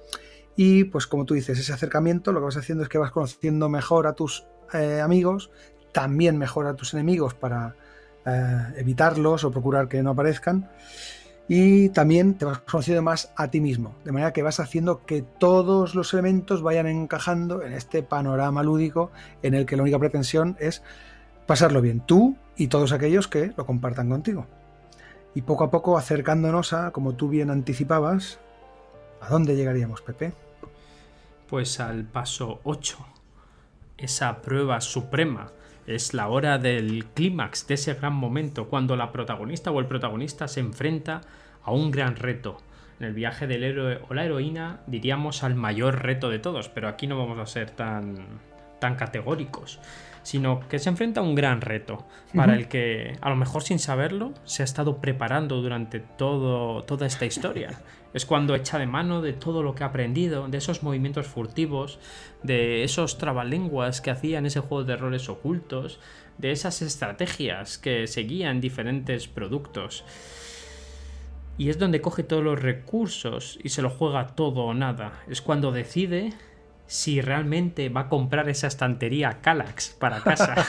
Y 0.58 0.86
pues 0.86 1.08
como 1.08 1.24
tú 1.24 1.34
dices, 1.34 1.58
ese 1.58 1.72
acercamiento 1.72 2.34
lo 2.34 2.40
que 2.40 2.46
vas 2.46 2.58
haciendo 2.58 2.84
es 2.84 2.90
que 2.90 2.98
vas 2.98 3.12
conociendo 3.12 3.70
mejor 3.70 4.08
a 4.08 4.14
tus 4.14 4.46
eh, 4.74 5.00
amigos, 5.02 5.50
también 5.94 6.38
mejor 6.38 6.68
a 6.68 6.76
tus 6.76 6.94
enemigos 6.94 7.34
para 7.34 7.76
eh, 8.26 8.74
evitarlos 8.76 9.46
o 9.46 9.52
procurar 9.52 9.88
que 9.88 10.04
no 10.04 10.10
aparezcan 10.10 10.70
y 11.48 11.89
también 11.89 12.36
te 12.36 12.46
vas 12.46 12.60
conociendo 12.60 13.04
más 13.04 13.32
a 13.36 13.50
ti 13.50 13.62
mismo, 13.62 13.96
de 14.04 14.12
manera 14.12 14.34
que 14.34 14.41
vas 14.41 14.60
haciendo 14.60 15.06
que 15.06 15.22
todos 15.22 15.93
los 15.93 16.14
elementos 16.14 16.62
vayan 16.62 16.88
encajando 16.88 17.62
en 17.62 17.74
este 17.74 18.02
panorama 18.02 18.64
lúdico 18.64 19.12
en 19.43 19.54
el 19.54 19.66
que 19.66 19.76
la 19.78 19.84
única 19.84 20.00
pretensión 20.00 20.58
es 20.60 20.82
pasarlo 21.46 21.82
bien, 21.82 22.00
tú 22.00 22.36
y 22.58 22.68
todos 22.68 22.91
aquellos 22.91 23.28
que 23.28 23.54
lo 23.56 23.66
compartan 23.66 24.10
contigo. 24.10 24.48
Y 25.36 25.41
poco 25.41 25.66
a 25.66 25.72
poco 25.72 25.98
acercándonos 25.98 26.74
a, 26.74 26.91
como 26.91 27.14
tú 27.14 27.30
bien 27.30 27.52
anticipabas, 27.52 28.39
¿a 29.22 29.30
dónde 29.30 29.56
llegaríamos, 29.56 30.02
Pepe? 30.02 30.34
Pues 31.48 31.80
al 31.80 32.06
paso 32.06 32.62
8, 32.64 32.98
esa 33.98 34.41
prueba 34.41 34.82
suprema 34.82 35.52
es 35.88 36.14
la 36.14 36.28
hora 36.28 36.58
del 36.58 37.06
clímax, 37.14 37.68
de 37.68 37.76
ese 37.76 37.94
gran 37.94 38.14
momento, 38.14 38.68
cuando 38.68 38.96
la 38.96 39.12
protagonista 39.12 39.72
o 39.72 39.80
el 39.80 39.86
protagonista 39.86 40.48
se 40.48 40.60
enfrenta 40.60 41.22
a 41.64 41.72
un 41.72 41.92
gran 41.92 42.16
reto. 42.16 42.58
En 43.00 43.08
el 43.08 43.14
viaje 43.14 43.46
del 43.48 43.64
héroe 43.64 44.00
o 44.08 44.14
la 44.14 44.24
heroína 44.24 44.82
diríamos 44.88 45.44
al 45.44 45.56
mayor 45.56 46.04
reto 46.04 46.30
de 46.30 46.40
todos, 46.40 46.70
pero 46.70 46.88
aquí 46.88 47.08
no 47.08 47.18
vamos 47.18 47.40
a 47.40 47.46
ser 47.46 47.70
tan, 47.70 48.26
tan 48.80 48.96
categóricos 48.96 49.80
sino 50.26 50.68
que 50.68 50.80
se 50.80 50.90
enfrenta 50.90 51.22
a 51.22 51.24
un 51.24 51.36
gran 51.36 51.62
reto 51.62 52.04
para 52.34 52.56
el 52.56 52.68
que, 52.68 53.16
a 53.22 53.30
lo 53.30 53.36
mejor 53.36 53.62
sin 53.62 53.78
saberlo, 53.78 54.34
se 54.44 54.64
ha 54.64 54.66
estado 54.66 54.98
preparando 54.98 55.62
durante 55.62 56.00
todo, 56.00 56.84
toda 56.84 57.06
esta 57.06 57.28
historia. 57.28 57.84
Es 58.12 58.26
cuando 58.26 58.56
echa 58.56 58.80
de 58.80 58.88
mano 58.88 59.22
de 59.22 59.34
todo 59.34 59.62
lo 59.62 59.76
que 59.76 59.84
ha 59.84 59.88
aprendido, 59.88 60.48
de 60.48 60.58
esos 60.58 60.82
movimientos 60.82 61.28
furtivos, 61.28 62.00
de 62.42 62.84
esos 62.84 63.20
trabalenguas 63.20 64.02
que 64.02 64.10
hacía 64.10 64.40
en 64.40 64.48
ese 64.48 64.62
juego 64.62 64.84
de 64.84 64.96
roles 64.96 65.30
ocultos, 65.30 66.00
de 66.40 66.52
esas 66.52 66.82
estrategias 66.82 67.78
que 67.78 68.08
seguían 68.08 68.62
diferentes 68.62 69.28
productos. 69.28 70.04
Y 71.60 71.70
es 71.70 71.78
donde 71.78 72.02
coge 72.02 72.24
todos 72.24 72.44
los 72.44 72.60
recursos 72.60 73.60
y 73.64 73.70
se 73.70 73.84
lo 73.84 73.92
juega 73.92 74.26
todo 74.30 74.62
o 74.62 74.74
nada. 74.74 75.22
Es 75.30 75.44
cuando 75.44 75.72
decide 75.72 76.34
si 76.88 77.22
realmente 77.22 77.90
va 77.90 78.02
a 78.02 78.10
comprar 78.10 78.50
esa 78.50 78.68
estantería 78.68 79.40
Calax 79.42 79.96
para 80.00 80.22
casa. 80.22 80.56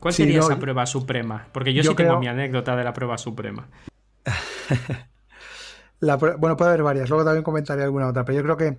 ¿Cuál 0.00 0.14
sería 0.14 0.40
esa 0.40 0.58
prueba 0.58 0.86
suprema? 0.86 1.46
Porque 1.52 1.74
yo, 1.74 1.82
sí 1.82 1.94
tengo 1.94 2.18
mi 2.18 2.26
anécdota 2.26 2.74
de 2.74 2.84
la 2.84 2.94
prueba 2.94 3.18
suprema. 3.18 3.68
bueno, 6.00 6.56
puede 6.56 6.70
haber 6.70 6.82
varias, 6.82 7.10
luego 7.10 7.24
también 7.24 7.44
comentaré 7.44 7.82
alguna 7.82 8.08
otra, 8.08 8.24
pero 8.24 8.38
yo 8.38 8.42
creo 8.42 8.56
que 8.56 8.78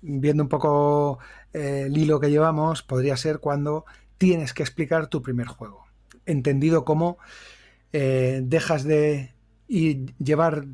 viendo 0.00 0.42
un 0.42 0.48
poco 0.48 1.18
eh, 1.52 1.84
el 1.86 1.96
hilo 1.96 2.20
que 2.20 2.30
llevamos, 2.30 2.82
podría 2.82 3.16
ser 3.18 3.38
cuando 3.38 3.84
tienes 4.16 4.54
que 4.54 4.62
explicar 4.62 5.08
tu 5.08 5.22
primer 5.22 5.46
juego. 5.46 5.84
Entendido 6.24 6.84
como 6.84 7.18
eh, 7.92 8.40
dejas 8.42 8.84
de 8.84 9.31
y 9.74 10.12
llevar 10.22 10.66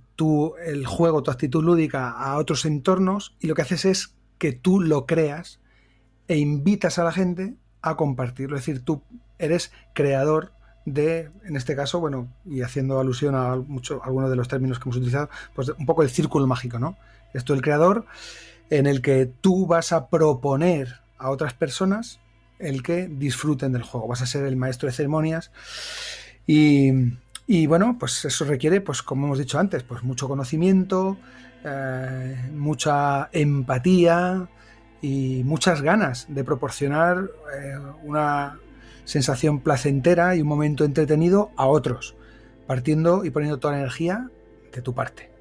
el 0.66 0.84
juego, 0.84 1.22
tu 1.22 1.30
actitud 1.30 1.62
lúdica 1.62 2.10
a 2.10 2.36
otros 2.36 2.64
entornos 2.64 3.36
y 3.38 3.46
lo 3.46 3.54
que 3.54 3.62
haces 3.62 3.84
es 3.84 4.16
que 4.38 4.50
tú 4.50 4.80
lo 4.80 5.06
creas 5.06 5.60
e 6.26 6.36
invitas 6.38 6.98
a 6.98 7.04
la 7.04 7.12
gente 7.12 7.54
a 7.80 7.96
compartirlo. 7.96 8.56
Es 8.56 8.66
decir, 8.66 8.84
tú 8.84 9.02
eres 9.38 9.70
creador 9.94 10.50
de, 10.84 11.30
en 11.44 11.54
este 11.54 11.76
caso, 11.76 12.00
bueno, 12.00 12.26
y 12.44 12.62
haciendo 12.62 12.98
alusión 12.98 13.36
a, 13.36 13.54
mucho, 13.54 14.02
algunos 14.02 14.30
de 14.30 14.36
los 14.36 14.48
términos 14.48 14.80
que 14.80 14.88
hemos 14.88 14.96
utilizado, 14.96 15.30
pues 15.54 15.68
un 15.68 15.86
poco 15.86 16.02
el 16.02 16.10
círculo 16.10 16.48
mágico, 16.48 16.80
¿no? 16.80 16.96
Esto 17.34 17.54
el 17.54 17.62
creador 17.62 18.04
en 18.68 18.88
el 18.88 19.00
que 19.00 19.26
tú 19.26 19.68
vas 19.68 19.92
a 19.92 20.08
proponer 20.08 20.96
a 21.18 21.30
otras 21.30 21.54
personas 21.54 22.18
el 22.58 22.82
que 22.82 23.06
disfruten 23.06 23.70
del 23.70 23.82
juego. 23.84 24.08
Vas 24.08 24.22
a 24.22 24.26
ser 24.26 24.44
el 24.44 24.56
maestro 24.56 24.88
de 24.88 24.92
ceremonias 24.92 25.52
y, 26.48 26.90
y 27.50 27.66
bueno, 27.66 27.96
pues 27.98 28.26
eso 28.26 28.44
requiere, 28.44 28.82
pues 28.82 29.02
como 29.02 29.24
hemos 29.24 29.38
dicho 29.38 29.58
antes, 29.58 29.82
pues 29.82 30.02
mucho 30.02 30.28
conocimiento, 30.28 31.16
eh, 31.64 32.36
mucha 32.52 33.30
empatía 33.32 34.46
y 35.00 35.42
muchas 35.44 35.80
ganas 35.80 36.26
de 36.28 36.44
proporcionar 36.44 37.30
eh, 37.58 37.78
una 38.04 38.58
sensación 39.06 39.60
placentera 39.60 40.36
y 40.36 40.42
un 40.42 40.48
momento 40.48 40.84
entretenido 40.84 41.50
a 41.56 41.66
otros, 41.66 42.16
partiendo 42.66 43.24
y 43.24 43.30
poniendo 43.30 43.58
toda 43.58 43.72
la 43.72 43.80
energía 43.80 44.28
de 44.70 44.82
tu 44.82 44.94
parte. 44.94 45.37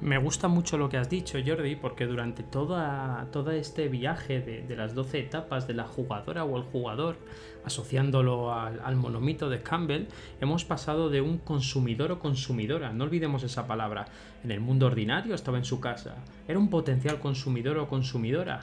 Me 0.00 0.16
gusta 0.16 0.46
mucho 0.46 0.78
lo 0.78 0.88
que 0.88 0.96
has 0.96 1.10
dicho, 1.10 1.38
Jordi, 1.44 1.74
porque 1.74 2.06
durante 2.06 2.44
toda, 2.44 3.26
todo 3.32 3.50
este 3.50 3.88
viaje 3.88 4.40
de, 4.40 4.76
las 4.76 4.94
12 4.94 5.18
etapas 5.18 5.66
de 5.66 5.74
la 5.74 5.84
jugadora 5.84 6.44
o 6.44 6.56
el 6.56 6.62
jugador, 6.62 7.16
asociándolo 7.64 8.54
al, 8.54 8.94
monomito 8.94 9.50
de 9.50 9.60
Campbell, 9.60 10.06
hemos 10.40 10.64
pasado 10.64 11.10
de 11.10 11.20
un 11.20 11.38
consumidor 11.38 12.12
o 12.12 12.20
consumidora, 12.20 12.92
no 12.92 13.04
olvidemos 13.04 13.42
esa 13.42 13.66
palabra. 13.66 14.06
En 14.44 14.52
el 14.52 14.60
mundo 14.60 14.86
ordinario 14.86 15.34
estaba 15.34 15.58
en 15.58 15.64
su 15.64 15.80
casa, 15.80 16.14
era 16.46 16.60
un 16.60 16.70
potencial 16.70 17.18
consumidor 17.18 17.76
o 17.78 17.88
consumidora, 17.88 18.60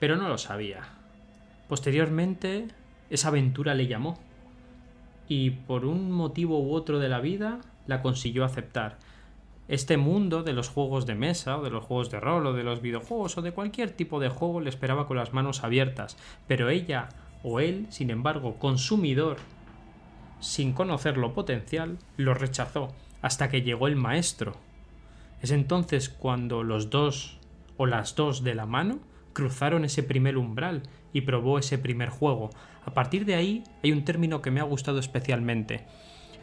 pero 0.00 0.16
no 0.16 0.28
lo 0.28 0.36
sabía. 0.36 0.82
Posteriormente, 1.68 2.66
esa 3.08 3.28
aventura 3.28 3.74
le 3.74 3.86
llamó, 3.86 4.18
y 5.28 5.50
por 5.50 5.84
un 5.84 6.10
motivo 6.10 6.58
u 6.58 6.74
otro 6.74 6.98
de 6.98 7.08
la 7.08 7.20
vida, 7.20 7.60
la 7.86 8.02
consiguió 8.02 8.44
aceptar 8.44 8.98
este 9.68 9.96
mundo 9.96 10.42
de 10.42 10.52
los 10.52 10.68
juegos 10.68 11.06
de 11.06 11.14
mesa, 11.14 11.58
o 11.58 11.62
de 11.62 11.70
los 11.70 11.84
juegos 11.84 12.10
de 12.10 12.20
rol, 12.20 12.46
o 12.46 12.52
de 12.52 12.64
los 12.64 12.82
videojuegos, 12.82 13.38
o 13.38 13.42
de 13.42 13.52
cualquier 13.52 13.90
tipo 13.90 14.20
de 14.20 14.28
juego 14.28 14.60
le 14.60 14.70
esperaba 14.70 15.06
con 15.06 15.16
las 15.16 15.32
manos 15.32 15.64
abiertas, 15.64 16.16
pero 16.46 16.68
ella 16.68 17.08
o 17.42 17.60
él, 17.60 17.86
sin 17.90 18.10
embargo, 18.10 18.58
consumidor, 18.58 19.36
sin 20.40 20.72
conocer 20.72 21.16
lo 21.16 21.32
potencial, 21.32 21.98
lo 22.16 22.34
rechazó, 22.34 22.94
hasta 23.22 23.48
que 23.48 23.62
llegó 23.62 23.86
el 23.86 23.96
maestro. 23.96 24.56
Es 25.40 25.50
entonces 25.50 26.08
cuando 26.08 26.62
los 26.62 26.90
dos, 26.90 27.38
o 27.76 27.86
las 27.86 28.14
dos 28.14 28.44
de 28.44 28.54
la 28.54 28.66
mano, 28.66 28.98
cruzaron 29.32 29.84
ese 29.84 30.02
primer 30.02 30.38
umbral 30.38 30.82
y 31.12 31.22
probó 31.22 31.58
ese 31.58 31.78
primer 31.78 32.08
juego. 32.08 32.50
A 32.86 32.94
partir 32.94 33.24
de 33.24 33.34
ahí 33.34 33.64
hay 33.82 33.92
un 33.92 34.04
término 34.04 34.40
que 34.40 34.50
me 34.50 34.60
ha 34.60 34.64
gustado 34.64 34.98
especialmente. 34.98 35.86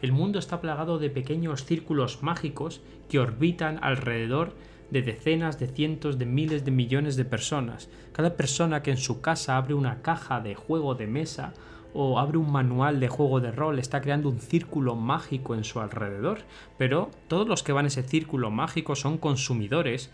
El 0.02 0.10
mundo 0.10 0.40
está 0.40 0.60
plagado 0.60 0.98
de 0.98 1.10
pequeños 1.10 1.64
círculos 1.64 2.24
mágicos 2.24 2.80
que 3.08 3.20
orbitan 3.20 3.78
alrededor 3.82 4.56
de 4.90 5.00
decenas, 5.00 5.60
de 5.60 5.68
cientos, 5.68 6.18
de 6.18 6.26
miles 6.26 6.64
de 6.64 6.72
millones 6.72 7.14
de 7.14 7.24
personas. 7.24 7.88
Cada 8.12 8.36
persona 8.36 8.82
que 8.82 8.90
en 8.90 8.96
su 8.96 9.20
casa 9.20 9.56
abre 9.56 9.74
una 9.74 10.02
caja 10.02 10.40
de 10.40 10.56
juego 10.56 10.96
de 10.96 11.06
mesa 11.06 11.54
o 11.94 12.18
abre 12.18 12.36
un 12.36 12.50
manual 12.50 12.98
de 12.98 13.06
juego 13.06 13.40
de 13.40 13.52
rol 13.52 13.78
está 13.78 14.00
creando 14.00 14.28
un 14.28 14.40
círculo 14.40 14.96
mágico 14.96 15.54
en 15.54 15.62
su 15.62 15.78
alrededor. 15.78 16.40
Pero 16.78 17.10
todos 17.28 17.46
los 17.46 17.62
que 17.62 17.72
van 17.72 17.84
a 17.84 17.88
ese 17.88 18.02
círculo 18.02 18.50
mágico 18.50 18.96
son 18.96 19.18
consumidores 19.18 20.10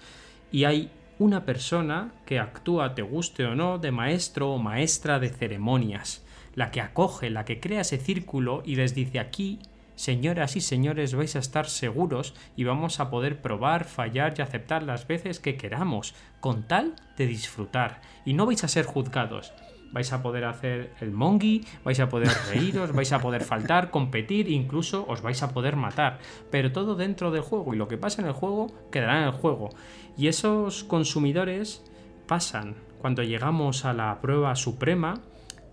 y 0.52 0.64
hay 0.64 0.90
una 1.18 1.46
persona 1.46 2.12
que 2.26 2.38
actúa, 2.38 2.94
te 2.94 3.02
guste 3.02 3.46
o 3.46 3.54
no, 3.54 3.78
de 3.78 3.90
maestro 3.90 4.52
o 4.52 4.58
maestra 4.58 5.18
de 5.18 5.30
ceremonias, 5.30 6.26
la 6.54 6.70
que 6.70 6.82
acoge, 6.82 7.30
la 7.30 7.46
que 7.46 7.58
crea 7.58 7.80
ese 7.80 7.96
círculo 7.96 8.62
y 8.66 8.76
les 8.76 8.94
dice 8.94 9.18
aquí, 9.18 9.58
señoras 9.98 10.54
y 10.54 10.60
señores, 10.60 11.14
vais 11.16 11.34
a 11.34 11.40
estar 11.40 11.68
seguros 11.68 12.32
y 12.54 12.62
vamos 12.62 13.00
a 13.00 13.10
poder 13.10 13.42
probar, 13.42 13.84
fallar 13.84 14.32
y 14.38 14.42
aceptar 14.42 14.84
las 14.84 15.08
veces 15.08 15.40
que 15.40 15.56
queramos, 15.56 16.14
con 16.38 16.68
tal 16.68 16.94
de 17.16 17.26
disfrutar. 17.26 18.00
Y 18.24 18.34
no 18.34 18.46
vais 18.46 18.62
a 18.62 18.68
ser 18.68 18.86
juzgados, 18.86 19.52
vais 19.90 20.12
a 20.12 20.22
poder 20.22 20.44
hacer 20.44 20.94
el 21.00 21.10
mongi, 21.10 21.64
vais 21.82 21.98
a 21.98 22.08
poder 22.08 22.30
reíros, 22.48 22.92
vais 22.92 23.12
a 23.12 23.18
poder 23.18 23.42
faltar, 23.42 23.90
competir, 23.90 24.48
incluso 24.48 25.04
os 25.08 25.20
vais 25.20 25.42
a 25.42 25.50
poder 25.50 25.74
matar. 25.74 26.20
Pero 26.52 26.70
todo 26.70 26.94
dentro 26.94 27.32
del 27.32 27.42
juego 27.42 27.74
y 27.74 27.76
lo 27.76 27.88
que 27.88 27.98
pasa 27.98 28.22
en 28.22 28.28
el 28.28 28.34
juego 28.34 28.68
quedará 28.92 29.18
en 29.18 29.24
el 29.24 29.32
juego. 29.32 29.70
Y 30.16 30.28
esos 30.28 30.84
consumidores 30.84 31.82
pasan, 32.28 32.76
cuando 33.00 33.24
llegamos 33.24 33.84
a 33.84 33.92
la 33.94 34.20
prueba 34.20 34.54
suprema, 34.54 35.22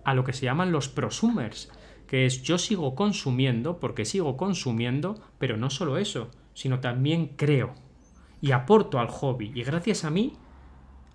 a 0.03 0.15
lo 0.15 0.23
que 0.23 0.33
se 0.33 0.45
llaman 0.45 0.71
los 0.71 0.89
prosumers, 0.89 1.69
que 2.07 2.25
es 2.25 2.41
yo 2.43 2.57
sigo 2.57 2.95
consumiendo 2.95 3.79
porque 3.79 4.05
sigo 4.05 4.37
consumiendo, 4.37 5.15
pero 5.37 5.57
no 5.57 5.69
solo 5.69 5.97
eso, 5.97 6.29
sino 6.53 6.79
también 6.79 7.33
creo 7.35 7.73
y 8.41 8.51
aporto 8.51 8.99
al 8.99 9.07
hobby. 9.07 9.51
Y 9.55 9.63
gracias 9.63 10.03
a 10.05 10.09
mí 10.09 10.33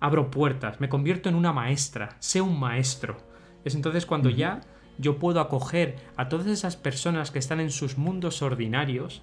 abro 0.01 0.31
puertas, 0.31 0.81
me 0.81 0.89
convierto 0.89 1.29
en 1.29 1.35
una 1.35 1.53
maestra, 1.53 2.17
sé 2.19 2.41
un 2.41 2.59
maestro. 2.59 3.17
Es 3.63 3.75
entonces 3.75 4.05
cuando 4.05 4.29
ya 4.29 4.61
yo 4.97 5.17
puedo 5.17 5.39
acoger 5.39 5.95
a 6.17 6.27
todas 6.27 6.47
esas 6.47 6.75
personas 6.75 7.31
que 7.31 7.39
están 7.39 7.59
en 7.59 7.71
sus 7.71 7.97
mundos 7.97 8.41
ordinarios 8.41 9.21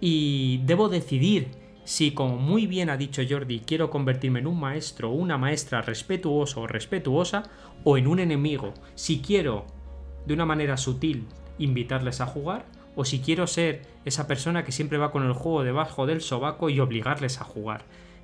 y 0.00 0.62
debo 0.64 0.88
decidir 0.88 1.48
si, 1.84 2.12
como 2.12 2.36
muy 2.36 2.66
bien 2.66 2.90
ha 2.90 2.96
dicho 2.96 3.22
Jordi, 3.28 3.60
quiero 3.60 3.90
convertirme 3.90 4.40
en 4.40 4.46
un 4.46 4.58
maestro 4.58 5.10
o 5.10 5.14
una 5.14 5.36
maestra 5.36 5.82
respetuoso 5.82 6.62
o 6.62 6.66
respetuosa 6.66 7.44
o 7.84 7.96
en 7.98 8.06
un 8.06 8.18
enemigo, 8.18 8.74
si 8.94 9.20
quiero 9.20 9.66
de 10.26 10.34
una 10.34 10.46
manera 10.46 10.76
sutil 10.76 11.26
invitarles 11.58 12.20
a 12.20 12.26
jugar 12.26 12.64
o 12.94 13.04
si 13.04 13.20
quiero 13.20 13.46
ser 13.46 13.82
esa 14.04 14.26
persona 14.26 14.64
que 14.64 14.72
siempre 14.72 14.98
va 14.98 15.12
con 15.12 15.24
el 15.24 15.32
juego 15.32 15.64
debajo 15.64 16.06
del 16.06 16.20
sobaco 16.20 16.70
y 16.70 16.80
obligarles 16.80 17.40
a 17.40 17.44
jugar. 17.44 17.82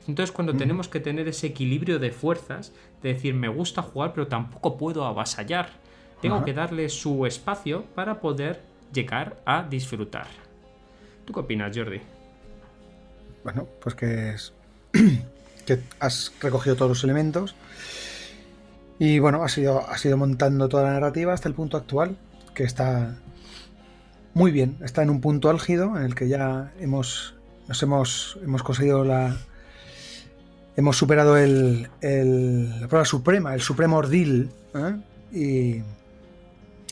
Entonces 0.09 0.32
cuando 0.32 0.55
tenemos 0.55 0.88
que 0.88 0.98
tener 0.98 1.28
ese 1.28 1.46
equilibrio 1.46 1.98
de 1.98 2.11
fuerzas, 2.11 2.72
de 3.03 3.14
decir 3.14 3.34
me 3.34 3.48
gusta 3.48 3.82
jugar 3.82 4.12
pero 4.14 4.26
tampoco 4.26 4.76
puedo 4.76 5.05
avasallar, 5.05 5.70
tengo 6.20 6.44
que 6.44 6.55
darle 6.55 6.88
su 6.88 7.26
espacio 7.26 7.84
para 7.94 8.20
poder 8.20 8.62
llegar 8.92 9.36
a 9.44 9.62
disfrutar. 9.62 10.26
¿Tú 11.24 11.32
qué 11.32 11.40
opinas, 11.40 11.76
Jordi? 11.76 12.00
Bueno, 13.44 13.66
pues 13.80 13.94
que 13.94 14.30
es 14.30 14.53
que 15.66 15.80
has 16.00 16.32
recogido 16.40 16.76
todos 16.76 16.90
los 16.90 17.05
elementos 17.05 17.55
y 19.03 19.18
bueno, 19.18 19.42
has 19.42 19.59
ido, 19.59 19.84
has 19.90 20.05
ido 20.05 20.16
montando 20.16 20.68
toda 20.68 20.84
la 20.84 20.92
narrativa 20.92 21.32
hasta 21.32 21.48
el 21.48 21.57
punto 21.57 21.76
actual, 21.76 22.16
que 22.55 22.62
está 22.62 23.16
muy 24.32 24.53
bien, 24.53 24.76
está 24.84 25.03
en 25.03 25.11
un 25.11 25.20
punto 25.20 25.50
álgido 25.50 25.96
en 25.98 26.05
el 26.05 26.14
que 26.14 26.28
ya 26.28 26.72
hemos, 26.78 27.34
nos 27.66 27.82
hemos, 27.82 28.38
hemos 28.44 28.62
conseguido 28.62 29.03
la, 29.03 29.36
hemos 30.76 30.96
superado 30.96 31.36
el, 31.36 31.88
la 32.00 32.86
prueba 32.86 33.05
suprema, 33.05 33.55
el 33.55 33.61
supremo 33.61 33.96
ordil. 33.96 34.50
¿eh? 34.72 34.96
Y, 35.32 35.82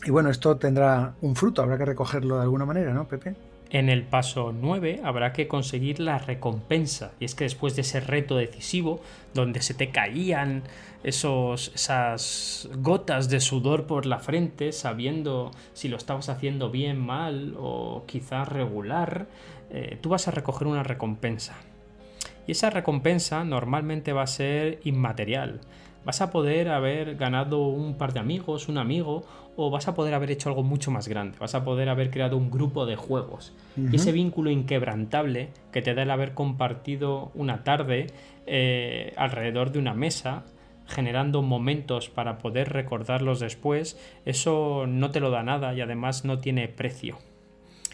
y, 0.04 0.10
bueno, 0.10 0.30
esto 0.30 0.56
tendrá 0.56 1.14
un 1.20 1.36
fruto, 1.36 1.62
habrá 1.62 1.78
que 1.78 1.84
recogerlo 1.84 2.38
de 2.38 2.42
alguna 2.42 2.64
manera, 2.64 2.92
¿no, 2.92 3.06
Pepe? 3.06 3.36
En 3.70 3.88
el 3.88 4.02
paso 4.02 4.52
9 4.52 5.02
habrá 5.04 5.32
que 5.32 5.46
conseguir 5.46 6.00
la 6.00 6.18
recompensa. 6.18 7.12
Y 7.20 7.24
es 7.24 7.36
que 7.36 7.44
después 7.44 7.76
de 7.76 7.82
ese 7.82 8.00
reto 8.00 8.36
decisivo, 8.36 9.00
donde 9.32 9.62
se 9.62 9.74
te 9.74 9.90
caían 9.90 10.64
esos, 11.02 11.72
esas 11.74 12.68
gotas 12.78 13.28
de 13.28 13.40
sudor 13.40 13.86
por 13.86 14.06
la 14.06 14.18
frente, 14.18 14.72
sabiendo 14.72 15.50
si 15.72 15.88
lo 15.88 15.96
estabas 15.96 16.28
haciendo 16.28 16.70
bien, 16.70 16.98
mal 16.98 17.54
o 17.58 18.04
quizás 18.06 18.48
regular, 18.48 19.26
eh, 19.70 19.98
tú 20.00 20.10
vas 20.10 20.28
a 20.28 20.30
recoger 20.30 20.66
una 20.66 20.82
recompensa. 20.82 21.56
Y 22.46 22.52
esa 22.52 22.70
recompensa 22.70 23.44
normalmente 23.44 24.12
va 24.12 24.22
a 24.22 24.26
ser 24.26 24.80
inmaterial. 24.84 25.60
Vas 26.04 26.22
a 26.22 26.30
poder 26.30 26.70
haber 26.70 27.16
ganado 27.16 27.66
un 27.68 27.94
par 27.94 28.12
de 28.12 28.20
amigos, 28.20 28.68
un 28.68 28.78
amigo, 28.78 29.24
o 29.56 29.70
vas 29.70 29.88
a 29.88 29.94
poder 29.94 30.14
haber 30.14 30.30
hecho 30.30 30.48
algo 30.48 30.62
mucho 30.62 30.90
más 30.90 31.06
grande. 31.06 31.36
Vas 31.38 31.54
a 31.54 31.64
poder 31.64 31.90
haber 31.90 32.10
creado 32.10 32.36
un 32.38 32.50
grupo 32.50 32.86
de 32.86 32.96
juegos. 32.96 33.52
Y 33.76 33.96
ese 33.96 34.10
vínculo 34.10 34.50
inquebrantable 34.50 35.50
que 35.70 35.82
te 35.82 35.94
da 35.94 36.02
el 36.02 36.10
haber 36.10 36.32
compartido 36.32 37.30
una 37.34 37.62
tarde 37.62 38.06
eh, 38.46 39.12
alrededor 39.16 39.70
de 39.70 39.78
una 39.78 39.92
mesa, 39.92 40.44
generando 40.90 41.42
momentos 41.42 42.10
para 42.10 42.38
poder 42.38 42.70
recordarlos 42.70 43.40
después, 43.40 43.98
eso 44.24 44.84
no 44.86 45.10
te 45.10 45.20
lo 45.20 45.30
da 45.30 45.42
nada 45.42 45.72
y 45.74 45.80
además 45.80 46.24
no 46.24 46.38
tiene 46.38 46.68
precio. 46.68 47.18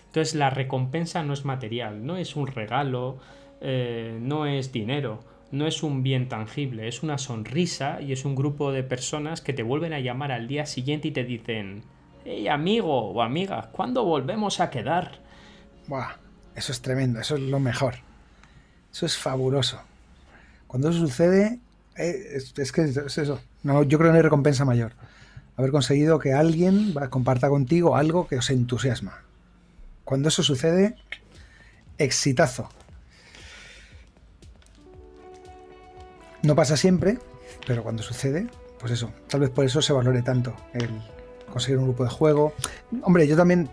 Entonces 0.06 0.34
la 0.34 0.50
recompensa 0.50 1.22
no 1.22 1.32
es 1.32 1.44
material, 1.44 2.04
no 2.06 2.16
es 2.16 2.36
un 2.36 2.46
regalo, 2.46 3.18
eh, 3.60 4.18
no 4.20 4.46
es 4.46 4.72
dinero, 4.72 5.20
no 5.50 5.66
es 5.66 5.82
un 5.82 6.02
bien 6.02 6.28
tangible, 6.28 6.88
es 6.88 7.02
una 7.02 7.18
sonrisa 7.18 8.00
y 8.00 8.12
es 8.12 8.24
un 8.24 8.34
grupo 8.34 8.72
de 8.72 8.82
personas 8.82 9.40
que 9.40 9.52
te 9.52 9.62
vuelven 9.62 9.92
a 9.92 10.00
llamar 10.00 10.32
al 10.32 10.48
día 10.48 10.66
siguiente 10.66 11.08
y 11.08 11.12
te 11.12 11.24
dicen, 11.24 11.82
hey 12.24 12.48
amigo 12.48 13.10
o 13.10 13.22
amiga, 13.22 13.68
¿cuándo 13.72 14.04
volvemos 14.04 14.60
a 14.60 14.70
quedar? 14.70 15.20
Buah, 15.86 16.16
eso 16.54 16.72
es 16.72 16.80
tremendo, 16.80 17.20
eso 17.20 17.36
es 17.36 17.42
lo 17.42 17.60
mejor. 17.60 17.96
Eso 18.90 19.04
es 19.04 19.18
fabuloso. 19.18 19.78
Cuando 20.66 20.88
eso 20.88 21.00
sucede, 21.00 21.60
eh, 21.98 22.38
es, 22.56 22.72
que 22.72 22.82
es 22.82 23.18
eso. 23.18 23.40
No, 23.62 23.82
yo 23.82 23.98
creo 23.98 24.08
que 24.08 24.12
no 24.12 24.16
hay 24.16 24.22
recompensa 24.22 24.64
mayor. 24.64 24.92
Haber 25.56 25.70
conseguido 25.70 26.18
que 26.18 26.32
alguien 26.32 26.94
comparta 27.10 27.48
contigo 27.48 27.96
algo 27.96 28.26
que 28.26 28.36
os 28.36 28.50
entusiasma. 28.50 29.22
Cuando 30.04 30.28
eso 30.28 30.42
sucede, 30.42 30.96
exitazo. 31.98 32.68
No 36.42 36.54
pasa 36.54 36.76
siempre, 36.76 37.18
pero 37.66 37.82
cuando 37.82 38.02
sucede, 38.02 38.46
pues 38.78 38.92
eso, 38.92 39.10
tal 39.28 39.40
vez 39.40 39.50
por 39.50 39.64
eso 39.64 39.82
se 39.82 39.92
valore 39.92 40.22
tanto 40.22 40.54
el 40.74 40.88
conseguir 41.50 41.78
un 41.78 41.86
grupo 41.86 42.04
de 42.04 42.10
juego. 42.10 42.52
Hombre, 43.02 43.26
yo 43.26 43.36
también 43.36 43.68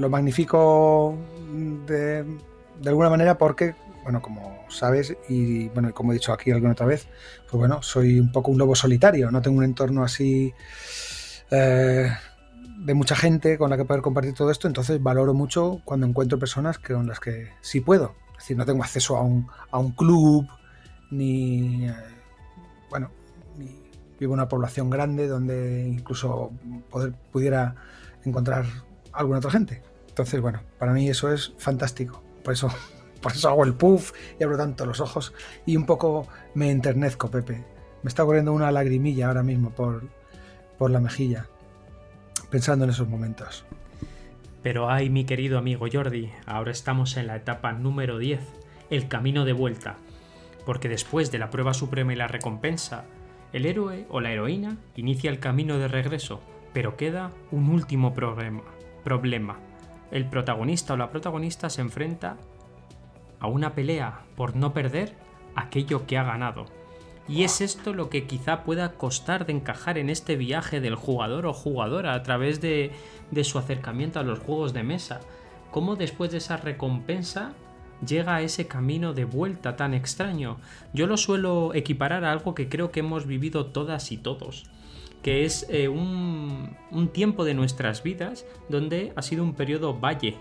lo 0.00 0.10
magnifico 0.10 1.16
de, 1.86 2.24
alguna 2.84 3.08
manera 3.08 3.38
porque, 3.38 3.74
bueno, 4.02 4.20
como 4.20 4.64
sabes, 4.68 5.16
y 5.28 5.68
bueno, 5.68 5.92
como 5.92 6.12
he 6.12 6.14
dicho 6.14 6.32
aquí 6.32 6.50
alguna 6.50 6.72
otra 6.72 6.86
vez, 6.86 7.06
pues 7.48 7.58
bueno, 7.58 7.82
soy 7.82 8.18
un 8.18 8.32
poco 8.32 8.50
un 8.50 8.58
lobo 8.58 8.74
solitario, 8.74 9.30
no 9.30 9.42
tengo 9.42 9.58
un 9.58 9.64
entorno 9.64 10.04
así 10.04 10.52
eh, 11.50 12.10
de 12.78 12.94
mucha 12.94 13.14
gente 13.14 13.58
con 13.58 13.70
la 13.70 13.76
que 13.76 13.84
poder 13.84 14.02
compartir 14.02 14.34
todo 14.34 14.50
esto, 14.50 14.66
entonces 14.66 15.02
valoro 15.02 15.34
mucho 15.34 15.80
cuando 15.84 16.06
encuentro 16.06 16.38
personas 16.38 16.78
con 16.78 17.06
las 17.06 17.20
que 17.20 17.50
sí 17.60 17.80
puedo. 17.80 18.14
Es 18.32 18.44
decir, 18.44 18.56
no 18.56 18.66
tengo 18.66 18.82
acceso 18.82 19.16
a 19.16 19.22
un, 19.22 19.46
a 19.70 19.78
un 19.78 19.92
club, 19.92 20.48
ni, 21.10 21.86
eh, 21.86 21.94
bueno, 22.90 23.10
vivo 24.18 24.34
en 24.34 24.40
una 24.40 24.48
población 24.48 24.90
grande 24.90 25.28
donde 25.28 25.86
incluso 25.86 26.52
poder, 26.90 27.12
pudiera 27.30 27.74
encontrar 28.24 28.64
alguna 29.12 29.38
otra 29.38 29.50
gente. 29.50 29.82
Entonces, 30.08 30.40
bueno, 30.40 30.60
para 30.78 30.92
mí 30.92 31.08
eso 31.08 31.32
es 31.32 31.54
fantástico. 31.58 32.22
Por 32.44 32.52
eso, 32.52 32.68
por 33.22 33.32
eso 33.32 33.48
hago 33.48 33.64
el 33.64 33.74
puff 33.74 34.12
y 34.38 34.44
abro 34.44 34.56
tanto 34.56 34.84
los 34.84 35.00
ojos 35.00 35.32
y 35.64 35.76
un 35.76 35.86
poco 35.86 36.26
me 36.54 36.70
enternezco, 36.70 37.30
Pepe. 37.30 37.64
Me 38.02 38.08
está 38.08 38.24
corriendo 38.24 38.52
una 38.52 38.70
lagrimilla 38.72 39.28
ahora 39.28 39.42
mismo 39.42 39.70
por, 39.70 40.02
por 40.76 40.90
la 40.90 41.00
mejilla, 41.00 41.46
pensando 42.50 42.84
en 42.84 42.90
esos 42.90 43.08
momentos. 43.08 43.64
Pero 44.62 44.90
ay, 44.90 45.08
mi 45.08 45.24
querido 45.24 45.58
amigo 45.58 45.86
Jordi, 45.90 46.30
ahora 46.46 46.72
estamos 46.72 47.16
en 47.16 47.28
la 47.28 47.36
etapa 47.36 47.72
número 47.72 48.18
10, 48.18 48.40
el 48.90 49.08
camino 49.08 49.44
de 49.44 49.52
vuelta 49.52 49.96
porque 50.64 50.88
después 50.88 51.30
de 51.30 51.38
la 51.38 51.50
prueba 51.50 51.74
suprema 51.74 52.12
y 52.12 52.16
la 52.16 52.28
recompensa, 52.28 53.04
el 53.52 53.66
héroe 53.66 54.06
o 54.08 54.20
la 54.20 54.32
heroína 54.32 54.78
inicia 54.96 55.30
el 55.30 55.38
camino 55.38 55.78
de 55.78 55.88
regreso, 55.88 56.40
pero 56.72 56.96
queda 56.96 57.32
un 57.50 57.68
último 57.68 58.14
problema. 58.14 58.62
problema. 59.04 59.58
El 60.10 60.26
protagonista 60.26 60.94
o 60.94 60.96
la 60.96 61.10
protagonista 61.10 61.70
se 61.70 61.80
enfrenta 61.80 62.36
a 63.42 63.48
una 63.48 63.74
pelea 63.74 64.20
por 64.36 64.54
no 64.54 64.72
perder 64.72 65.14
aquello 65.56 66.06
que 66.06 66.16
ha 66.16 66.22
ganado. 66.22 66.66
Y 67.28 67.42
es 67.42 67.60
esto 67.60 67.92
lo 67.92 68.08
que 68.08 68.26
quizá 68.26 68.62
pueda 68.62 68.92
costar 68.92 69.46
de 69.46 69.52
encajar 69.52 69.98
en 69.98 70.10
este 70.10 70.36
viaje 70.36 70.80
del 70.80 70.94
jugador 70.94 71.46
o 71.46 71.52
jugadora 71.52 72.14
a 72.14 72.22
través 72.22 72.60
de, 72.60 72.92
de 73.30 73.44
su 73.44 73.58
acercamiento 73.58 74.20
a 74.20 74.22
los 74.22 74.38
juegos 74.38 74.72
de 74.72 74.84
mesa. 74.84 75.20
Cómo 75.72 75.96
después 75.96 76.30
de 76.30 76.38
esa 76.38 76.56
recompensa 76.56 77.52
llega 78.06 78.36
a 78.36 78.42
ese 78.42 78.68
camino 78.68 79.12
de 79.12 79.24
vuelta 79.24 79.76
tan 79.76 79.92
extraño. 79.92 80.58
Yo 80.92 81.06
lo 81.06 81.16
suelo 81.16 81.74
equiparar 81.74 82.24
a 82.24 82.32
algo 82.32 82.54
que 82.54 82.68
creo 82.68 82.92
que 82.92 83.00
hemos 83.00 83.26
vivido 83.26 83.66
todas 83.66 84.12
y 84.12 84.18
todos 84.18 84.70
que 85.22 85.44
es 85.44 85.66
eh, 85.70 85.88
un, 85.88 86.76
un, 86.90 87.08
tiempo 87.08 87.44
de 87.44 87.54
nuestras 87.54 88.02
vidas 88.02 88.44
donde 88.68 89.12
ha 89.14 89.22
sido 89.22 89.44
un 89.44 89.54
periodo 89.54 89.98
valle 89.98 90.36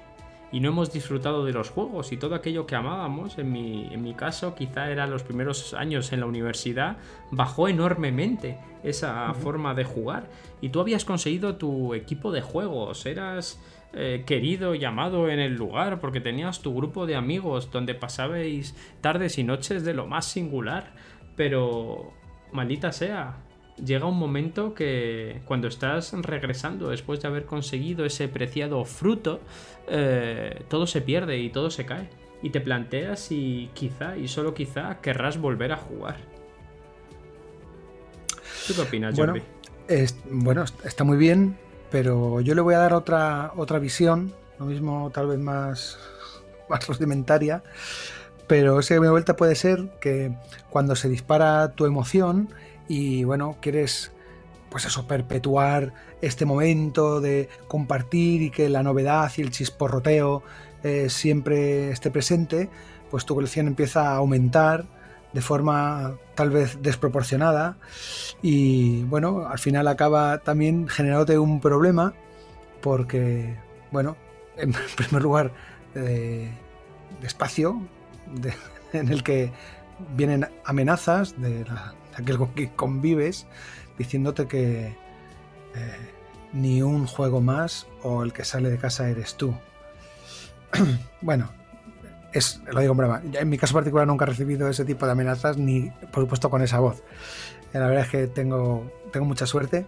y 0.52 0.60
no 0.60 0.70
hemos 0.70 0.92
disfrutado 0.92 1.46
de 1.46 1.54
los 1.54 1.70
juegos 1.70 2.12
y 2.12 2.18
todo 2.18 2.36
aquello 2.36 2.66
que 2.66 2.76
amábamos, 2.76 3.38
en 3.38 3.52
mi, 3.52 3.88
en 3.92 4.04
mi 4.04 4.14
caso 4.14 4.54
quizá 4.54 4.90
eran 4.90 5.10
los 5.10 5.24
primeros 5.24 5.74
años 5.74 6.12
en 6.12 6.20
la 6.20 6.26
universidad, 6.26 6.98
bajó 7.32 7.68
enormemente 7.68 8.58
esa 8.84 9.34
forma 9.34 9.74
de 9.74 9.86
jugar. 9.86 10.30
Y 10.60 10.70
tú 10.70 10.82
habías 10.82 11.06
conseguido 11.06 11.56
tu 11.56 11.94
equipo 11.94 12.32
de 12.32 12.42
juegos, 12.42 13.06
eras 13.06 13.60
eh, 13.94 14.24
querido 14.26 14.74
y 14.74 14.86
amado 14.86 15.30
en 15.30 15.40
el 15.40 15.56
lugar 15.56 16.00
porque 16.00 16.22
tenías 16.22 16.62
tu 16.62 16.74
grupo 16.74 17.06
de 17.06 17.18
amigos 17.18 17.72
donde 17.72 17.94
pasabais 17.94 18.74
tardes 19.02 19.38
y 19.38 19.44
noches 19.44 19.84
de 19.84 19.94
lo 19.94 20.08
más 20.08 20.26
singular, 20.26 20.94
pero 21.36 22.14
maldita 22.54 22.94
sea, 22.94 23.38
llega 23.78 24.06
un 24.06 24.18
momento 24.18 24.74
que 24.74 25.42
cuando 25.46 25.68
estás 25.68 26.14
regresando 26.14 26.90
después 26.90 27.22
de 27.22 27.28
haber 27.28 27.46
conseguido 27.46 28.06
ese 28.06 28.28
preciado 28.28 28.84
fruto, 28.86 29.40
eh, 29.88 30.64
todo 30.70 30.88
se 30.88 31.02
pierde 31.02 31.38
y 31.40 31.50
todo 31.50 31.70
se 31.70 31.86
cae. 31.86 32.10
Y 32.44 32.50
te 32.50 32.62
planteas 32.62 33.20
si 33.20 33.70
quizá 33.74 34.18
y 34.18 34.28
solo 34.28 34.54
quizá 34.54 35.00
querrás 35.02 35.40
volver 35.40 35.72
a 35.72 35.78
jugar. 35.78 36.18
¿Tú 38.68 38.74
qué 38.76 38.82
opinas, 38.82 39.16
bueno, 39.16 39.34
bueno, 40.30 40.66
está 40.84 41.04
muy 41.04 41.18
bien, 41.18 41.58
pero 41.90 42.42
yo 42.42 42.56
le 42.56 42.62
voy 42.62 42.76
a 42.76 42.80
dar 42.80 42.94
otra, 42.94 43.52
otra 43.56 43.80
visión, 43.80 44.34
lo 44.60 44.66
mismo 44.66 45.12
tal 45.14 45.28
vez 45.28 45.40
más, 45.40 45.98
más 46.70 46.88
rudimentaria, 46.88 47.64
pero 48.48 48.80
ese 48.80 49.00
mi 49.00 49.08
vuelta 49.08 49.36
puede 49.36 49.56
ser 49.56 49.90
que 50.00 50.36
cuando 50.70 50.96
se 50.96 51.10
dispara 51.10 51.72
tu 51.72 51.86
emoción, 51.86 52.50
y 52.92 53.24
bueno, 53.24 53.56
quieres 53.62 54.12
pues 54.70 54.84
eso, 54.84 55.08
perpetuar 55.08 55.94
este 56.22 56.44
momento 56.44 57.22
de 57.22 57.48
compartir 57.70 58.42
y 58.42 58.50
que 58.50 58.68
la 58.68 58.84
novedad 58.84 59.32
y 59.38 59.44
el 59.44 59.50
chisporroteo 59.50 60.44
eh, 60.84 61.10
siempre 61.10 61.90
esté 61.92 62.12
presente, 62.12 62.70
pues 63.10 63.26
tu 63.26 63.34
colección 63.34 63.68
empieza 63.68 64.10
a 64.10 64.16
aumentar 64.18 64.84
de 65.32 65.42
forma 65.42 66.16
tal 66.36 66.50
vez 66.50 66.82
desproporcionada 66.82 67.78
y 68.42 69.04
bueno, 69.04 69.48
al 69.48 69.60
final 69.60 69.88
acaba 69.88 70.40
también 70.40 70.90
generándote 70.90 71.40
un 71.40 71.62
problema 71.62 72.14
porque, 72.82 73.56
bueno, 73.92 74.18
en 74.58 74.74
primer 74.98 75.22
lugar, 75.22 75.54
de 75.94 76.52
espacio 77.24 77.88
en 78.92 79.08
el 79.08 79.24
que 79.24 79.50
vienen 80.14 80.46
amenazas 80.66 81.40
de 81.42 81.64
la, 81.64 81.94
aquel 82.18 82.38
con 82.38 82.54
que 82.54 82.72
convives, 82.72 83.48
diciéndote 83.98 84.48
que 84.48 84.88
eh, 85.76 86.12
ni 86.54 86.82
un 86.82 87.08
juego 87.08 87.42
más 87.42 87.88
o 88.04 88.24
el 88.24 88.34
que 88.34 88.46
sale 88.46 88.70
de 88.70 88.78
casa 88.78 89.10
eres 89.10 89.36
tú. 89.36 89.54
bueno, 91.22 91.50
es, 92.34 92.62
lo 92.72 92.80
digo 92.80 92.94
en 92.94 92.98
broma. 92.98 93.22
En 93.34 93.50
mi 93.50 93.58
caso 93.58 93.74
particular 93.74 94.08
nunca 94.08 94.26
he 94.26 94.30
recibido 94.30 94.70
ese 94.70 94.86
tipo 94.86 95.06
de 95.06 95.12
amenazas, 95.14 95.58
ni 95.58 95.92
por 96.12 96.24
supuesto 96.24 96.50
con 96.50 96.62
esa 96.62 96.80
voz. 96.80 97.04
La 97.74 97.88
verdad 97.88 98.04
es 98.04 98.10
que 98.10 98.28
tengo, 98.28 98.92
tengo 99.12 99.26
mucha 99.26 99.46
suerte 99.46 99.86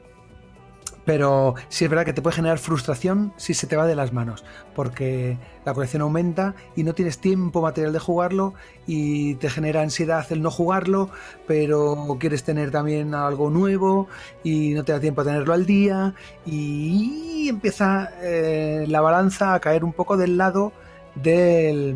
pero 1.05 1.55
sí 1.69 1.83
es 1.83 1.89
verdad 1.89 2.05
que 2.05 2.13
te 2.13 2.21
puede 2.21 2.35
generar 2.35 2.59
frustración 2.59 3.33
si 3.37 3.53
se 3.53 3.67
te 3.67 3.75
va 3.75 3.85
de 3.85 3.95
las 3.95 4.13
manos, 4.13 4.43
porque 4.75 5.37
la 5.65 5.73
colección 5.73 6.01
aumenta 6.01 6.55
y 6.75 6.83
no 6.83 6.93
tienes 6.93 7.19
tiempo 7.19 7.61
material 7.61 7.93
de 7.93 7.99
jugarlo 7.99 8.53
y 8.87 9.35
te 9.35 9.49
genera 9.49 9.81
ansiedad 9.81 10.25
el 10.31 10.41
no 10.41 10.51
jugarlo, 10.51 11.09
pero 11.47 12.17
quieres 12.19 12.43
tener 12.43 12.71
también 12.71 13.13
algo 13.15 13.49
nuevo 13.49 14.07
y 14.43 14.73
no 14.73 14.83
te 14.83 14.91
da 14.91 14.99
tiempo 14.99 15.21
a 15.21 15.25
tenerlo 15.25 15.53
al 15.53 15.65
día 15.65 16.13
y 16.45 17.47
empieza 17.49 18.11
eh, 18.21 18.85
la 18.87 19.01
balanza 19.01 19.53
a 19.53 19.59
caer 19.59 19.83
un 19.83 19.93
poco 19.93 20.17
del 20.17 20.37
lado 20.37 20.71
del, 21.15 21.95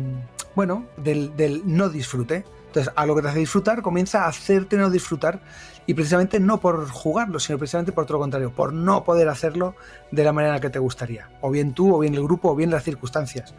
bueno, 0.54 0.86
del, 0.96 1.36
del 1.36 1.62
no 1.64 1.88
disfrute. 1.88 2.44
Entonces, 2.66 2.92
a 2.94 3.06
lo 3.06 3.16
que 3.16 3.22
te 3.22 3.28
hace 3.28 3.38
disfrutar 3.38 3.80
comienza 3.80 4.24
a 4.24 4.28
hacerte 4.28 4.76
no 4.76 4.90
disfrutar 4.90 5.40
y 5.88 5.94
precisamente 5.94 6.38
no 6.38 6.60
por 6.60 6.86
jugarlo, 6.90 7.40
sino 7.40 7.56
precisamente 7.56 7.92
por 7.92 8.04
todo 8.04 8.18
lo 8.18 8.20
contrario, 8.20 8.52
por 8.52 8.74
no 8.74 9.04
poder 9.04 9.26
hacerlo 9.30 9.74
de 10.10 10.22
la 10.22 10.34
manera 10.34 10.60
que 10.60 10.68
te 10.68 10.78
gustaría, 10.78 11.30
o 11.40 11.50
bien 11.50 11.72
tú, 11.72 11.94
o 11.94 11.98
bien 11.98 12.14
el 12.14 12.22
grupo, 12.22 12.50
o 12.50 12.54
bien 12.54 12.70
las 12.70 12.84
circunstancias. 12.84 13.54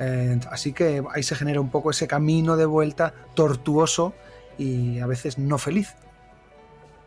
Eh, 0.00 0.40
así 0.50 0.72
que 0.72 1.04
ahí 1.14 1.22
se 1.22 1.36
genera 1.36 1.60
un 1.60 1.70
poco 1.70 1.92
ese 1.92 2.08
camino 2.08 2.56
de 2.56 2.66
vuelta 2.66 3.14
tortuoso 3.34 4.12
y 4.58 4.98
a 4.98 5.06
veces 5.06 5.38
no 5.38 5.56
feliz. 5.56 5.94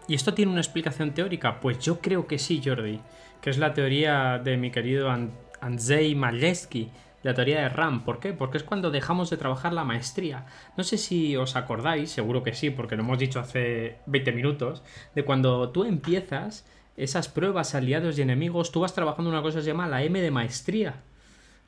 ¿Y 0.08 0.16
esto 0.16 0.34
tiene 0.34 0.54
una 0.54 0.62
explicación 0.62 1.12
teórica? 1.12 1.60
Pues 1.60 1.80
yo 1.80 2.00
creo 2.00 2.26
que 2.26 2.40
sí, 2.40 2.62
Jordi, 2.64 3.02
que 3.42 3.50
es 3.50 3.58
la 3.58 3.74
teoría 3.74 4.40
de 4.42 4.56
mi 4.56 4.72
querido 4.72 5.14
Andrzej 5.60 6.16
Majewski, 6.16 6.92
la 7.24 7.34
teoría 7.34 7.62
de 7.62 7.70
RAM. 7.70 8.04
¿Por 8.04 8.20
qué? 8.20 8.34
Porque 8.34 8.58
es 8.58 8.64
cuando 8.64 8.92
dejamos 8.92 9.30
de 9.30 9.38
trabajar 9.38 9.74
la 9.74 9.84
maestría. 9.84 10.46
No 10.78 10.84
sé 10.84 10.98
si 10.98 11.36
os 11.38 11.56
acordáis, 11.56 12.12
seguro 12.12 12.44
que 12.44 12.54
sí, 12.54 12.70
porque 12.70 12.96
lo 12.96 13.04
hemos 13.04 13.20
dicho 13.20 13.40
hace 13.40 13.98
20 14.08 14.32
minutos, 14.32 14.84
de 15.16 15.24
cuando 15.24 15.70
tú 15.70 15.84
empiezas 15.84 16.66
esas 16.98 17.30
pruebas, 17.30 17.76
aliados 17.76 18.18
y 18.18 18.22
enemigos, 18.22 18.72
tú 18.72 18.82
vas 18.82 18.94
trabajando 18.94 19.30
una 19.30 19.42
cosa 19.42 19.58
que 19.58 19.64
se 19.64 19.72
llama 19.72 19.88
la 19.88 20.04
M 20.04 20.20
de 20.22 20.32
maestría. 20.32 21.02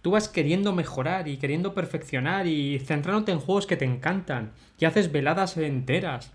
Tú 0.02 0.12
vas 0.12 0.28
queriendo 0.28 0.74
mejorar 0.74 1.30
y 1.30 1.38
queriendo 1.38 1.74
perfeccionar 1.74 2.46
y 2.46 2.80
centrándote 2.80 3.32
en 3.32 3.40
juegos 3.40 3.66
que 3.66 3.78
te 3.78 3.86
encantan. 3.86 4.52
Y 4.78 4.86
haces 4.86 5.12
veladas 5.12 5.56
enteras 5.56 6.34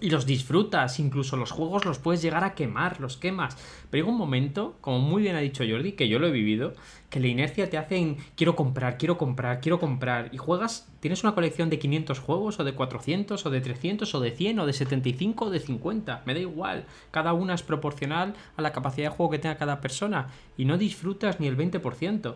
y 0.00 0.10
los 0.10 0.26
disfrutas, 0.26 0.98
incluso 0.98 1.36
los 1.36 1.52
juegos 1.52 1.84
los 1.84 2.00
puedes 2.00 2.20
llegar 2.20 2.42
a 2.42 2.54
quemar, 2.54 3.00
los 3.00 3.16
quemas. 3.16 3.56
Pero 3.88 4.02
llega 4.02 4.12
un 4.12 4.18
momento, 4.18 4.76
como 4.80 4.98
muy 4.98 5.22
bien 5.22 5.36
ha 5.36 5.40
dicho 5.40 5.62
Jordi, 5.68 5.92
que 5.92 6.08
yo 6.08 6.18
lo 6.18 6.26
he 6.26 6.32
vivido, 6.32 6.74
que 7.08 7.20
la 7.20 7.28
inercia 7.28 7.70
te 7.70 7.78
hace 7.78 7.96
en 7.96 8.16
quiero 8.34 8.56
comprar, 8.56 8.98
quiero 8.98 9.16
comprar, 9.16 9.60
quiero 9.60 9.78
comprar. 9.78 10.30
Y 10.32 10.38
juegas, 10.38 10.88
tienes 10.98 11.22
una 11.22 11.36
colección 11.36 11.70
de 11.70 11.78
500 11.78 12.18
juegos, 12.18 12.58
o 12.58 12.64
de 12.64 12.74
400, 12.74 13.46
o 13.46 13.50
de 13.50 13.60
300, 13.60 14.12
o 14.12 14.20
de 14.20 14.32
100, 14.32 14.58
o 14.58 14.66
de 14.66 14.72
75, 14.72 15.44
o 15.44 15.50
de 15.50 15.60
50. 15.60 16.22
Me 16.26 16.34
da 16.34 16.40
igual. 16.40 16.86
Cada 17.12 17.32
una 17.32 17.54
es 17.54 17.62
proporcional 17.62 18.34
a 18.56 18.62
la 18.62 18.72
capacidad 18.72 19.10
de 19.10 19.16
juego 19.16 19.30
que 19.30 19.38
tenga 19.38 19.56
cada 19.56 19.80
persona. 19.80 20.30
Y 20.56 20.64
no 20.64 20.78
disfrutas 20.78 21.38
ni 21.38 21.46
el 21.46 21.56
20% 21.56 22.34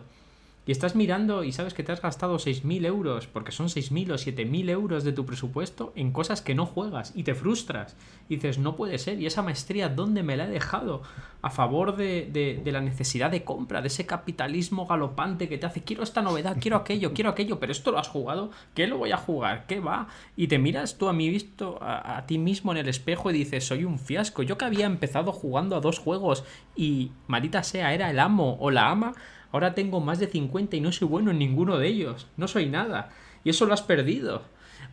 y 0.65 0.71
estás 0.71 0.95
mirando 0.95 1.43
y 1.43 1.51
sabes 1.51 1.73
que 1.73 1.83
te 1.83 1.91
has 1.91 2.01
gastado 2.01 2.35
6.000 2.35 2.85
euros, 2.85 3.27
porque 3.27 3.51
son 3.51 3.67
6.000 3.67 4.11
o 4.11 4.15
7.000 4.15 4.69
euros 4.69 5.03
de 5.03 5.11
tu 5.11 5.25
presupuesto 5.25 5.91
en 5.95 6.11
cosas 6.11 6.41
que 6.41 6.53
no 6.53 6.67
juegas 6.67 7.13
y 7.15 7.23
te 7.23 7.33
frustras. 7.33 7.95
Y 8.29 8.35
dices, 8.35 8.59
no 8.59 8.75
puede 8.75 8.99
ser, 8.99 9.19
¿y 9.19 9.25
esa 9.25 9.41
maestría 9.41 9.89
dónde 9.89 10.21
me 10.21 10.37
la 10.37 10.45
he 10.45 10.49
dejado? 10.49 11.01
A 11.41 11.49
favor 11.49 11.95
de, 11.95 12.61
la 12.63 12.81
necesidad 12.81 13.31
de 13.31 13.43
compra, 13.43 13.81
de 13.81 13.87
ese 13.87 14.05
capitalismo 14.05 14.85
galopante 14.85 15.49
que 15.49 15.57
te 15.57 15.65
hace, 15.65 15.83
quiero 15.83 16.03
esta 16.03 16.21
novedad, 16.21 16.57
quiero 16.59 16.77
aquello, 16.77 17.11
quiero 17.13 17.31
aquello, 17.31 17.59
pero 17.59 17.71
esto 17.71 17.91
lo 17.91 17.97
has 17.97 18.07
jugado, 18.07 18.51
¿qué 18.75 18.85
lo 18.85 18.99
voy 18.99 19.11
a 19.11 19.17
jugar? 19.17 19.65
¿Qué 19.65 19.79
va? 19.79 20.09
Y 20.35 20.47
te 20.47 20.59
miras 20.59 20.99
tú 20.99 21.07
a 21.07 21.13
mí 21.13 21.27
visto, 21.29 21.79
a, 21.81 22.17
a 22.17 22.27
ti 22.27 22.37
mismo 22.37 22.71
en 22.71 22.77
el 22.77 22.87
espejo 22.87 23.31
y 23.31 23.33
dices, 23.33 23.65
soy 23.65 23.83
un 23.83 23.97
fiasco. 23.97 24.43
Yo 24.43 24.59
que 24.59 24.65
había 24.65 24.85
empezado 24.85 25.31
jugando 25.31 25.75
a 25.75 25.81
dos 25.81 25.97
juegos 25.97 26.43
y, 26.75 27.11
marita 27.25 27.63
sea, 27.63 27.95
era 27.95 28.11
el 28.11 28.19
amo 28.19 28.57
o 28.59 28.69
la 28.69 28.91
ama 28.91 29.13
Ahora 29.51 29.73
tengo 29.73 29.99
más 29.99 30.19
de 30.19 30.27
50 30.27 30.75
y 30.75 30.81
no 30.81 30.91
soy 30.91 31.07
bueno 31.07 31.31
en 31.31 31.39
ninguno 31.39 31.77
de 31.77 31.87
ellos. 31.87 32.27
No 32.37 32.47
soy 32.47 32.67
nada. 32.67 33.09
Y 33.43 33.49
eso 33.49 33.65
lo 33.65 33.73
has 33.73 33.81
perdido. 33.81 34.43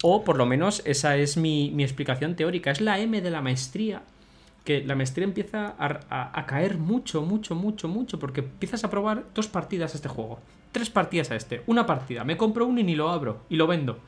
O 0.02 0.24
por 0.24 0.36
lo 0.36 0.46
menos 0.46 0.82
esa 0.84 1.16
es 1.16 1.36
mi, 1.36 1.74
explicación 1.82 2.36
teórica. 2.36 2.70
Es 2.70 2.80
la 2.80 2.98
M 2.98 3.20
de 3.20 3.30
la 3.30 3.40
maestría. 3.40 4.02
Que 4.64 4.84
la 4.84 4.94
maestría 4.94 5.24
empieza 5.24 5.74
a, 5.78 6.46
caer 6.46 6.78
mucho, 6.78 7.22
mucho, 7.22 7.54
mucho, 7.54 7.88
mucho. 7.88 8.18
Porque 8.18 8.40
empiezas 8.40 8.84
a 8.84 8.90
probar 8.90 9.24
dos 9.34 9.48
partidas 9.48 9.94
a 9.94 9.96
este 9.96 10.08
juego. 10.08 10.40
Tres 10.72 10.90
partidas 10.90 11.30
a 11.30 11.36
este. 11.36 11.62
Una 11.66 11.86
partida. 11.86 12.24
Me 12.24 12.36
compro 12.36 12.66
uno 12.66 12.80
y 12.80 12.84
ni 12.84 12.94
lo 12.94 13.10
abro. 13.10 13.42
Y 13.48 13.56
lo 13.56 13.66
vendo. 13.66 13.98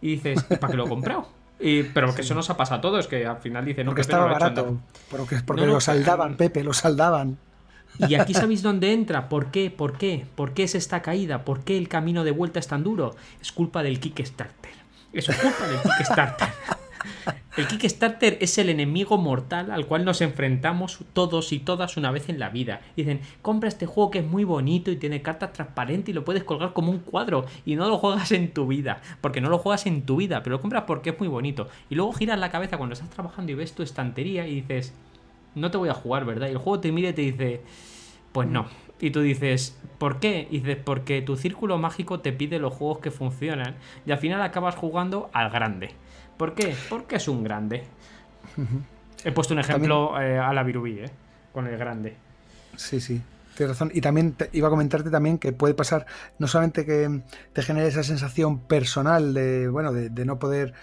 Y 0.00 0.12
dices, 0.12 0.42
¿para 0.44 0.70
qué 0.70 0.76
lo 0.76 0.86
he 0.86 0.88
comprado? 0.88 1.28
Y, 1.60 1.82
pero 1.82 2.14
que 2.14 2.22
eso 2.22 2.34
nos 2.34 2.48
ha 2.50 2.56
pasado 2.56 2.78
a 2.78 2.80
todos, 2.80 3.08
que 3.08 3.26
al 3.26 3.38
final 3.38 3.64
dicen, 3.64 3.84
no, 3.84 3.90
porque 3.90 4.02
estaba 4.02 4.26
barato, 4.26 4.78
porque, 5.10 5.40
porque 5.44 5.66
lo 5.66 5.80
saldaban, 5.80 6.36
Pepe, 6.36 6.62
lo 6.62 6.72
saldaban. 6.72 7.36
Y 7.98 8.14
aquí 8.14 8.34
sabéis 8.34 8.62
dónde 8.62 8.92
entra. 8.92 9.28
¿Por 9.28 9.50
qué? 9.50 9.70
¿Por 9.70 9.98
qué? 9.98 10.26
¿Por 10.34 10.54
qué 10.54 10.64
es 10.64 10.74
esta 10.74 11.02
caída? 11.02 11.44
¿Por 11.44 11.64
qué 11.64 11.76
el 11.76 11.88
camino 11.88 12.24
de 12.24 12.30
vuelta 12.30 12.60
es 12.60 12.68
tan 12.68 12.84
duro? 12.84 13.16
Es 13.40 13.52
culpa 13.52 13.82
del 13.82 14.00
Kickstarter. 14.00 14.72
Es 15.12 15.26
culpa 15.26 15.66
del 15.66 15.80
Kickstarter. 15.82 16.48
El 17.56 17.66
Kickstarter 17.66 18.38
es 18.40 18.56
el 18.58 18.68
enemigo 18.68 19.18
mortal 19.18 19.72
al 19.72 19.86
cual 19.86 20.04
nos 20.04 20.20
enfrentamos 20.20 21.00
todos 21.12 21.52
y 21.52 21.58
todas 21.58 21.96
una 21.96 22.12
vez 22.12 22.28
en 22.28 22.38
la 22.38 22.50
vida. 22.50 22.80
Dicen, 22.96 23.20
compra 23.42 23.68
este 23.68 23.84
juego 23.84 24.12
que 24.12 24.20
es 24.20 24.24
muy 24.24 24.44
bonito 24.44 24.92
y 24.92 24.96
tiene 24.96 25.22
cartas 25.22 25.52
transparentes 25.52 26.10
y 26.10 26.12
lo 26.12 26.24
puedes 26.24 26.44
colgar 26.44 26.72
como 26.72 26.92
un 26.92 27.00
cuadro 27.00 27.46
y 27.66 27.74
no 27.74 27.88
lo 27.88 27.98
juegas 27.98 28.30
en 28.30 28.52
tu 28.52 28.68
vida. 28.68 29.00
Porque 29.20 29.40
no 29.40 29.50
lo 29.50 29.58
juegas 29.58 29.86
en 29.86 30.02
tu 30.02 30.16
vida, 30.16 30.42
pero 30.44 30.56
lo 30.56 30.60
compras 30.60 30.84
porque 30.86 31.10
es 31.10 31.18
muy 31.18 31.28
bonito. 31.28 31.68
Y 31.90 31.96
luego 31.96 32.12
giras 32.12 32.38
la 32.38 32.52
cabeza 32.52 32.76
cuando 32.76 32.94
estás 32.94 33.10
trabajando 33.10 33.50
y 33.50 33.56
ves 33.56 33.72
tu 33.72 33.82
estantería 33.82 34.46
y 34.46 34.60
dices, 34.60 34.94
no 35.58 35.70
te 35.70 35.78
voy 35.78 35.88
a 35.88 35.94
jugar, 35.94 36.24
¿verdad? 36.24 36.48
Y 36.48 36.52
el 36.52 36.58
juego 36.58 36.80
te 36.80 36.92
mira 36.92 37.10
y 37.10 37.12
te 37.12 37.22
dice, 37.22 37.60
pues 38.32 38.48
no. 38.48 38.66
Y 39.00 39.10
tú 39.10 39.20
dices, 39.20 39.78
¿por 39.98 40.18
qué? 40.18 40.48
Y 40.50 40.60
dices, 40.60 40.78
porque 40.82 41.22
tu 41.22 41.36
círculo 41.36 41.78
mágico 41.78 42.20
te 42.20 42.32
pide 42.32 42.58
los 42.58 42.72
juegos 42.72 42.98
que 42.98 43.10
funcionan 43.10 43.76
y 44.06 44.12
al 44.12 44.18
final 44.18 44.42
acabas 44.42 44.74
jugando 44.74 45.30
al 45.32 45.50
grande. 45.50 45.90
¿Por 46.36 46.54
qué? 46.54 46.74
Porque 46.88 47.16
es 47.16 47.28
un 47.28 47.44
grande. 47.44 47.84
He 49.24 49.32
puesto 49.32 49.54
un 49.54 49.60
ejemplo 49.60 50.20
eh, 50.20 50.38
a 50.38 50.52
la 50.52 50.62
Virubí, 50.62 51.00
¿eh? 51.00 51.10
Con 51.52 51.66
el 51.66 51.76
grande. 51.76 52.16
Sí, 52.76 53.00
sí. 53.00 53.20
Tienes 53.56 53.76
razón. 53.76 53.90
Y 53.92 54.00
también 54.00 54.36
iba 54.52 54.68
a 54.68 54.70
comentarte 54.70 55.10
también 55.10 55.38
que 55.38 55.52
puede 55.52 55.74
pasar 55.74 56.06
no 56.38 56.46
solamente 56.46 56.86
que 56.86 57.22
te 57.52 57.62
genere 57.62 57.88
esa 57.88 58.04
sensación 58.04 58.60
personal 58.60 59.34
de, 59.34 59.68
bueno, 59.68 59.92
de, 59.92 60.24
no 60.24 60.38
poder, 60.38 60.74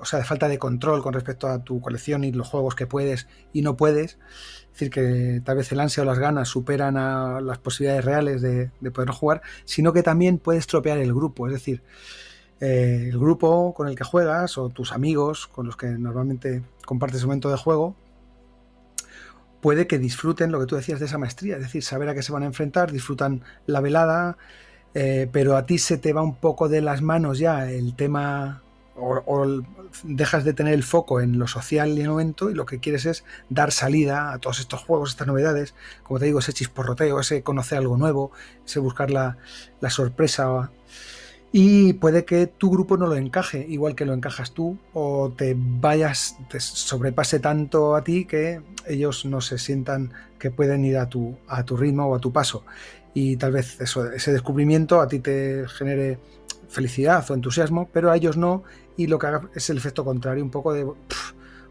o 0.00 0.04
sea, 0.04 0.18
de 0.20 0.24
falta 0.24 0.48
de 0.48 0.58
control 0.58 1.02
con 1.02 1.12
respecto 1.14 1.48
a 1.48 1.62
tu 1.62 1.80
colección 1.80 2.24
y 2.24 2.32
los 2.32 2.48
juegos 2.48 2.74
que 2.74 2.86
puedes 2.86 3.28
y 3.52 3.62
no 3.62 3.76
puedes. 3.76 4.18
Es 4.66 4.72
decir, 4.72 4.90
que 4.90 5.42
tal 5.44 5.56
vez 5.56 5.72
el 5.72 5.80
ansia 5.80 6.02
o 6.02 6.06
las 6.06 6.18
ganas 6.18 6.48
superan 6.48 6.96
a 6.96 7.40
las 7.40 7.58
posibilidades 7.58 8.04
reales 8.04 8.42
de, 8.42 8.70
de 8.80 8.90
poder 8.90 9.10
jugar, 9.10 9.42
sino 9.64 9.92
que 9.92 10.02
también 10.02 10.38
puedes 10.38 10.66
tropear 10.66 10.98
el 10.98 11.12
grupo. 11.12 11.46
Es 11.46 11.52
decir, 11.52 11.82
eh, 12.60 13.08
el 13.10 13.18
grupo 13.18 13.72
con 13.72 13.88
el 13.88 13.94
que 13.94 14.04
juegas 14.04 14.58
o 14.58 14.68
tus 14.68 14.92
amigos 14.92 15.46
con 15.46 15.66
los 15.66 15.76
que 15.76 15.86
normalmente 15.86 16.64
compartes 16.84 17.22
un 17.22 17.28
momento 17.28 17.50
de 17.50 17.56
juego, 17.56 17.94
puede 19.60 19.86
que 19.86 19.98
disfruten 19.98 20.50
lo 20.50 20.60
que 20.60 20.66
tú 20.66 20.76
decías 20.76 20.98
de 21.00 21.06
esa 21.06 21.18
maestría, 21.18 21.56
es 21.56 21.62
decir, 21.62 21.82
saber 21.82 22.08
a 22.08 22.14
qué 22.14 22.22
se 22.22 22.32
van 22.32 22.42
a 22.42 22.46
enfrentar, 22.46 22.90
disfrutan 22.90 23.42
la 23.66 23.80
velada, 23.80 24.38
eh, 24.94 25.28
pero 25.30 25.56
a 25.56 25.66
ti 25.66 25.78
se 25.78 25.98
te 25.98 26.12
va 26.12 26.22
un 26.22 26.36
poco 26.36 26.68
de 26.68 26.80
las 26.80 27.02
manos 27.02 27.38
ya 27.38 27.70
el 27.70 27.94
tema 27.94 28.62
o, 28.98 29.62
dejas 30.02 30.44
de 30.44 30.52
tener 30.52 30.74
el 30.74 30.82
foco 30.82 31.20
en 31.20 31.38
lo 31.38 31.46
social 31.46 31.90
y 31.90 32.00
en 32.00 32.02
el 32.02 32.10
momento 32.10 32.50
y 32.50 32.54
lo 32.54 32.66
que 32.66 32.78
quieres 32.78 33.06
es 33.06 33.24
dar 33.48 33.72
salida 33.72 34.32
a 34.32 34.38
todos 34.38 34.60
estos 34.60 34.80
juegos, 34.80 35.10
estas 35.10 35.26
novedades, 35.26 35.74
como 36.02 36.18
te 36.18 36.26
digo, 36.26 36.38
ese 36.40 36.52
chisporroteo, 36.52 37.20
ese 37.20 37.42
conocer 37.42 37.78
algo 37.78 37.96
nuevo, 37.96 38.32
ese 38.66 38.80
buscar 38.80 39.10
la, 39.10 39.38
la 39.80 39.90
sorpresa 39.90 40.70
y 41.50 41.94
puede 41.94 42.24
que 42.26 42.46
tu 42.46 42.70
grupo 42.70 42.96
no 42.98 43.06
lo 43.06 43.16
encaje, 43.16 43.64
igual 43.68 43.94
que 43.94 44.04
lo 44.04 44.12
encajas 44.12 44.52
tú, 44.52 44.78
o 44.92 45.32
te 45.34 45.56
vayas, 45.56 46.36
te 46.50 46.60
sobrepase 46.60 47.40
tanto 47.40 47.96
a 47.96 48.04
ti 48.04 48.26
que 48.26 48.60
ellos 48.86 49.24
no 49.24 49.40
se 49.40 49.56
sientan 49.56 50.12
que 50.38 50.50
pueden 50.50 50.84
ir 50.84 50.98
a 50.98 51.08
tu, 51.08 51.38
a 51.48 51.64
tu 51.64 51.76
ritmo 51.76 52.06
o 52.06 52.14
a 52.14 52.18
tu 52.18 52.32
paso. 52.32 52.64
Y 53.14 53.36
tal 53.38 53.52
vez 53.52 53.80
eso, 53.80 54.12
ese 54.12 54.32
descubrimiento 54.32 55.00
a 55.00 55.08
ti 55.08 55.20
te 55.20 55.64
genere 55.68 56.18
felicidad 56.68 57.28
o 57.30 57.34
entusiasmo, 57.34 57.88
pero 57.92 58.10
a 58.10 58.16
ellos 58.16 58.36
no, 58.36 58.62
y 58.96 59.06
lo 59.06 59.18
que 59.18 59.26
haga 59.26 59.48
es 59.54 59.70
el 59.70 59.78
efecto 59.78 60.04
contrario, 60.04 60.44
un 60.44 60.50
poco 60.50 60.72
de 60.72 60.84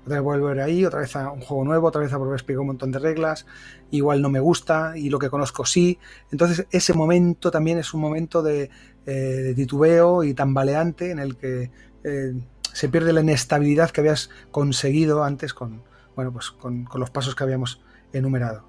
otra 0.07 0.21
vez 0.21 0.23
volver 0.23 0.61
ahí, 0.61 0.85
otra 0.85 1.01
vez 1.01 1.15
a 1.17 1.31
un 1.31 1.41
juego 1.41 1.65
nuevo, 1.65 1.87
otra 1.87 2.01
vez 2.01 2.13
a 2.13 2.17
volver 2.17 2.33
a 2.33 2.37
explicar 2.37 2.61
un 2.61 2.67
montón 2.67 2.91
de 2.91 2.99
reglas, 2.99 3.45
igual 3.91 4.21
no 4.21 4.29
me 4.29 4.39
gusta 4.39 4.97
y 4.97 5.09
lo 5.09 5.19
que 5.19 5.29
conozco 5.29 5.65
sí. 5.65 5.99
Entonces 6.31 6.65
ese 6.71 6.93
momento 6.93 7.51
también 7.51 7.77
es 7.77 7.93
un 7.93 8.01
momento 8.01 8.41
de, 8.41 8.69
eh, 9.05 9.53
titubeo 9.55 10.23
y 10.23 10.33
tambaleante 10.33 11.11
en 11.11 11.19
el 11.19 11.35
que 11.35 11.71
eh, 12.03 12.33
se 12.73 12.89
pierde 12.89 13.11
la 13.11 13.21
inestabilidad 13.21 13.91
que 13.91 14.01
habías 14.01 14.29
conseguido 14.51 15.23
antes 15.23 15.53
con, 15.53 15.83
bueno, 16.15 16.31
pues 16.31 16.51
con, 16.51 16.87
los 16.95 17.09
pasos 17.09 17.35
que 17.35 17.43
habíamos 17.43 17.81
enumerado. 18.13 18.63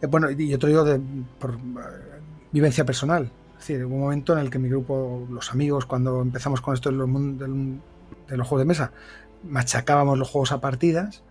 Eh, 0.00 0.06
bueno, 0.06 0.30
y 0.30 0.48
yo 0.48 0.58
te 0.58 0.66
digo 0.66 0.84
de, 0.84 0.98
por 1.38 1.58
vivencia 2.52 2.86
personal. 2.86 3.30
Es 3.58 3.66
decir, 3.66 3.84
hubo 3.84 3.96
un 3.96 4.00
momento 4.02 4.32
en 4.34 4.38
el 4.38 4.50
que 4.50 4.58
mi 4.58 4.68
grupo, 4.68 5.26
los 5.30 5.50
amigos, 5.50 5.84
cuando 5.84 6.22
empezamos 6.22 6.60
con 6.60 6.74
esto 6.74 6.90
de 6.90 6.96
los, 6.96 7.08
de 7.08 8.36
los 8.36 8.46
juegos 8.46 8.60
de 8.60 8.64
mesa, 8.64 8.92
machacábamos 9.42 10.16
los 10.16 10.28
juegos 10.28 10.52
a 10.52 10.60
partidas. 10.60 11.24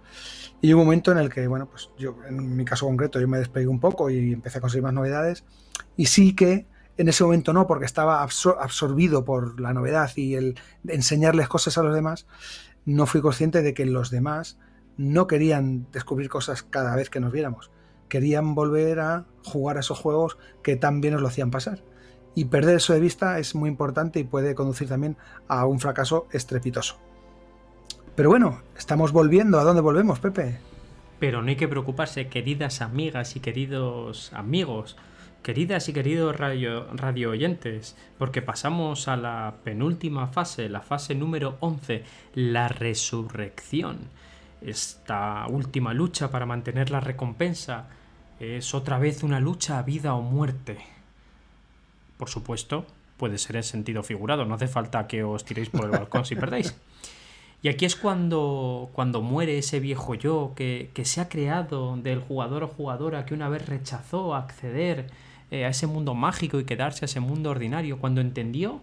Y 0.59 0.73
hubo 0.73 0.81
un 0.81 0.87
momento 0.87 1.11
en 1.11 1.19
el 1.19 1.29
que, 1.29 1.47
bueno, 1.47 1.67
pues 1.67 1.89
yo, 1.97 2.17
en 2.27 2.55
mi 2.55 2.65
caso 2.65 2.85
concreto, 2.85 3.19
yo 3.19 3.27
me 3.27 3.37
despegué 3.37 3.67
un 3.67 3.79
poco 3.79 4.09
y 4.09 4.33
empecé 4.33 4.57
a 4.57 4.61
conseguir 4.61 4.83
más 4.83 4.93
novedades. 4.93 5.45
Y 5.95 6.07
sí 6.07 6.35
que 6.35 6.67
en 6.97 7.07
ese 7.07 7.23
momento 7.23 7.53
no, 7.53 7.67
porque 7.67 7.85
estaba 7.85 8.21
absorbido 8.21 9.23
por 9.23 9.59
la 9.59 9.73
novedad 9.73 10.11
y 10.15 10.35
el 10.35 10.59
enseñarles 10.87 11.47
cosas 11.47 11.77
a 11.77 11.83
los 11.83 11.93
demás, 11.93 12.25
no 12.85 13.05
fui 13.05 13.21
consciente 13.21 13.61
de 13.61 13.73
que 13.73 13.85
los 13.85 14.09
demás 14.09 14.57
no 14.97 15.27
querían 15.27 15.87
descubrir 15.91 16.29
cosas 16.29 16.63
cada 16.63 16.95
vez 16.95 17.09
que 17.09 17.19
nos 17.19 17.31
viéramos. 17.31 17.71
Querían 18.09 18.55
volver 18.55 18.99
a 18.99 19.25
jugar 19.43 19.77
a 19.77 19.81
esos 19.81 19.99
juegos 19.99 20.37
que 20.63 20.75
tan 20.75 21.01
bien 21.01 21.13
nos 21.13 21.21
lo 21.21 21.27
hacían 21.27 21.51
pasar. 21.51 21.83
Y 22.37 22.45
perder 22.45 22.75
eso 22.75 22.93
de 22.93 22.99
vista 22.99 23.39
es 23.39 23.55
muy 23.55 23.67
importante 23.67 24.19
y 24.19 24.23
puede 24.23 24.53
conducir 24.53 24.87
también 24.87 25.17
a 25.47 25.65
un 25.65 25.79
fracaso 25.79 26.27
estrepitoso. 26.31 26.99
Pero 28.15 28.29
bueno, 28.29 28.61
estamos 28.77 29.11
volviendo. 29.11 29.59
¿A 29.59 29.63
dónde 29.63 29.81
volvemos, 29.81 30.19
Pepe? 30.19 30.59
Pero 31.17 31.41
no 31.41 31.49
hay 31.49 31.55
que 31.55 31.67
preocuparse, 31.67 32.27
queridas 32.27 32.81
amigas 32.81 33.35
y 33.35 33.39
queridos 33.39 34.31
amigos, 34.33 34.97
queridas 35.41 35.89
y 35.89 35.93
queridos 35.93 36.37
radio, 36.37 36.85
radio, 36.93 37.31
oyentes, 37.31 37.95
porque 38.19 38.43
pasamos 38.43 39.07
a 39.07 39.17
la 39.17 39.55
penúltima 39.63 40.27
fase, 40.27 40.69
la 40.69 40.81
fase 40.81 41.15
número 41.15 41.57
11, 41.61 42.03
la 42.35 42.67
resurrección. 42.67 43.97
Esta 44.61 45.47
última 45.49 45.91
lucha 45.95 46.29
para 46.29 46.45
mantener 46.45 46.91
la 46.91 46.99
recompensa 46.99 47.87
es 48.39 48.75
otra 48.75 48.99
vez 48.99 49.23
una 49.23 49.39
lucha 49.39 49.79
a 49.79 49.81
vida 49.81 50.13
o 50.13 50.21
muerte. 50.21 50.96
Por 52.17 52.29
supuesto, 52.29 52.85
puede 53.17 53.37
ser 53.37 53.55
en 53.55 53.63
sentido 53.63 54.03
figurado, 54.03 54.45
no 54.45 54.55
hace 54.55 54.67
falta 54.67 55.07
que 55.07 55.23
os 55.23 55.45
tiréis 55.45 55.69
por 55.69 55.85
el 55.85 55.91
balcón 55.91 56.25
si 56.25 56.35
perdéis. 56.35 56.75
Y 57.63 57.69
aquí 57.69 57.85
es 57.85 57.95
cuando, 57.95 58.89
cuando 58.93 59.21
muere 59.21 59.57
ese 59.57 59.79
viejo 59.79 60.13
yo 60.13 60.53
que, 60.55 60.91
se 61.03 61.21
ha 61.21 61.29
creado 61.29 61.97
del 61.97 62.19
jugador 62.19 62.63
o 62.63 62.67
jugadora 62.67 63.25
que 63.25 63.33
una 63.33 63.49
vez 63.49 63.67
rechazó 63.67 64.35
acceder 64.35 65.07
eh, 65.49 65.65
a 65.65 65.69
ese 65.69 65.87
mundo 65.87 66.13
mágico 66.13 66.59
y 66.59 66.65
quedarse 66.65 67.05
a 67.05 67.07
ese 67.07 67.19
mundo 67.19 67.49
ordinario, 67.49 67.97
cuando 67.97 68.21
entendió 68.21 68.79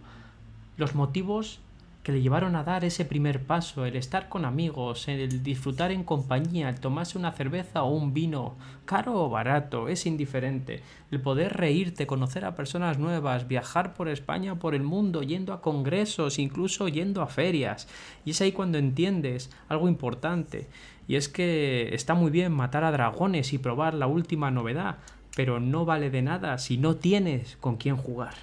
los 0.77 0.93
motivos 0.93 1.59
que 2.05 2.11
le 2.11 2.21
llevaron 2.21 2.55
a 2.55 2.63
dar 2.63 2.85
ese 2.85 3.03
primer 3.03 3.41
paso, 3.41 3.83
el 3.83 3.95
estar 3.95 4.29
con 4.29 4.45
amigos, 4.45 5.07
el 5.07 5.41
disfrutar 5.41 5.89
en 5.89 6.03
compañía, 6.03 6.69
el 6.69 6.79
tomarse 6.79 7.17
una 7.17 7.31
cerveza 7.31 7.81
o 7.81 7.95
un 7.95 8.13
vino, 8.13 8.53
caro 8.85 9.23
o 9.23 9.29
barato, 9.31 9.87
es 9.87 10.05
indiferente, 10.05 10.83
el 11.09 11.19
poder 11.19 11.53
reírte, 11.53 12.05
conocer 12.05 12.45
a 12.45 12.53
personas 12.55 12.99
nuevas, 12.99 13.47
viajar 13.47 13.95
por 13.95 14.07
España, 14.07 14.59
por 14.59 14.75
el 14.75 14.83
mundo, 14.83 15.23
yendo 15.23 15.51
a 15.51 15.63
congresos, 15.63 16.37
incluso 16.37 16.87
yendo 16.89 17.23
a 17.23 17.27
ferias. 17.27 17.87
Y 18.23 18.31
es 18.31 18.41
ahí 18.41 18.51
cuando 18.51 18.77
entiendes 18.77 19.49
algo 19.67 19.87
importante, 19.87 20.67
y 21.07 21.15
es 21.15 21.27
que 21.27 21.89
está 21.95 22.13
muy 22.13 22.29
bien 22.29 22.51
matar 22.51 22.83
a 22.83 22.91
dragones 22.91 23.51
y 23.51 23.57
probar 23.57 23.95
la 23.95 24.05
última 24.05 24.51
novedad, 24.51 24.97
pero 25.35 25.59
no 25.59 25.85
vale 25.85 26.11
de 26.11 26.21
nada 26.21 26.59
si 26.59 26.77
no 26.77 26.97
tienes 26.97 27.57
con 27.57 27.77
quién 27.77 27.97
jugar. 27.97 28.35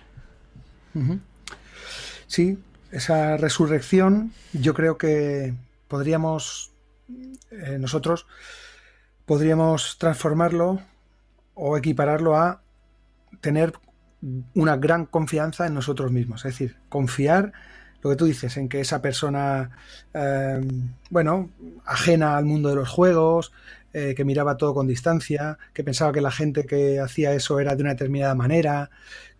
Sí, 2.27 2.59
esa 2.93 3.37
resurrección 3.37 4.33
yo 4.53 4.75
creo 4.75 4.97
que 4.99 5.55
podríamos 5.89 6.71
eh, 7.51 7.79
nosotros 7.79 8.27
podríamos 9.27 9.99
transformarlo 9.99 10.81
o 11.55 11.77
equipararlo 11.77 12.37
a 12.37 12.63
tener 13.41 13.73
una 14.55 14.77
gran 14.77 15.07
confianza 15.07 15.67
en 15.67 15.75
nosotros 15.75 16.13
mismos, 16.13 16.45
es 16.45 16.53
decir, 16.53 16.77
confiar 16.89 17.53
lo 18.03 18.11
que 18.11 18.17
tú 18.17 18.25
dices, 18.25 18.57
en 18.57 18.69
que 18.69 18.81
esa 18.81 19.01
persona, 19.01 19.71
eh, 20.13 20.61
bueno, 21.11 21.51
ajena 21.85 22.37
al 22.37 22.45
mundo 22.45 22.69
de 22.69 22.77
los 22.77 22.89
juegos, 22.89 23.53
eh, 23.93 24.15
que 24.17 24.25
miraba 24.25 24.57
todo 24.57 24.75
con 24.75 24.87
distancia, 24.87 25.59
que 25.73 25.85
pensaba 25.85 26.13
que 26.13 26.21
la 26.21 26.31
gente 26.31 26.65
que 26.65 26.99
hacía 26.99 27.33
eso 27.33 27.61
era 27.61 27.77
de 27.77 27.83
una 27.83 27.91
determinada 27.91 28.35
manera, 28.35 28.91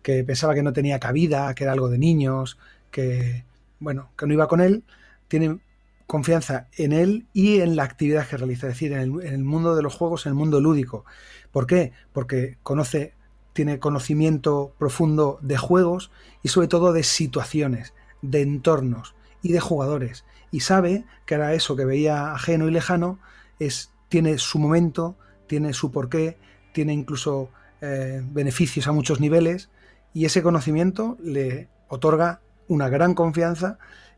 que 0.01 0.23
pensaba 0.23 0.53
que 0.53 0.63
no 0.63 0.73
tenía 0.73 0.99
cabida, 0.99 1.53
que 1.55 1.63
era 1.63 1.73
algo 1.73 1.89
de 1.89 1.97
niños, 1.97 2.57
que, 2.93 3.43
bueno, 3.79 4.11
que 4.17 4.27
no 4.27 4.33
iba 4.33 4.47
con 4.47 4.61
él, 4.61 4.83
tiene 5.27 5.59
confianza 6.05 6.67
en 6.77 6.93
él 6.93 7.25
y 7.33 7.59
en 7.59 7.75
la 7.75 7.83
actividad 7.83 8.27
que 8.27 8.37
realiza, 8.37 8.67
es 8.67 8.73
decir, 8.73 8.93
en 8.93 9.19
el, 9.21 9.43
mundo 9.43 9.75
de 9.75 9.81
los 9.81 9.95
juegos, 9.95 10.25
en 10.25 10.31
el 10.31 10.35
mundo 10.35 10.61
lúdico. 10.61 11.05
¿Por 11.51 11.65
qué? 11.65 11.91
Porque 12.13 12.57
conoce, 12.61 13.15
tiene 13.51 13.79
conocimiento 13.79 14.73
profundo 14.77 15.39
de 15.41 15.57
juegos 15.57 16.11
y 16.43 16.49
sobre 16.49 16.67
todo 16.67 16.93
de 16.93 17.03
situaciones, 17.03 17.93
de 18.21 18.41
entornos 18.41 19.15
y 19.41 19.53
de 19.53 19.59
jugadores. 19.59 20.23
Y 20.51 20.59
sabe 20.59 21.03
que 21.25 21.33
ahora 21.33 21.53
eso 21.53 21.75
que 21.75 21.85
veía 21.85 22.33
ajeno 22.33 22.67
y 22.67 22.71
lejano 22.71 23.19
es, 23.57 23.91
tiene 24.07 24.37
su 24.37 24.59
momento, 24.59 25.17
tiene 25.47 25.73
su 25.73 25.91
porqué, 25.91 26.37
tiene 26.73 26.93
incluso 26.93 27.49
eh, 27.81 28.21
beneficios 28.23 28.87
a 28.87 28.91
muchos 28.91 29.19
niveles 29.19 29.69
y 30.13 30.25
ese 30.25 30.43
conocimiento 30.43 31.17
le 31.23 31.69
otorga 31.87 32.41
una 32.73 32.89
gran 32.89 33.13
confianza 33.13 33.77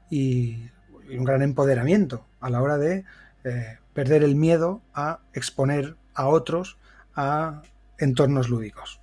y, 0.09 0.69
un 1.15 1.23
gran 1.23 1.43
empoderamiento 1.43 2.25
a 2.39 2.49
la 2.49 2.63
hora 2.63 2.79
de 2.79 3.03
eh, 3.43 3.77
perder 3.93 4.23
el 4.23 4.35
miedo 4.35 4.81
a 4.95 5.19
exponer 5.33 5.95
a 6.15 6.27
otros 6.27 6.77
a 7.15 7.61
entornos 7.99 8.49
lúdicos. 8.49 8.99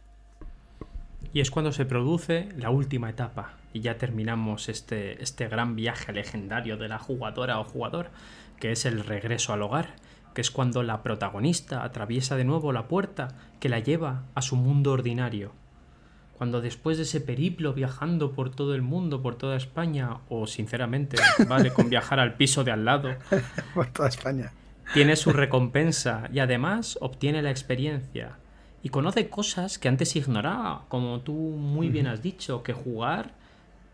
Y 1.32 1.40
es 1.40 1.52
cuando 1.52 1.70
se 1.70 1.84
produce 1.84 2.48
la 2.56 2.70
última 2.70 3.08
etapa 3.08 3.54
y 3.72 3.80
ya 3.80 3.98
terminamos 3.98 4.68
este, 4.68 5.22
este 5.22 5.46
gran 5.46 5.76
viaje 5.76 6.12
legendario 6.12 6.76
de 6.76 6.88
la 6.88 6.98
jugadora 6.98 7.60
o 7.60 7.64
jugador, 7.64 8.10
que 8.58 8.72
es 8.72 8.84
el 8.84 9.04
regreso 9.04 9.52
al 9.52 9.62
hogar, 9.62 9.94
que 10.34 10.40
es 10.40 10.50
cuando 10.50 10.82
la 10.82 11.02
protagonista 11.02 11.84
atraviesa 11.84 12.36
de 12.36 12.44
nuevo 12.44 12.72
la 12.72 12.88
puerta 12.88 13.28
que 13.60 13.68
la 13.68 13.78
lleva 13.78 14.24
a 14.34 14.42
su 14.42 14.56
mundo 14.56 14.92
ordinario. 14.92 15.52
Cuando 16.42 16.60
después 16.60 16.96
de 16.96 17.04
ese 17.04 17.20
periplo 17.20 17.72
viajando 17.72 18.32
por 18.32 18.50
todo 18.50 18.74
el 18.74 18.82
mundo, 18.82 19.22
por 19.22 19.36
toda 19.36 19.56
España, 19.56 20.16
o 20.28 20.48
sinceramente 20.48 21.16
vale 21.48 21.72
con 21.72 21.88
viajar 21.88 22.18
al 22.18 22.34
piso 22.34 22.64
de 22.64 22.72
al 22.72 22.84
lado, 22.84 23.14
por 23.74 23.86
toda 23.92 24.08
España, 24.08 24.50
tiene 24.92 25.14
su 25.14 25.32
recompensa 25.32 26.28
y 26.32 26.40
además 26.40 26.98
obtiene 27.00 27.42
la 27.42 27.52
experiencia. 27.52 28.38
Y 28.82 28.88
conoce 28.88 29.28
cosas 29.28 29.78
que 29.78 29.86
antes 29.86 30.16
ignoraba, 30.16 30.84
como 30.88 31.20
tú 31.20 31.32
muy 31.32 31.90
bien 31.90 32.08
has 32.08 32.24
dicho, 32.24 32.64
que 32.64 32.72
jugar 32.72 33.34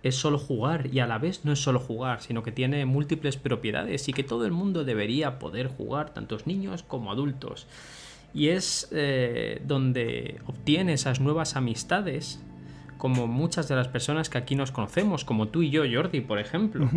es 0.02 0.16
solo 0.16 0.38
jugar 0.38 0.86
y 0.86 1.00
a 1.00 1.06
la 1.06 1.18
vez 1.18 1.44
no 1.44 1.52
es 1.52 1.58
solo 1.58 1.80
jugar, 1.80 2.22
sino 2.22 2.42
que 2.42 2.50
tiene 2.50 2.86
múltiples 2.86 3.36
propiedades 3.36 4.08
y 4.08 4.14
que 4.14 4.24
todo 4.24 4.46
el 4.46 4.52
mundo 4.52 4.84
debería 4.84 5.38
poder 5.38 5.66
jugar, 5.66 6.14
tantos 6.14 6.46
niños 6.46 6.82
como 6.82 7.12
adultos. 7.12 7.66
Y 8.34 8.48
es 8.48 8.88
eh, 8.92 9.62
donde 9.66 10.40
obtiene 10.46 10.92
esas 10.92 11.20
nuevas 11.20 11.56
amistades, 11.56 12.40
como 12.98 13.26
muchas 13.26 13.68
de 13.68 13.76
las 13.76 13.88
personas 13.88 14.28
que 14.28 14.38
aquí 14.38 14.54
nos 14.54 14.72
conocemos, 14.72 15.24
como 15.24 15.48
tú 15.48 15.62
y 15.62 15.70
yo, 15.70 15.82
Jordi, 15.90 16.20
por 16.20 16.38
ejemplo, 16.38 16.88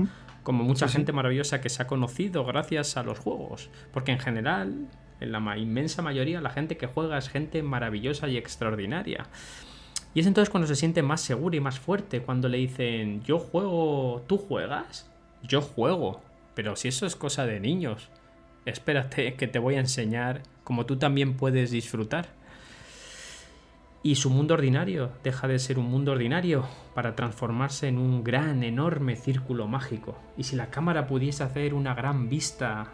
como 0.43 0.63
mucha 0.63 0.87
gente 0.87 1.13
maravillosa 1.13 1.61
que 1.61 1.69
se 1.69 1.83
ha 1.83 1.87
conocido 1.87 2.43
gracias 2.43 2.97
a 2.97 3.03
los 3.03 3.19
juegos, 3.19 3.69
porque 3.93 4.11
en 4.11 4.19
general 4.19 4.87
en 5.19 5.31
la 5.31 5.57
inmensa 5.57 6.01
mayoría 6.01 6.41
la 6.41 6.49
gente 6.49 6.77
que 6.77 6.87
juega 6.87 7.17
es 7.17 7.29
gente 7.29 7.63
maravillosa 7.63 8.27
y 8.27 8.37
extraordinaria. 8.37 9.27
Y 10.13 10.19
es 10.19 10.27
entonces 10.27 10.49
cuando 10.49 10.67
se 10.67 10.75
siente 10.75 11.03
más 11.03 11.21
seguro 11.21 11.55
y 11.55 11.61
más 11.61 11.79
fuerte, 11.79 12.21
cuando 12.21 12.49
le 12.49 12.57
dicen, 12.57 13.23
yo 13.23 13.39
juego, 13.39 14.25
¿tú 14.27 14.37
juegas? 14.37 15.09
Yo 15.43 15.61
juego, 15.61 16.21
pero 16.53 16.75
si 16.75 16.89
eso 16.89 17.05
es 17.05 17.15
cosa 17.15 17.45
de 17.45 17.59
niños, 17.59 18.09
espérate 18.65 19.35
que 19.35 19.47
te 19.47 19.59
voy 19.59 19.75
a 19.75 19.79
enseñar 19.79 20.43
cómo 20.63 20.85
tú 20.85 20.97
también 20.97 21.35
puedes 21.35 21.71
disfrutar. 21.71 22.29
Y 24.03 24.15
su 24.15 24.31
mundo 24.31 24.55
ordinario 24.55 25.11
deja 25.23 25.47
de 25.47 25.59
ser 25.59 25.77
un 25.77 25.85
mundo 25.85 26.11
ordinario 26.11 26.65
para 26.95 27.15
transformarse 27.15 27.87
en 27.87 27.99
un 27.99 28.23
gran, 28.23 28.63
enorme 28.63 29.15
círculo 29.15 29.67
mágico. 29.67 30.17
Y 30.37 30.43
si 30.43 30.55
la 30.55 30.71
cámara 30.71 31.05
pudiese 31.05 31.43
hacer 31.43 31.75
una 31.75 31.93
gran 31.93 32.27
vista 32.27 32.87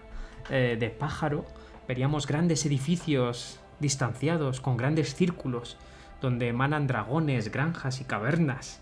eh, 0.50 0.76
de 0.78 0.90
pájaro, 0.90 1.46
veríamos 1.88 2.28
grandes 2.28 2.66
edificios 2.66 3.60
distanciados, 3.80 4.60
con 4.60 4.76
grandes 4.76 5.16
círculos, 5.16 5.78
donde 6.20 6.50
emanan 6.50 6.88
dragones, 6.88 7.52
granjas 7.52 8.02
y 8.02 8.04
cavernas, 8.04 8.82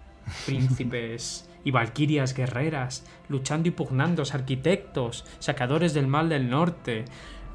príncipes 0.46 1.46
y 1.66 1.72
valquirias 1.72 2.32
guerreras, 2.32 3.04
luchando 3.28 3.68
y 3.68 3.72
pugnando, 3.72 4.22
arquitectos, 4.32 5.24
sacadores 5.40 5.94
del 5.94 6.06
mal 6.06 6.28
del 6.28 6.48
norte, 6.48 7.04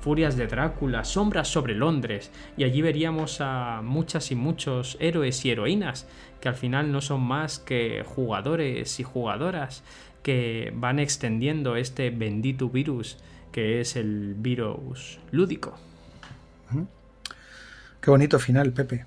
furias 0.02 0.36
de 0.36 0.48
Drácula, 0.48 1.06
sombras 1.06 1.48
sobre 1.48 1.76
Londres, 1.76 2.30
y 2.58 2.66
allí 2.66 2.82
veríamos 2.82 3.40
a 3.40 3.82
muchas 3.82 4.30
y 4.32 4.36
muchos 4.36 4.98
héroes 5.00 5.46
y 5.46 5.52
heroínas, 5.52 6.10
que 6.42 6.50
al 6.50 6.56
final 6.56 6.92
no 6.92 7.00
son 7.00 7.22
más 7.22 7.60
que 7.60 8.04
jugadores 8.06 9.00
y 9.00 9.04
jugadoras 9.04 9.82
que 10.24 10.74
van 10.76 11.00
extendiendo 11.00 11.78
este 11.78 12.10
bendito 12.10 12.68
virus 12.68 13.18
que 13.54 13.80
es 13.80 13.96
el 13.96 14.36
virus 14.38 15.20
lúdico. 15.32 15.78
Qué 18.02 18.12
bonito 18.12 18.40
final, 18.40 18.74
Pepe. 18.74 19.06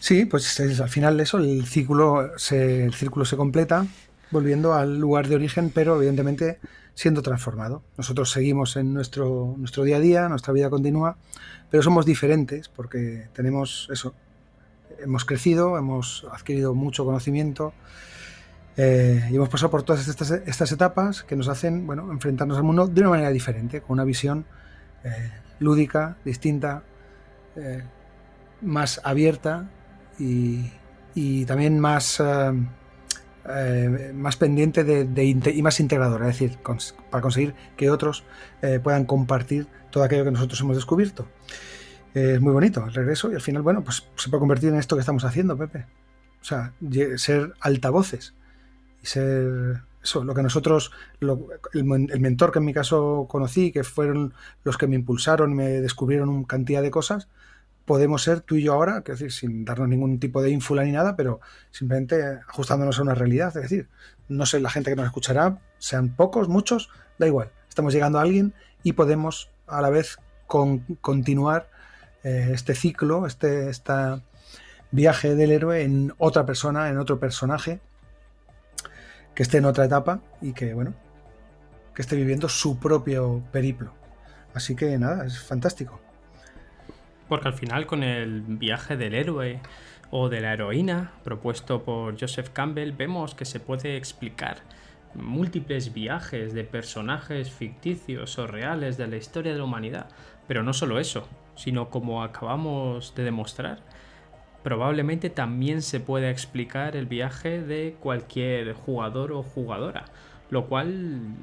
Sí, 0.00 0.24
pues 0.24 0.60
al 0.60 0.88
final 0.88 1.18
eso, 1.20 1.38
el 1.38 1.66
círculo, 1.66 2.30
se, 2.36 2.84
el 2.84 2.94
círculo 2.94 3.24
se 3.24 3.36
completa 3.36 3.86
volviendo 4.30 4.74
al 4.74 4.98
lugar 4.98 5.28
de 5.28 5.34
origen, 5.34 5.70
pero 5.74 5.96
evidentemente 5.96 6.58
siendo 6.94 7.22
transformado. 7.22 7.82
Nosotros 7.96 8.30
seguimos 8.30 8.76
en 8.76 8.92
nuestro, 8.92 9.54
nuestro 9.56 9.84
día 9.84 9.96
a 9.96 10.00
día, 10.00 10.28
nuestra 10.28 10.52
vida 10.52 10.68
continúa, 10.70 11.16
pero 11.70 11.82
somos 11.82 12.04
diferentes 12.06 12.68
porque 12.68 13.28
tenemos 13.32 13.88
eso, 13.92 14.14
hemos 14.98 15.24
crecido, 15.24 15.78
hemos 15.78 16.26
adquirido 16.32 16.74
mucho 16.74 17.04
conocimiento, 17.04 17.72
eh, 18.80 19.28
y 19.28 19.34
hemos 19.34 19.48
pasado 19.48 19.72
por 19.72 19.82
todas 19.82 20.06
estas, 20.06 20.72
etapas 20.72 21.24
que 21.24 21.34
nos 21.34 21.48
hacen 21.48 21.84
bueno, 21.84 22.12
enfrentarnos 22.12 22.56
al 22.56 22.62
mundo 22.62 22.86
de 22.86 23.00
una 23.00 23.10
manera 23.10 23.30
diferente, 23.30 23.80
con 23.80 23.94
una 23.94 24.04
visión 24.04 24.46
eh, 25.02 25.32
lúdica, 25.58 26.16
distinta, 26.24 26.84
eh, 27.56 27.82
más 28.62 29.00
abierta 29.02 29.68
y, 30.18 31.44
también 31.46 31.80
más, 31.80 32.22
más 34.14 34.36
pendiente 34.36 34.84
de, 34.84 35.24
y 35.24 35.62
más 35.62 35.80
integradora, 35.80 36.28
es 36.28 36.38
decir, 36.38 36.58
para 37.10 37.22
conseguir 37.22 37.54
que 37.76 37.90
otros 37.90 38.24
puedan 38.82 39.04
compartir 39.04 39.66
todo 39.90 40.04
aquello 40.04 40.24
que 40.24 40.30
nosotros 40.32 40.60
hemos 40.60 40.76
descubierto. 40.76 41.26
es 42.14 42.40
muy 42.40 42.52
bonito 42.52 42.84
el 42.84 42.94
regreso 42.94 43.30
y 43.30 43.34
al 43.34 43.40
final, 43.40 43.62
bueno, 43.62 43.82
pues 43.82 44.06
se 44.16 44.28
puede 44.28 44.40
convertir 44.40 44.70
en 44.70 44.76
esto 44.76 44.96
que 44.96 45.00
estamos 45.00 45.24
haciendo, 45.24 45.56
Pepe. 45.56 45.86
O 46.40 46.44
sea, 46.44 46.72
ser 47.16 47.54
altavoces 47.60 48.34
y 49.02 49.06
ser 49.06 49.82
eso, 50.02 50.24
lo 50.24 50.34
que 50.34 50.42
nosotros, 50.42 50.92
el, 51.20 51.84
mentor 51.84 52.52
que 52.52 52.58
en 52.60 52.64
mi 52.64 52.72
caso 52.72 53.26
conocí, 53.28 53.72
que 53.72 53.84
fueron 53.84 54.32
los 54.64 54.78
que 54.78 54.86
me 54.86 54.96
impulsaron, 54.96 55.54
me 55.54 55.80
descubrieron 55.80 56.28
una 56.28 56.46
cantidad 56.46 56.82
de 56.82 56.90
cosas, 56.90 57.28
podemos 57.88 58.22
ser 58.22 58.42
tú 58.42 58.56
y 58.56 58.62
yo 58.64 58.74
ahora, 58.74 59.00
que 59.00 59.12
decir, 59.12 59.32
sin 59.32 59.64
darnos 59.64 59.88
ningún 59.88 60.20
tipo 60.20 60.42
de 60.42 60.50
ínfula 60.50 60.84
ni 60.84 60.92
nada, 60.92 61.16
pero 61.16 61.40
simplemente 61.70 62.22
ajustándonos 62.46 62.98
a 62.98 63.02
una 63.02 63.14
realidad. 63.14 63.48
Es 63.48 63.62
decir, 63.62 63.88
no 64.28 64.44
sé, 64.44 64.60
la 64.60 64.68
gente 64.68 64.90
que 64.90 64.96
nos 64.96 65.06
escuchará, 65.06 65.58
sean 65.78 66.10
pocos, 66.14 66.50
muchos, 66.50 66.90
da 67.18 67.26
igual. 67.26 67.50
Estamos 67.66 67.94
llegando 67.94 68.18
a 68.18 68.22
alguien 68.22 68.52
y 68.82 68.92
podemos 68.92 69.50
a 69.66 69.80
la 69.80 69.88
vez 69.88 70.18
con, 70.46 70.80
continuar 71.00 71.70
eh, 72.24 72.50
este 72.52 72.74
ciclo, 72.74 73.26
este 73.26 73.70
esta 73.70 74.22
viaje 74.90 75.34
del 75.34 75.50
héroe 75.50 75.82
en 75.82 76.12
otra 76.18 76.44
persona, 76.44 76.90
en 76.90 76.98
otro 76.98 77.18
personaje 77.18 77.80
que 79.34 79.42
esté 79.42 79.58
en 79.58 79.64
otra 79.64 79.86
etapa 79.86 80.20
y 80.42 80.52
que, 80.52 80.74
bueno, 80.74 80.92
que 81.94 82.02
esté 82.02 82.16
viviendo 82.16 82.50
su 82.50 82.78
propio 82.78 83.42
periplo. 83.50 83.94
Así 84.52 84.76
que 84.76 84.98
nada, 84.98 85.24
es 85.24 85.40
fantástico. 85.40 86.00
Porque 87.28 87.48
al 87.48 87.54
final 87.54 87.86
con 87.86 88.02
el 88.02 88.42
viaje 88.42 88.96
del 88.96 89.14
héroe 89.14 89.60
o 90.10 90.28
de 90.28 90.40
la 90.40 90.54
heroína 90.54 91.12
propuesto 91.24 91.82
por 91.82 92.18
Joseph 92.18 92.50
Campbell 92.50 92.92
vemos 92.92 93.34
que 93.34 93.44
se 93.44 93.60
puede 93.60 93.96
explicar 93.96 94.58
múltiples 95.14 95.92
viajes 95.92 96.54
de 96.54 96.64
personajes 96.64 97.50
ficticios 97.50 98.38
o 98.38 98.46
reales 98.46 98.96
de 98.96 99.08
la 99.08 99.16
historia 99.16 99.52
de 99.52 99.58
la 99.58 99.64
humanidad. 99.64 100.08
Pero 100.46 100.62
no 100.62 100.72
solo 100.72 100.98
eso, 100.98 101.28
sino 101.56 101.90
como 101.90 102.22
acabamos 102.22 103.14
de 103.14 103.24
demostrar, 103.24 103.80
probablemente 104.62 105.30
también 105.30 105.82
se 105.82 106.00
pueda 106.00 106.30
explicar 106.30 106.96
el 106.96 107.06
viaje 107.06 107.62
de 107.62 107.96
cualquier 108.00 108.72
jugador 108.72 109.32
o 109.32 109.42
jugadora, 109.42 110.06
lo 110.50 110.66
cual 110.66 110.88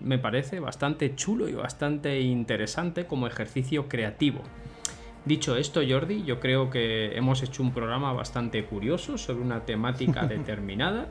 me 0.04 0.18
parece 0.18 0.60
bastante 0.60 1.16
chulo 1.16 1.48
y 1.48 1.54
bastante 1.54 2.20
interesante 2.22 3.06
como 3.06 3.28
ejercicio 3.28 3.88
creativo. 3.88 4.42
Dicho 5.26 5.58
esto, 5.58 5.82
Jordi, 5.88 6.24
yo 6.24 6.40
creo 6.40 6.70
que 6.70 7.18
hemos 7.18 7.42
hecho 7.42 7.64
un 7.64 7.74
programa 7.74 8.14
bastante 8.14 8.64
curioso 8.66 9.18
sobre 9.18 9.42
una 9.42 9.66
temática 9.66 10.26
determinada 10.28 11.08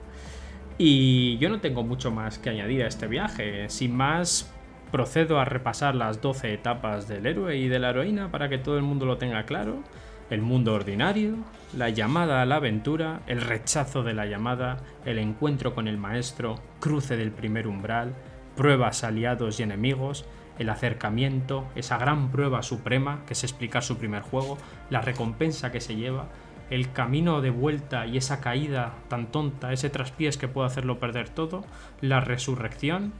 y 0.79 1.37
yo 1.39 1.49
no 1.49 1.61
tengo 1.61 1.83
mucho 1.83 2.11
más 2.11 2.39
que 2.39 2.51
añadir 2.51 2.83
a 2.85 2.87
este 2.87 3.07
viaje. 3.09 3.69
Sin 3.69 3.97
más, 3.97 4.53
procedo 4.93 5.41
a 5.41 5.45
repasar 5.45 5.95
las 5.95 6.21
12 6.21 6.55
etapas 6.55 7.09
del 7.09 7.27
héroe 7.27 7.57
y 7.57 7.69
de 7.69 7.79
la 7.79 7.91
heroína 7.91 8.31
para 8.31 8.49
que 8.49 8.59
todo 8.59 8.77
el 8.77 8.83
mundo 8.83 9.07
lo 9.07 9.19
tenga 9.19 9.45
claro 9.45 9.83
el 10.31 10.43
mundo 10.43 10.75
ordinario, 10.75 11.37
la 11.77 11.91
llamada 11.91 12.43
a 12.43 12.47
la 12.47 12.57
aventura, 12.57 13.21
el 13.27 13.41
rechazo 13.41 14.03
de 14.03 14.15
la 14.15 14.27
llamada, 14.27 14.79
el 15.05 15.19
encuentro 15.19 15.75
con 15.75 15.89
el 15.89 15.99
maestro, 15.99 16.57
cruce 16.81 17.17
del 17.17 17.31
primer 17.31 17.67
umbral, 17.67 18.15
pruebas 18.57 19.05
aliados 19.05 19.61
y 19.61 19.65
enemigos, 19.65 20.25
el 20.59 20.69
acercamiento, 20.71 21.65
esa 21.75 21.99
gran 21.99 22.31
prueba 22.31 22.63
suprema 22.63 23.23
que 23.27 23.33
es 23.33 23.45
explicar 23.45 23.83
su 23.83 23.99
primer 23.99 24.23
juego, 24.23 24.59
la 24.91 25.01
recompensa 25.01 25.73
que 25.73 25.81
se 25.81 25.97
lleva, 25.97 26.29
el 26.71 26.93
camino 26.93 27.41
de 27.41 27.51
vuelta 27.51 28.07
y 28.07 28.17
esa 28.17 28.41
caída 28.41 28.95
tan 29.09 29.27
tonta, 29.31 29.73
ese 29.73 29.91
traspiés 29.91 30.39
que 30.39 30.49
puede 30.49 30.67
hacerlo 30.67 30.99
perder 30.99 31.29
todo, 31.29 31.65
la 32.01 32.21
resurrección 32.21 33.13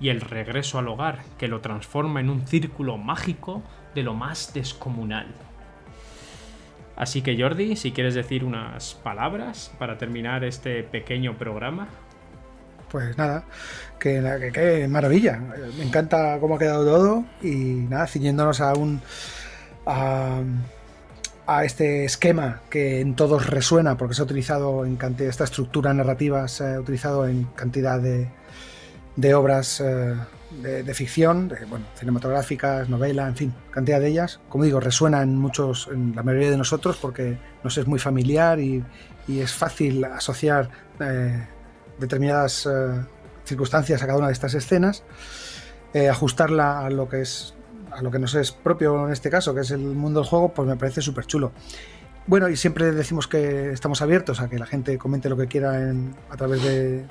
y 0.00 0.08
el 0.08 0.20
regreso 0.20 0.78
al 0.78 0.88
hogar 0.88 1.20
que 1.38 1.48
lo 1.48 1.60
transforma 1.60 2.20
en 2.20 2.30
un 2.30 2.46
círculo 2.46 2.98
mágico 2.98 3.62
de 3.94 4.02
lo 4.02 4.14
más 4.14 4.52
descomunal. 4.54 5.28
Así 6.96 7.22
que 7.22 7.40
Jordi, 7.40 7.76
si 7.76 7.92
quieres 7.92 8.14
decir 8.14 8.44
unas 8.44 8.94
palabras 8.94 9.74
para 9.78 9.98
terminar 9.98 10.44
este 10.44 10.82
pequeño 10.82 11.36
programa. 11.38 11.88
Pues 12.92 13.16
nada, 13.16 13.44
que, 13.98 14.50
que, 14.52 14.86
maravilla. 14.86 15.40
Me 15.78 15.84
encanta 15.84 16.36
cómo 16.38 16.56
ha 16.56 16.58
quedado 16.58 16.84
todo 16.84 17.24
y 17.42 17.86
nada, 17.88 18.06
ciñéndonos 18.06 18.60
a 18.60 18.74
un... 18.74 19.00
A, 19.86 20.42
este 21.64 22.06
esquema 22.06 22.62
que 22.70 23.00
en 23.00 23.14
todos 23.14 23.46
resuena, 23.46 23.98
porque 23.98 24.14
se 24.14 24.22
ha 24.22 24.24
utilizado 24.24 24.86
en 24.86 24.96
cantidad, 24.96 25.28
esta 25.28 25.44
estructura 25.44 25.92
narrativa 25.92 26.48
se 26.48 26.76
ha 26.76 26.80
utilizado 26.80 27.28
en 27.28 27.44
cantidad 27.44 28.00
de, 28.00 28.30
de 29.16 29.34
obras 29.34 29.82
eh, 29.82 30.14
de, 30.62 30.94
ficción, 30.94 31.48
de, 31.48 31.66
bueno, 31.66 31.84
cinematográficas, 31.94 32.88
novela, 32.88 33.28
en 33.28 33.36
fin, 33.36 33.54
cantidad 33.70 34.00
de 34.00 34.08
ellas. 34.08 34.40
Como 34.48 34.64
digo, 34.64 34.80
resuena 34.80 35.20
en 35.20 35.36
muchos, 35.36 35.90
en 35.92 36.16
la 36.16 36.22
mayoría 36.22 36.50
de 36.50 36.56
nosotros, 36.56 36.96
porque 36.98 37.36
nos 37.62 37.76
es 37.76 37.86
muy 37.86 37.98
familiar 37.98 38.58
y, 38.58 38.82
y 39.28 39.40
es 39.40 39.52
fácil 39.52 40.04
asociar 40.04 40.70
eh, 41.00 41.46
determinadas 42.02 42.66
eh, 42.66 42.70
circunstancias 43.44 44.02
a 44.02 44.06
cada 44.06 44.18
una 44.18 44.26
de 44.26 44.34
estas 44.34 44.54
escenas, 44.54 45.02
eh, 45.94 46.08
ajustarla 46.08 46.84
a 46.84 46.90
lo 46.90 47.08
que 47.08 47.22
es 47.22 47.54
a 47.90 48.00
lo 48.00 48.10
que 48.10 48.18
nos 48.18 48.34
es 48.34 48.52
propio 48.52 49.06
en 49.06 49.12
este 49.12 49.28
caso, 49.28 49.54
que 49.54 49.60
es 49.60 49.70
el 49.70 49.80
mundo 49.80 50.20
del 50.20 50.28
juego, 50.28 50.54
pues 50.54 50.66
me 50.66 50.76
parece 50.76 51.02
súper 51.02 51.26
chulo. 51.26 51.52
Bueno, 52.26 52.48
y 52.48 52.56
siempre 52.56 52.90
decimos 52.92 53.28
que 53.28 53.70
estamos 53.70 54.00
abiertos 54.00 54.40
a 54.40 54.48
que 54.48 54.58
la 54.58 54.64
gente 54.64 54.96
comente 54.96 55.28
lo 55.28 55.36
que 55.36 55.46
quiera 55.46 55.78
a 56.30 56.36
través 56.36 56.62
de 56.62 57.04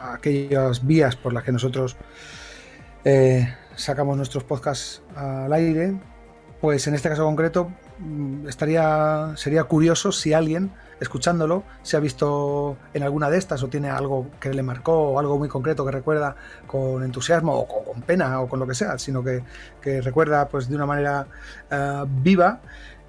aquellas 0.00 0.86
vías 0.86 1.16
por 1.16 1.32
las 1.32 1.42
que 1.42 1.50
nosotros 1.50 1.96
sacamos 3.78 4.16
nuestros 4.16 4.44
podcasts 4.44 5.02
al 5.16 5.52
aire. 5.52 5.98
Pues 6.60 6.86
en 6.86 6.94
este 6.94 7.08
caso 7.08 7.24
concreto 7.24 7.72
mm, 7.98 8.48
estaría 8.48 9.32
sería 9.36 9.64
curioso 9.64 10.12
si 10.12 10.32
alguien 10.32 10.72
escuchándolo, 11.00 11.64
se 11.82 11.96
ha 11.96 12.00
visto 12.00 12.76
en 12.94 13.02
alguna 13.02 13.30
de 13.30 13.38
estas 13.38 13.62
o 13.62 13.68
tiene 13.68 13.90
algo 13.90 14.30
que 14.40 14.52
le 14.52 14.62
marcó 14.62 14.92
o 14.92 15.18
algo 15.18 15.38
muy 15.38 15.48
concreto 15.48 15.84
que 15.84 15.92
recuerda 15.92 16.36
con 16.66 17.02
entusiasmo 17.02 17.54
o 17.54 17.84
con 17.84 18.02
pena 18.02 18.40
o 18.40 18.48
con 18.48 18.60
lo 18.60 18.66
que 18.66 18.74
sea, 18.74 18.98
sino 18.98 19.22
que, 19.22 19.42
recuerda 20.02 20.48
pues 20.48 20.68
de 20.68 20.76
una 20.76 20.86
manera 20.86 21.26
eh, 21.70 22.04
viva 22.06 22.60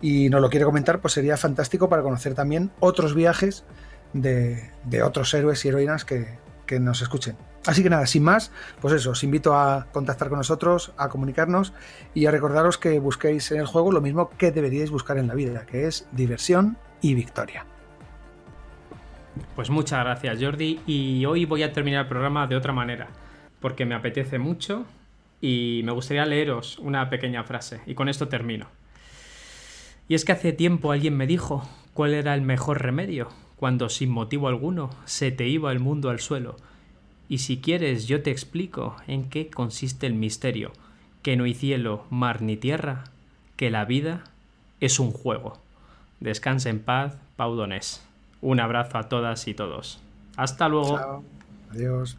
y 0.01 0.29
nos 0.29 0.41
lo 0.41 0.49
quiere 0.49 0.65
comentar, 0.65 0.99
pues 0.99 1.13
sería 1.13 1.35
fantástico 1.37 1.89
para 1.89 2.01
conocer 2.01 2.33
también 2.33 2.71
otros 2.79 3.13
viajes 3.13 3.65
de, 4.13 4.71
otros 5.03 5.33
héroes 5.33 5.63
y 5.65 5.69
heroínas 5.69 6.05
que, 6.05 6.37
nos 6.79 7.01
escuchen. 7.01 7.35
Así 7.65 7.81
que 7.81 7.89
nada, 7.89 8.05
sin 8.05 8.23
más, 8.23 8.51
pues 8.79 8.93
eso, 8.93 9.09
os 9.09 9.23
invito 9.23 9.55
a 9.55 9.87
contactar 9.91 10.29
con 10.29 10.37
nosotros, 10.37 10.93
a 10.97 11.09
comunicarnos 11.09 11.73
y 12.13 12.27
a 12.27 12.31
recordaros 12.31 12.77
que 12.77 12.99
busquéis 12.99 13.51
en 13.51 13.59
el 13.59 13.65
juego 13.65 13.91
lo 13.91 14.01
mismo 14.01 14.29
que 14.29 14.51
deberíais 14.51 14.91
buscar 14.91 15.17
en 15.17 15.27
la 15.27 15.33
vida, 15.33 15.65
que 15.65 15.87
es 15.87 16.07
diversión 16.11 16.77
y 17.01 17.15
victoria. 17.15 17.65
Pues 19.55 19.69
muchas 19.69 20.03
gracias 20.03 20.37
Jordi 20.41 20.79
y 20.87 21.25
hoy 21.25 21.45
voy 21.45 21.63
a 21.63 21.73
terminar 21.73 22.03
el 22.03 22.07
programa 22.07 22.47
de 22.47 22.55
otra 22.55 22.73
manera, 22.73 23.07
porque 23.59 23.85
me 23.85 23.95
apetece 23.95 24.39
mucho 24.39 24.85
y 25.41 25.81
me 25.85 25.91
gustaría 25.91 26.25
leeros 26.25 26.79
una 26.79 27.09
pequeña 27.09 27.43
frase 27.43 27.81
y 27.85 27.93
con 27.93 28.09
esto 28.09 28.27
termino. 28.27 28.67
Y 30.07 30.15
es 30.15 30.25
que 30.25 30.31
hace 30.31 30.53
tiempo 30.53 30.91
alguien 30.91 31.15
me 31.15 31.27
dijo 31.27 31.69
cuál 31.93 32.13
era 32.13 32.33
el 32.33 32.41
mejor 32.41 32.81
remedio 32.81 33.29
cuando 33.55 33.89
sin 33.89 34.09
motivo 34.09 34.47
alguno 34.47 34.89
se 35.05 35.31
te 35.31 35.47
iba 35.47 35.71
el 35.71 35.79
mundo 35.79 36.09
al 36.09 36.19
suelo. 36.19 36.55
Y 37.27 37.39
si 37.39 37.59
quieres 37.59 38.07
yo 38.07 38.23
te 38.23 38.31
explico 38.31 38.95
en 39.05 39.29
qué 39.29 39.49
consiste 39.49 40.07
el 40.07 40.13
misterio, 40.13 40.71
que 41.21 41.35
no 41.35 41.43
hay 41.43 41.53
cielo, 41.53 42.05
mar 42.09 42.41
ni 42.41 42.57
tierra, 42.57 43.03
que 43.57 43.69
la 43.69 43.85
vida 43.85 44.23
es 44.79 44.99
un 44.99 45.11
juego. 45.11 45.59
Descansa 46.21 46.69
en 46.69 46.79
paz, 46.79 47.17
Pau 47.35 47.55
Donés. 47.55 48.08
Un 48.41 48.59
abrazo 48.59 48.97
a 48.97 49.09
todas 49.09 49.47
y 49.47 49.53
todos. 49.53 49.99
Hasta 50.37 50.69
luego. 50.69 51.23
Adiós. 51.71 52.17